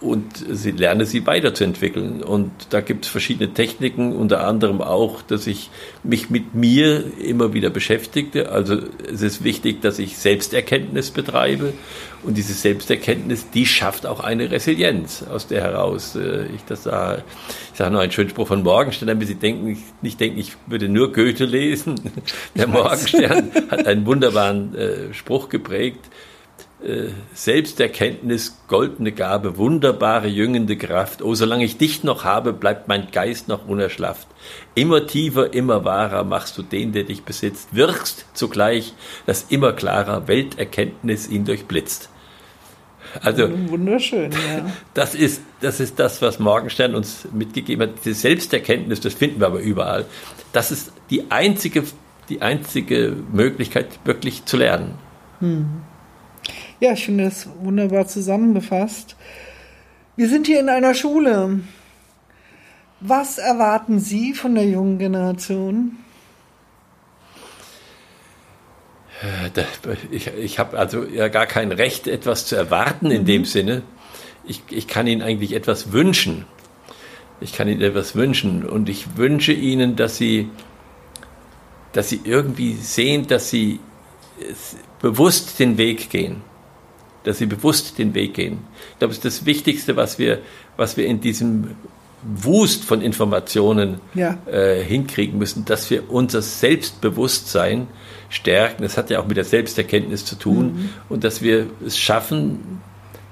und 0.00 0.44
sie 0.48 0.70
lerne 0.70 1.06
sie 1.06 1.26
weiterzuentwickeln. 1.26 2.22
Und 2.22 2.52
da 2.70 2.80
gibt 2.80 3.04
es 3.04 3.10
verschiedene 3.10 3.52
Techniken, 3.52 4.14
unter 4.14 4.46
anderem 4.46 4.80
auch, 4.80 5.22
dass 5.22 5.46
ich 5.48 5.70
mich 6.04 6.30
mit 6.30 6.54
mir 6.54 7.04
immer 7.18 7.52
wieder 7.52 7.70
beschäftigte. 7.70 8.52
Also 8.52 8.78
es 9.12 9.22
ist 9.22 9.42
wichtig, 9.42 9.80
dass 9.82 9.98
ich 9.98 10.16
Selbsterkenntnis 10.16 11.10
betreibe. 11.10 11.72
Und 12.22 12.36
diese 12.36 12.52
Selbsterkenntnis, 12.52 13.50
die 13.50 13.66
schafft 13.66 14.06
auch 14.06 14.20
eine 14.20 14.50
Resilienz, 14.50 15.24
aus 15.28 15.46
der 15.46 15.62
heraus 15.62 16.16
äh, 16.16 16.46
ich 16.54 16.64
das 16.66 16.84
sage. 16.84 17.24
Ich 17.72 17.78
sage 17.78 17.92
noch 17.92 18.00
einen 18.00 18.12
schönen 18.12 18.30
Spruch 18.30 18.48
von 18.48 18.62
Morgenstern, 18.62 19.08
damit 19.08 19.28
Sie 19.28 19.36
denken, 19.36 19.82
nicht 20.02 20.20
denken, 20.20 20.38
ich 20.38 20.52
würde 20.66 20.88
nur 20.88 21.12
Goethe 21.12 21.44
lesen. 21.44 21.96
Der 22.56 22.66
Morgenstern 22.66 23.50
hat 23.70 23.86
einen 23.86 24.06
wunderbaren 24.06 24.74
äh, 24.74 25.14
Spruch 25.14 25.48
geprägt 25.48 26.08
Selbsterkenntnis, 27.34 28.56
goldene 28.68 29.10
Gabe, 29.10 29.56
wunderbare 29.56 30.28
jüngende 30.28 30.76
Kraft. 30.76 31.22
Oh, 31.22 31.34
solange 31.34 31.64
ich 31.64 31.76
dich 31.76 32.04
noch 32.04 32.22
habe, 32.22 32.52
bleibt 32.52 32.86
mein 32.86 33.10
Geist 33.10 33.48
noch 33.48 33.66
unerschlafft. 33.66 34.28
Immer 34.76 35.06
tiefer, 35.06 35.52
immer 35.52 35.84
wahrer 35.84 36.22
machst 36.22 36.56
du 36.56 36.62
den, 36.62 36.92
der 36.92 37.02
dich 37.02 37.24
besitzt, 37.24 37.74
wirkst 37.74 38.26
zugleich, 38.34 38.94
dass 39.26 39.46
immer 39.48 39.72
klarer 39.72 40.28
Welterkenntnis 40.28 41.28
ihn 41.28 41.44
durchblitzt. 41.44 42.10
Also 43.22 43.48
wunderschön. 43.68 44.30
Ja. 44.32 44.70
Das 44.94 45.14
ist 45.14 45.42
das 45.60 45.80
ist 45.80 45.98
das, 45.98 46.22
was 46.22 46.38
Morgenstern 46.38 46.94
uns 46.94 47.26
mitgegeben 47.32 47.88
hat. 47.88 48.04
Die 48.04 48.12
Selbsterkenntnis, 48.12 49.00
das 49.00 49.14
finden 49.14 49.40
wir 49.40 49.46
aber 49.46 49.60
überall. 49.60 50.04
Das 50.52 50.70
ist 50.70 50.92
die 51.10 51.30
einzige 51.30 51.84
die 52.28 52.42
einzige 52.42 53.16
Möglichkeit, 53.32 53.86
wirklich 54.04 54.44
zu 54.44 54.58
lernen. 54.58 54.94
Hm. 55.40 55.82
Ja, 56.80 56.92
ich 56.92 57.04
finde 57.04 57.24
das 57.24 57.48
wunderbar 57.60 58.06
zusammengefasst. 58.06 59.16
Wir 60.16 60.28
sind 60.28 60.46
hier 60.46 60.60
in 60.60 60.68
einer 60.68 60.94
Schule. 60.94 61.60
Was 63.00 63.38
erwarten 63.38 63.98
Sie 63.98 64.32
von 64.32 64.54
der 64.54 64.64
jungen 64.64 64.98
Generation? 64.98 65.96
Äh, 69.22 69.50
ich, 70.12 70.28
ich 70.28 70.58
habe 70.60 70.78
also 70.78 71.04
ja 71.04 71.26
gar 71.28 71.46
kein 71.46 71.72
Recht, 71.72 72.06
etwas 72.06 72.46
zu 72.46 72.54
erwarten 72.54 73.10
in 73.10 73.22
mhm. 73.22 73.26
dem 73.26 73.44
Sinne. 73.44 73.82
Ich, 74.44 74.62
ich 74.70 74.86
kann 74.86 75.08
Ihnen 75.08 75.22
eigentlich 75.22 75.54
etwas 75.54 75.90
wünschen. 75.90 76.44
Ich 77.40 77.52
kann 77.52 77.66
Ihnen 77.66 77.82
etwas 77.82 78.14
wünschen 78.14 78.64
und 78.64 78.88
ich 78.88 79.16
wünsche 79.16 79.52
Ihnen, 79.52 79.96
dass 79.96 80.16
Sie, 80.16 80.48
dass 81.92 82.08
Sie 82.08 82.20
irgendwie 82.22 82.74
sehen, 82.74 83.26
dass 83.26 83.50
Sie 83.50 83.80
bewusst 85.00 85.58
den 85.58 85.76
Weg 85.76 86.10
gehen 86.10 86.42
dass 87.28 87.36
sie 87.36 87.46
bewusst 87.46 87.98
den 87.98 88.14
Weg 88.14 88.32
gehen. 88.32 88.60
Ich 88.92 88.98
glaube, 89.00 89.14
das 89.14 89.22
ist 89.22 89.24
das 89.40 89.44
Wichtigste, 89.44 89.96
was 89.96 90.18
wir, 90.18 90.38
was 90.78 90.96
wir 90.96 91.04
in 91.06 91.20
diesem 91.20 91.76
Wust 92.22 92.84
von 92.84 93.02
Informationen 93.02 94.00
ja. 94.14 94.38
äh, 94.46 94.82
hinkriegen 94.82 95.38
müssen, 95.38 95.66
dass 95.66 95.90
wir 95.90 96.10
unser 96.10 96.40
Selbstbewusstsein 96.40 97.86
stärken. 98.30 98.82
Das 98.82 98.96
hat 98.96 99.10
ja 99.10 99.20
auch 99.20 99.26
mit 99.26 99.36
der 99.36 99.44
Selbsterkenntnis 99.44 100.24
zu 100.24 100.36
tun 100.36 100.64
mhm. 100.64 100.88
und 101.10 101.22
dass 101.22 101.42
wir 101.42 101.66
es 101.84 101.98
schaffen, 101.98 102.80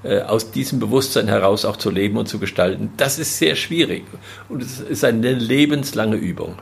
äh, 0.03 0.21
aus 0.21 0.51
diesem 0.51 0.79
Bewusstsein 0.79 1.27
heraus 1.27 1.65
auch 1.65 1.77
zu 1.77 1.89
leben 1.89 2.17
und 2.17 2.27
zu 2.27 2.37
gestalten. 2.37 2.91
Das 2.97 3.17
ist 3.17 3.39
sehr 3.39 3.55
schwierig 3.55 4.03
und 4.47 4.61
es 4.61 4.79
ist 4.79 5.03
eine 5.03 5.33
lebenslange 5.33 6.17
Übung. 6.17 6.57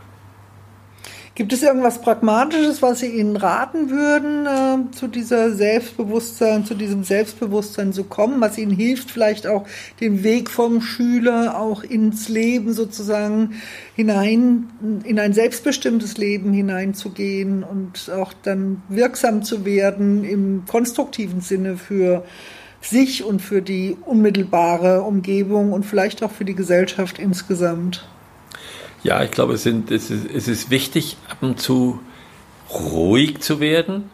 Gibt 1.35 1.51
es 1.51 1.63
irgendwas 1.63 1.99
Pragmatisches, 1.99 2.81
was 2.81 3.01
Sie 3.01 3.09
Ihnen 3.09 3.35
raten 3.35 3.89
würden, 3.89 4.45
äh, 4.45 4.91
zu 4.95 5.09
dieser 5.09 5.51
Selbstbewusstsein, 5.51 6.63
zu 6.63 6.75
diesem 6.75 7.03
Selbstbewusstsein 7.03 7.91
zu 7.91 8.05
kommen, 8.05 8.39
was 8.39 8.57
Ihnen 8.57 8.71
hilft, 8.71 9.11
vielleicht 9.11 9.45
auch 9.45 9.67
den 9.99 10.23
Weg 10.23 10.49
vom 10.49 10.79
Schüler 10.79 11.59
auch 11.59 11.83
ins 11.83 12.29
Leben 12.29 12.71
sozusagen 12.71 13.55
hinein, 13.97 14.69
in 15.03 15.19
ein 15.19 15.33
selbstbestimmtes 15.33 16.17
Leben 16.17 16.53
hineinzugehen 16.53 17.65
und 17.65 18.09
auch 18.11 18.31
dann 18.31 18.81
wirksam 18.87 19.43
zu 19.43 19.65
werden 19.65 20.23
im 20.23 20.63
konstruktiven 20.65 21.41
Sinne 21.41 21.75
für 21.75 22.23
sich 22.79 23.25
und 23.25 23.41
für 23.41 23.61
die 23.61 23.97
unmittelbare 24.05 25.01
Umgebung 25.01 25.73
und 25.73 25.85
vielleicht 25.85 26.23
auch 26.23 26.31
für 26.31 26.45
die 26.45 26.55
Gesellschaft 26.55 27.19
insgesamt? 27.19 28.07
Ja, 29.05 29.23
ich 29.23 29.29
glaube, 29.29 29.53
es, 29.53 29.61
sind, 29.61 29.91
es, 29.91 30.09
ist, 30.09 30.25
es 30.33 30.47
ist 30.47 30.71
wichtig, 30.71 31.17
ab 31.29 31.37
und 31.41 31.59
zu 31.59 31.99
ruhig 32.73 33.39
zu 33.39 33.59
werden 33.59 34.09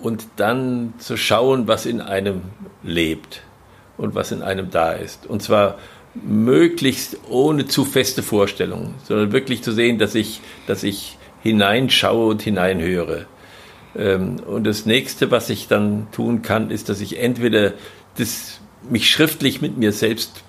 und 0.00 0.24
dann 0.36 0.94
zu 0.96 1.18
schauen, 1.18 1.68
was 1.68 1.84
in 1.84 2.00
einem 2.00 2.40
lebt 2.82 3.42
und 3.98 4.14
was 4.14 4.32
in 4.32 4.40
einem 4.40 4.70
da 4.70 4.92
ist. 4.92 5.26
Und 5.26 5.42
zwar 5.42 5.76
möglichst 6.14 7.18
ohne 7.28 7.66
zu 7.66 7.84
feste 7.84 8.22
Vorstellungen, 8.22 8.94
sondern 9.04 9.30
wirklich 9.32 9.62
zu 9.62 9.72
sehen, 9.72 9.98
dass 9.98 10.14
ich, 10.14 10.40
dass 10.66 10.84
ich 10.84 11.18
hineinschaue 11.42 12.28
und 12.28 12.40
hineinhöre. 12.40 13.26
Ähm, 13.94 14.40
und 14.46 14.64
das 14.64 14.86
nächste, 14.86 15.30
was 15.30 15.50
ich 15.50 15.68
dann 15.68 16.06
tun 16.12 16.40
kann, 16.40 16.70
ist, 16.70 16.88
dass 16.88 17.02
ich 17.02 17.18
entweder 17.18 17.74
das, 18.16 18.62
mich 18.88 19.10
schriftlich 19.10 19.60
mit 19.60 19.76
mir 19.76 19.92
selbst 19.92 20.42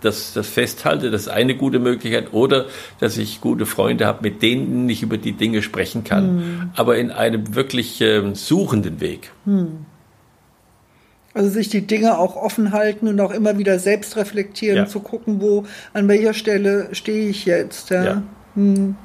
das, 0.00 0.32
das 0.32 0.48
festhalte, 0.48 1.10
das 1.10 1.22
ist 1.22 1.28
eine 1.28 1.56
gute 1.56 1.78
Möglichkeit, 1.78 2.32
oder 2.32 2.66
dass 2.98 3.16
ich 3.18 3.40
gute 3.40 3.66
Freunde 3.66 4.06
habe, 4.06 4.20
mit 4.22 4.42
denen 4.42 4.88
ich 4.88 5.02
über 5.02 5.18
die 5.18 5.32
Dinge 5.32 5.62
sprechen 5.62 6.04
kann, 6.04 6.24
hm. 6.24 6.70
aber 6.74 6.96
in 6.98 7.10
einem 7.10 7.54
wirklich 7.54 8.00
äh, 8.00 8.34
suchenden 8.34 9.00
Weg. 9.00 9.30
Hm. 9.44 9.86
Also 11.32 11.48
sich 11.48 11.68
die 11.68 11.86
Dinge 11.86 12.18
auch 12.18 12.34
offen 12.34 12.72
halten 12.72 13.06
und 13.06 13.20
auch 13.20 13.30
immer 13.30 13.56
wieder 13.56 13.78
selbst 13.78 14.16
reflektieren, 14.16 14.78
ja. 14.78 14.86
zu 14.86 15.00
gucken, 15.00 15.40
wo, 15.40 15.64
an 15.92 16.08
welcher 16.08 16.34
Stelle 16.34 16.88
stehe 16.92 17.28
ich 17.28 17.44
jetzt. 17.44 17.90
Ja. 17.90 18.04
ja. 18.04 18.22
Hm. 18.56 18.96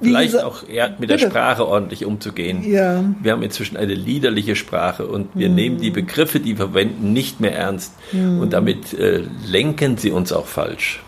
Vielleicht 0.00 0.42
auch 0.42 0.66
eher 0.66 0.96
mit 0.98 1.10
der 1.10 1.18
Sprache 1.18 1.66
ordentlich 1.66 2.06
umzugehen. 2.06 2.64
Ja. 2.64 3.04
Wir 3.20 3.32
haben 3.32 3.42
inzwischen 3.42 3.76
eine 3.76 3.94
liederliche 3.94 4.56
Sprache 4.56 5.06
und 5.06 5.28
wir 5.34 5.48
hm. 5.48 5.54
nehmen 5.54 5.80
die 5.80 5.90
Begriffe, 5.90 6.40
die 6.40 6.50
wir 6.50 6.68
verwenden, 6.68 7.12
nicht 7.12 7.40
mehr 7.40 7.54
ernst. 7.54 7.92
Hm. 8.10 8.40
Und 8.40 8.52
damit 8.52 8.94
äh, 8.94 9.24
lenken 9.46 9.98
sie 9.98 10.10
uns 10.10 10.32
auch 10.32 10.46
falsch. 10.46 11.02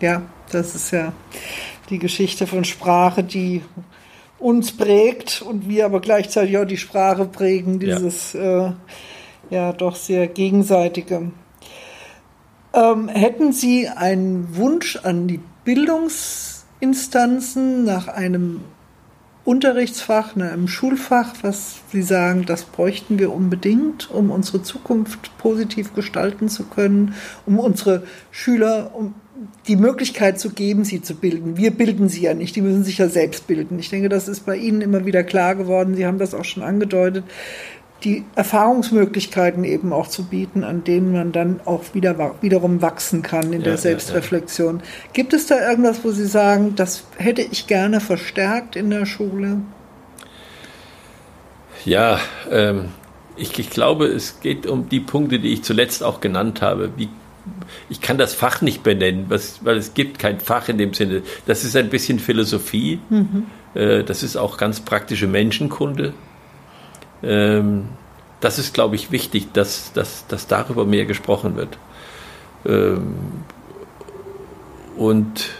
Ja, 0.00 0.22
das 0.50 0.74
ist 0.74 0.90
ja 0.90 1.12
die 1.88 1.98
Geschichte 1.98 2.46
von 2.46 2.64
Sprache, 2.64 3.24
die 3.24 3.62
uns 4.38 4.72
prägt 4.72 5.40
und 5.40 5.68
wir 5.68 5.86
aber 5.86 6.00
gleichzeitig 6.00 6.58
auch 6.58 6.64
die 6.64 6.76
Sprache 6.76 7.26
prägen, 7.26 7.78
dieses 7.78 8.32
ja, 8.34 8.68
äh, 8.68 8.72
ja 9.50 9.72
doch 9.72 9.96
sehr 9.96 10.26
gegenseitige. 10.26 11.30
Ähm, 12.74 13.08
hätten 13.08 13.52
Sie 13.52 13.88
einen 13.88 14.56
Wunsch 14.56 14.96
an 14.96 15.28
die 15.28 15.40
Bildungs- 15.64 16.51
Instanzen 16.82 17.84
nach 17.84 18.08
einem 18.08 18.60
Unterrichtsfach, 19.44 20.34
nach 20.34 20.52
einem 20.52 20.66
Schulfach, 20.66 21.32
was 21.42 21.76
Sie 21.92 22.02
sagen, 22.02 22.44
das 22.44 22.64
bräuchten 22.64 23.20
wir 23.20 23.32
unbedingt, 23.32 24.10
um 24.10 24.32
unsere 24.32 24.64
Zukunft 24.64 25.38
positiv 25.38 25.94
gestalten 25.94 26.48
zu 26.48 26.64
können, 26.64 27.14
um 27.46 27.60
unsere 27.60 28.02
Schüler 28.32 28.90
die 29.68 29.76
Möglichkeit 29.76 30.40
zu 30.40 30.50
geben, 30.50 30.84
sie 30.84 31.02
zu 31.02 31.14
bilden. 31.14 31.56
Wir 31.56 31.70
bilden 31.70 32.08
sie 32.08 32.22
ja 32.22 32.34
nicht, 32.34 32.56
die 32.56 32.62
müssen 32.62 32.82
sich 32.82 32.98
ja 32.98 33.08
selbst 33.08 33.46
bilden. 33.46 33.78
Ich 33.78 33.90
denke, 33.90 34.08
das 34.08 34.26
ist 34.26 34.44
bei 34.44 34.56
Ihnen 34.56 34.80
immer 34.80 35.06
wieder 35.06 35.22
klar 35.22 35.54
geworden. 35.54 35.94
Sie 35.94 36.06
haben 36.06 36.18
das 36.18 36.34
auch 36.34 36.44
schon 36.44 36.64
angedeutet 36.64 37.24
die 38.04 38.24
Erfahrungsmöglichkeiten 38.34 39.64
eben 39.64 39.92
auch 39.92 40.08
zu 40.08 40.24
bieten, 40.24 40.64
an 40.64 40.84
denen 40.84 41.12
man 41.12 41.32
dann 41.32 41.60
auch 41.64 41.94
wieder 41.94 42.34
wiederum 42.40 42.82
wachsen 42.82 43.22
kann 43.22 43.52
in 43.52 43.60
ja, 43.60 43.68
der 43.68 43.78
Selbstreflexion. 43.78 44.78
Ja, 44.78 44.82
ja. 44.82 45.10
Gibt 45.12 45.32
es 45.32 45.46
da 45.46 45.68
irgendwas, 45.68 46.04
wo 46.04 46.10
Sie 46.10 46.26
sagen, 46.26 46.74
das 46.76 47.04
hätte 47.16 47.42
ich 47.42 47.66
gerne 47.66 48.00
verstärkt 48.00 48.76
in 48.76 48.90
der 48.90 49.06
Schule? 49.06 49.60
Ja, 51.84 52.20
ähm, 52.50 52.90
ich, 53.36 53.58
ich 53.58 53.70
glaube, 53.70 54.06
es 54.06 54.40
geht 54.40 54.66
um 54.66 54.88
die 54.88 55.00
Punkte, 55.00 55.38
die 55.38 55.52
ich 55.52 55.62
zuletzt 55.62 56.02
auch 56.02 56.20
genannt 56.20 56.62
habe. 56.62 56.90
Wie 56.96 57.08
ich 57.90 58.00
kann 58.00 58.18
das 58.18 58.34
Fach 58.34 58.62
nicht 58.62 58.82
benennen, 58.82 59.26
weil 59.28 59.76
es 59.76 59.94
gibt 59.94 60.18
kein 60.18 60.38
Fach 60.38 60.68
in 60.68 60.78
dem 60.78 60.94
Sinne. 60.94 61.22
Das 61.46 61.64
ist 61.64 61.74
ein 61.74 61.90
bisschen 61.90 62.20
Philosophie, 62.20 63.00
mhm. 63.10 63.46
äh, 63.74 64.04
das 64.04 64.22
ist 64.22 64.36
auch 64.36 64.58
ganz 64.58 64.80
praktische 64.80 65.26
Menschenkunde. 65.26 66.14
Ähm, 67.22 67.88
das 68.40 68.58
ist, 68.58 68.74
glaube 68.74 68.96
ich, 68.96 69.12
wichtig, 69.12 69.52
dass, 69.52 69.92
dass, 69.92 70.26
dass 70.26 70.46
darüber 70.48 70.84
mehr 70.84 71.06
gesprochen 71.06 71.56
wird. 71.56 71.78
Ähm, 72.66 73.14
und, 74.96 75.50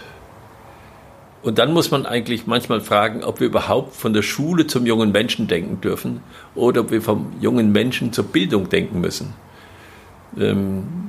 und 1.41 1.57
dann 1.57 1.73
muss 1.73 1.91
man 1.91 2.05
eigentlich 2.05 2.45
manchmal 2.45 2.81
fragen, 2.81 3.23
ob 3.23 3.39
wir 3.39 3.47
überhaupt 3.47 3.95
von 3.95 4.13
der 4.13 4.21
Schule 4.21 4.67
zum 4.67 4.85
jungen 4.85 5.11
Menschen 5.11 5.47
denken 5.47 5.81
dürfen 5.81 6.21
oder 6.55 6.81
ob 6.81 6.91
wir 6.91 7.01
vom 7.01 7.33
jungen 7.39 7.71
Menschen 7.71 8.13
zur 8.13 8.25
Bildung 8.25 8.69
denken 8.69 9.01
müssen. 9.01 9.33
Ähm, 10.37 11.02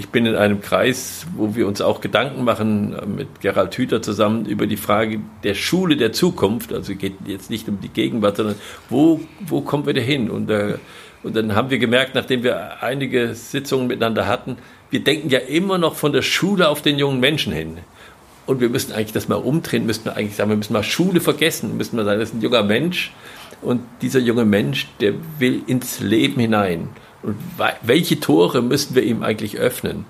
ich 0.00 0.08
bin 0.08 0.24
in 0.24 0.34
einem 0.34 0.62
Kreis, 0.62 1.26
wo 1.36 1.54
wir 1.54 1.68
uns 1.68 1.82
auch 1.82 2.00
Gedanken 2.00 2.42
machen 2.42 2.94
äh, 2.94 3.04
mit 3.04 3.42
Gerald 3.42 3.76
Hüther 3.76 4.00
zusammen 4.00 4.46
über 4.46 4.66
die 4.66 4.78
Frage 4.78 5.20
der 5.44 5.54
Schule 5.54 5.98
der 5.98 6.12
Zukunft. 6.12 6.72
Also 6.72 6.94
geht 6.94 7.16
jetzt 7.26 7.50
nicht 7.50 7.68
um 7.68 7.82
die 7.82 7.90
Gegenwart, 7.90 8.38
sondern 8.38 8.56
wo, 8.88 9.20
wo 9.40 9.60
kommen 9.60 9.84
wir 9.84 9.92
da 9.92 10.00
hin? 10.00 10.30
Und, 10.30 10.48
äh, 10.48 10.78
und 11.22 11.36
dann 11.36 11.54
haben 11.54 11.68
wir 11.68 11.78
gemerkt, 11.78 12.14
nachdem 12.14 12.42
wir 12.42 12.82
einige 12.82 13.34
Sitzungen 13.34 13.88
miteinander 13.88 14.26
hatten, 14.26 14.56
wir 14.88 15.04
denken 15.04 15.28
ja 15.28 15.38
immer 15.38 15.76
noch 15.76 15.96
von 15.96 16.14
der 16.14 16.22
Schule 16.22 16.70
auf 16.70 16.80
den 16.80 16.98
jungen 16.98 17.20
Menschen 17.20 17.52
hin. 17.52 17.76
Und 18.46 18.62
wir 18.62 18.70
müssen 18.70 18.92
eigentlich 18.92 19.12
das 19.12 19.28
mal 19.28 19.36
umdrehen, 19.36 19.84
müssen 19.84 20.06
wir 20.06 20.16
eigentlich 20.16 20.36
sagen, 20.36 20.48
wir 20.48 20.56
müssen 20.56 20.72
mal 20.72 20.82
Schule 20.82 21.20
vergessen, 21.20 21.76
müssen 21.76 21.98
wir 21.98 22.04
sagen, 22.04 22.20
das 22.20 22.30
ist 22.30 22.36
ein 22.36 22.40
junger 22.40 22.62
Mensch 22.62 23.12
und 23.60 23.82
dieser 24.00 24.20
junge 24.20 24.46
Mensch, 24.46 24.88
der 25.00 25.12
will 25.38 25.62
ins 25.66 26.00
Leben 26.00 26.40
hinein. 26.40 26.88
Und 27.22 27.36
welche 27.82 28.20
Tore 28.20 28.62
müssen 28.62 28.94
wir 28.94 29.02
ihm 29.02 29.22
eigentlich 29.22 29.58
öffnen? 29.58 30.06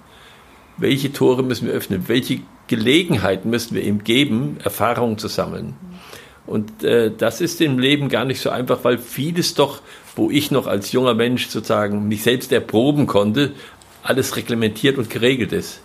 Welche 0.76 1.12
Tore 1.12 1.42
müssen 1.42 1.66
wir 1.66 1.74
öffnen? 1.74 2.04
Welche 2.06 2.40
Gelegenheiten 2.68 3.50
müssen 3.50 3.74
wir 3.74 3.82
ihm 3.82 4.04
geben, 4.04 4.58
Erfahrungen 4.62 5.18
zu 5.18 5.28
sammeln? 5.28 5.74
Und 6.46 6.82
äh, 6.82 7.12
das 7.16 7.40
ist 7.40 7.60
im 7.60 7.78
Leben 7.78 8.08
gar 8.08 8.24
nicht 8.24 8.40
so 8.40 8.50
einfach, 8.50 8.82
weil 8.82 8.98
vieles 8.98 9.54
doch, 9.54 9.82
wo 10.16 10.30
ich 10.30 10.50
noch 10.50 10.66
als 10.66 10.92
junger 10.92 11.14
Mensch 11.14 11.48
sozusagen 11.48 12.08
mich 12.08 12.22
selbst 12.22 12.50
erproben 12.52 13.06
konnte, 13.06 13.52
alles 14.02 14.36
reglementiert 14.36 14.98
und 14.98 15.10
geregelt 15.10 15.52
ist. 15.52 15.82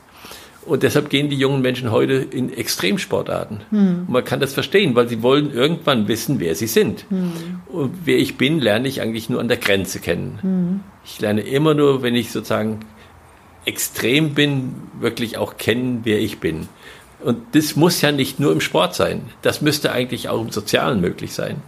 Und 0.66 0.82
deshalb 0.82 1.10
gehen 1.10 1.30
die 1.30 1.38
jungen 1.38 1.62
Menschen 1.62 1.92
heute 1.92 2.14
in 2.14 2.52
Extremsportarten. 2.52 3.62
Hm. 3.70 4.06
Man 4.08 4.26
kann 4.26 4.40
das 4.40 4.54
verstehen, 4.54 4.96
weil 4.96 5.08
sie 5.08 5.22
wollen 5.22 5.52
irgendwann 5.52 6.08
wissen, 6.08 6.40
wer 6.40 6.56
sie 6.56 6.68
sind. 6.68 7.06
Hm. 7.10 7.62
Und 7.68 7.94
wer 8.06 8.18
ich 8.18 8.38
bin, 8.38 8.60
lerne 8.60 8.88
ich 8.88 9.00
eigentlich 9.02 9.30
nur 9.30 9.40
an 9.40 9.48
der 9.48 9.58
Grenze 9.58 10.00
kennen. 10.00 10.40
Hm. 10.42 10.80
Ich 11.06 11.22
lerne 11.22 11.42
immer 11.42 11.76
nur, 11.76 12.02
wenn 12.02 12.16
ich 12.16 12.32
sozusagen 12.32 12.80
extrem 13.66 14.34
bin, 14.34 14.76
wirklich 15.00 15.38
auch 15.38 15.58
kennen, 15.58 16.02
wer 16.04 16.20
ich 16.20 16.40
bin. 16.40 16.68
Und 17.22 17.38
das 17.54 17.76
muss 17.76 18.02
ja 18.02 18.12
nicht 18.12 18.40
nur 18.40 18.52
im 18.52 18.62
Sport 18.62 18.96
sein. 18.96 19.22
Das 19.42 19.62
müsste 19.62 19.92
eigentlich 19.92 20.30
auch 20.30 20.42
im 20.42 20.52
Sozialen 20.52 21.00
möglich 21.00 21.34
sein. 21.34 21.62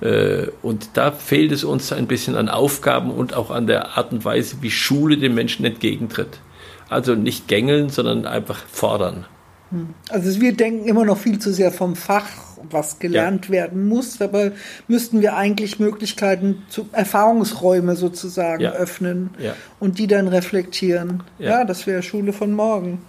Äh, 0.00 0.48
und 0.62 0.90
da 0.94 1.12
fehlt 1.12 1.52
es 1.52 1.64
uns 1.64 1.92
ein 1.92 2.06
bisschen 2.06 2.36
an 2.36 2.48
Aufgaben 2.48 3.10
und 3.10 3.34
auch 3.34 3.50
an 3.50 3.66
der 3.66 3.96
Art 3.96 4.12
und 4.12 4.24
Weise, 4.24 4.56
wie 4.60 4.70
Schule 4.70 5.16
den 5.16 5.34
Menschen 5.34 5.64
entgegentritt. 5.64 6.38
Also 6.90 7.14
nicht 7.14 7.48
gängeln, 7.48 7.88
sondern 7.88 8.26
einfach 8.26 8.66
fordern. 8.66 9.24
Hm. 9.70 9.94
Also 10.10 10.40
wir 10.40 10.54
denken 10.54 10.86
immer 10.86 11.04
noch 11.04 11.18
viel 11.18 11.38
zu 11.38 11.52
sehr 11.52 11.70
vom 11.70 11.94
Fach, 11.96 12.28
was 12.68 12.98
gelernt 12.98 13.46
ja. 13.46 13.52
werden 13.52 13.88
muss. 13.88 14.18
Dabei 14.18 14.52
müssten 14.88 15.22
wir 15.22 15.36
eigentlich 15.36 15.78
Möglichkeiten 15.78 16.64
zu 16.68 16.88
Erfahrungsräume 16.92 17.96
sozusagen 17.96 18.62
ja. 18.62 18.72
öffnen 18.72 19.30
ja. 19.38 19.54
und 19.78 19.98
die 19.98 20.08
dann 20.08 20.28
reflektieren. 20.28 21.22
Ja, 21.38 21.64
das 21.64 21.86
wäre 21.86 22.02
Schule 22.02 22.32
von 22.32 22.52
morgen. 22.52 23.00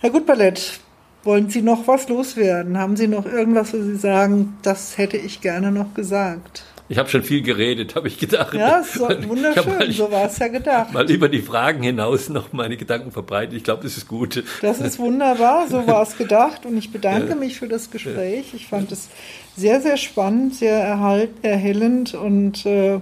Herr 0.00 0.10
Gutballett, 0.10 0.78
wollen 1.24 1.48
Sie 1.48 1.62
noch 1.62 1.88
was 1.88 2.08
loswerden? 2.08 2.78
Haben 2.78 2.96
Sie 2.96 3.08
noch 3.08 3.26
irgendwas, 3.26 3.72
wo 3.72 3.78
Sie 3.78 3.96
sagen, 3.96 4.58
das 4.62 4.98
hätte 4.98 5.16
ich 5.16 5.40
gerne 5.40 5.72
noch 5.72 5.94
gesagt? 5.94 6.64
Ich 6.88 6.98
habe 6.98 7.08
schon 7.08 7.24
viel 7.24 7.42
geredet, 7.42 7.96
habe 7.96 8.06
ich 8.06 8.18
gedacht. 8.18 8.54
Ja, 8.54 8.82
so, 8.82 9.08
wunderschön, 9.28 9.66
mal, 9.66 9.90
so 9.90 10.10
war 10.10 10.26
es 10.26 10.38
ja 10.38 10.46
gedacht. 10.48 10.92
Mal 10.92 11.10
über 11.10 11.28
die 11.28 11.42
Fragen 11.42 11.82
hinaus 11.82 12.28
noch 12.28 12.52
meine 12.52 12.76
Gedanken 12.76 13.10
verbreitet. 13.10 13.54
Ich 13.54 13.64
glaube, 13.64 13.82
das 13.82 13.96
ist 13.96 14.06
gut. 14.06 14.44
Das 14.62 14.80
ist 14.80 14.98
wunderbar, 14.98 15.66
so 15.68 15.86
war 15.86 16.02
es 16.02 16.16
gedacht. 16.18 16.64
Und 16.64 16.76
ich 16.76 16.92
bedanke 16.92 17.30
ja. 17.30 17.34
mich 17.34 17.58
für 17.58 17.66
das 17.66 17.90
Gespräch. 17.90 18.54
Ich 18.54 18.68
fand 18.68 18.92
es 18.92 19.08
sehr, 19.56 19.80
sehr 19.80 19.96
spannend, 19.96 20.54
sehr 20.54 20.78
erhalt, 20.78 21.30
erhellend 21.42 22.14
und 22.14 22.64
äh, 22.66 23.00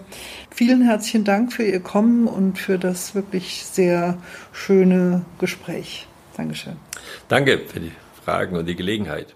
vielen 0.50 0.82
herzlichen 0.82 1.24
Dank 1.24 1.52
für 1.52 1.64
Ihr 1.64 1.80
Kommen 1.80 2.26
und 2.26 2.58
für 2.58 2.78
das 2.78 3.14
wirklich 3.14 3.64
sehr 3.64 4.16
schöne 4.52 5.26
Gespräch. 5.38 6.06
Dankeschön. 6.36 6.76
Danke 7.28 7.58
für 7.58 7.80
die 7.80 7.92
Fragen 8.24 8.56
und 8.56 8.66
die 8.66 8.76
Gelegenheit. 8.76 9.34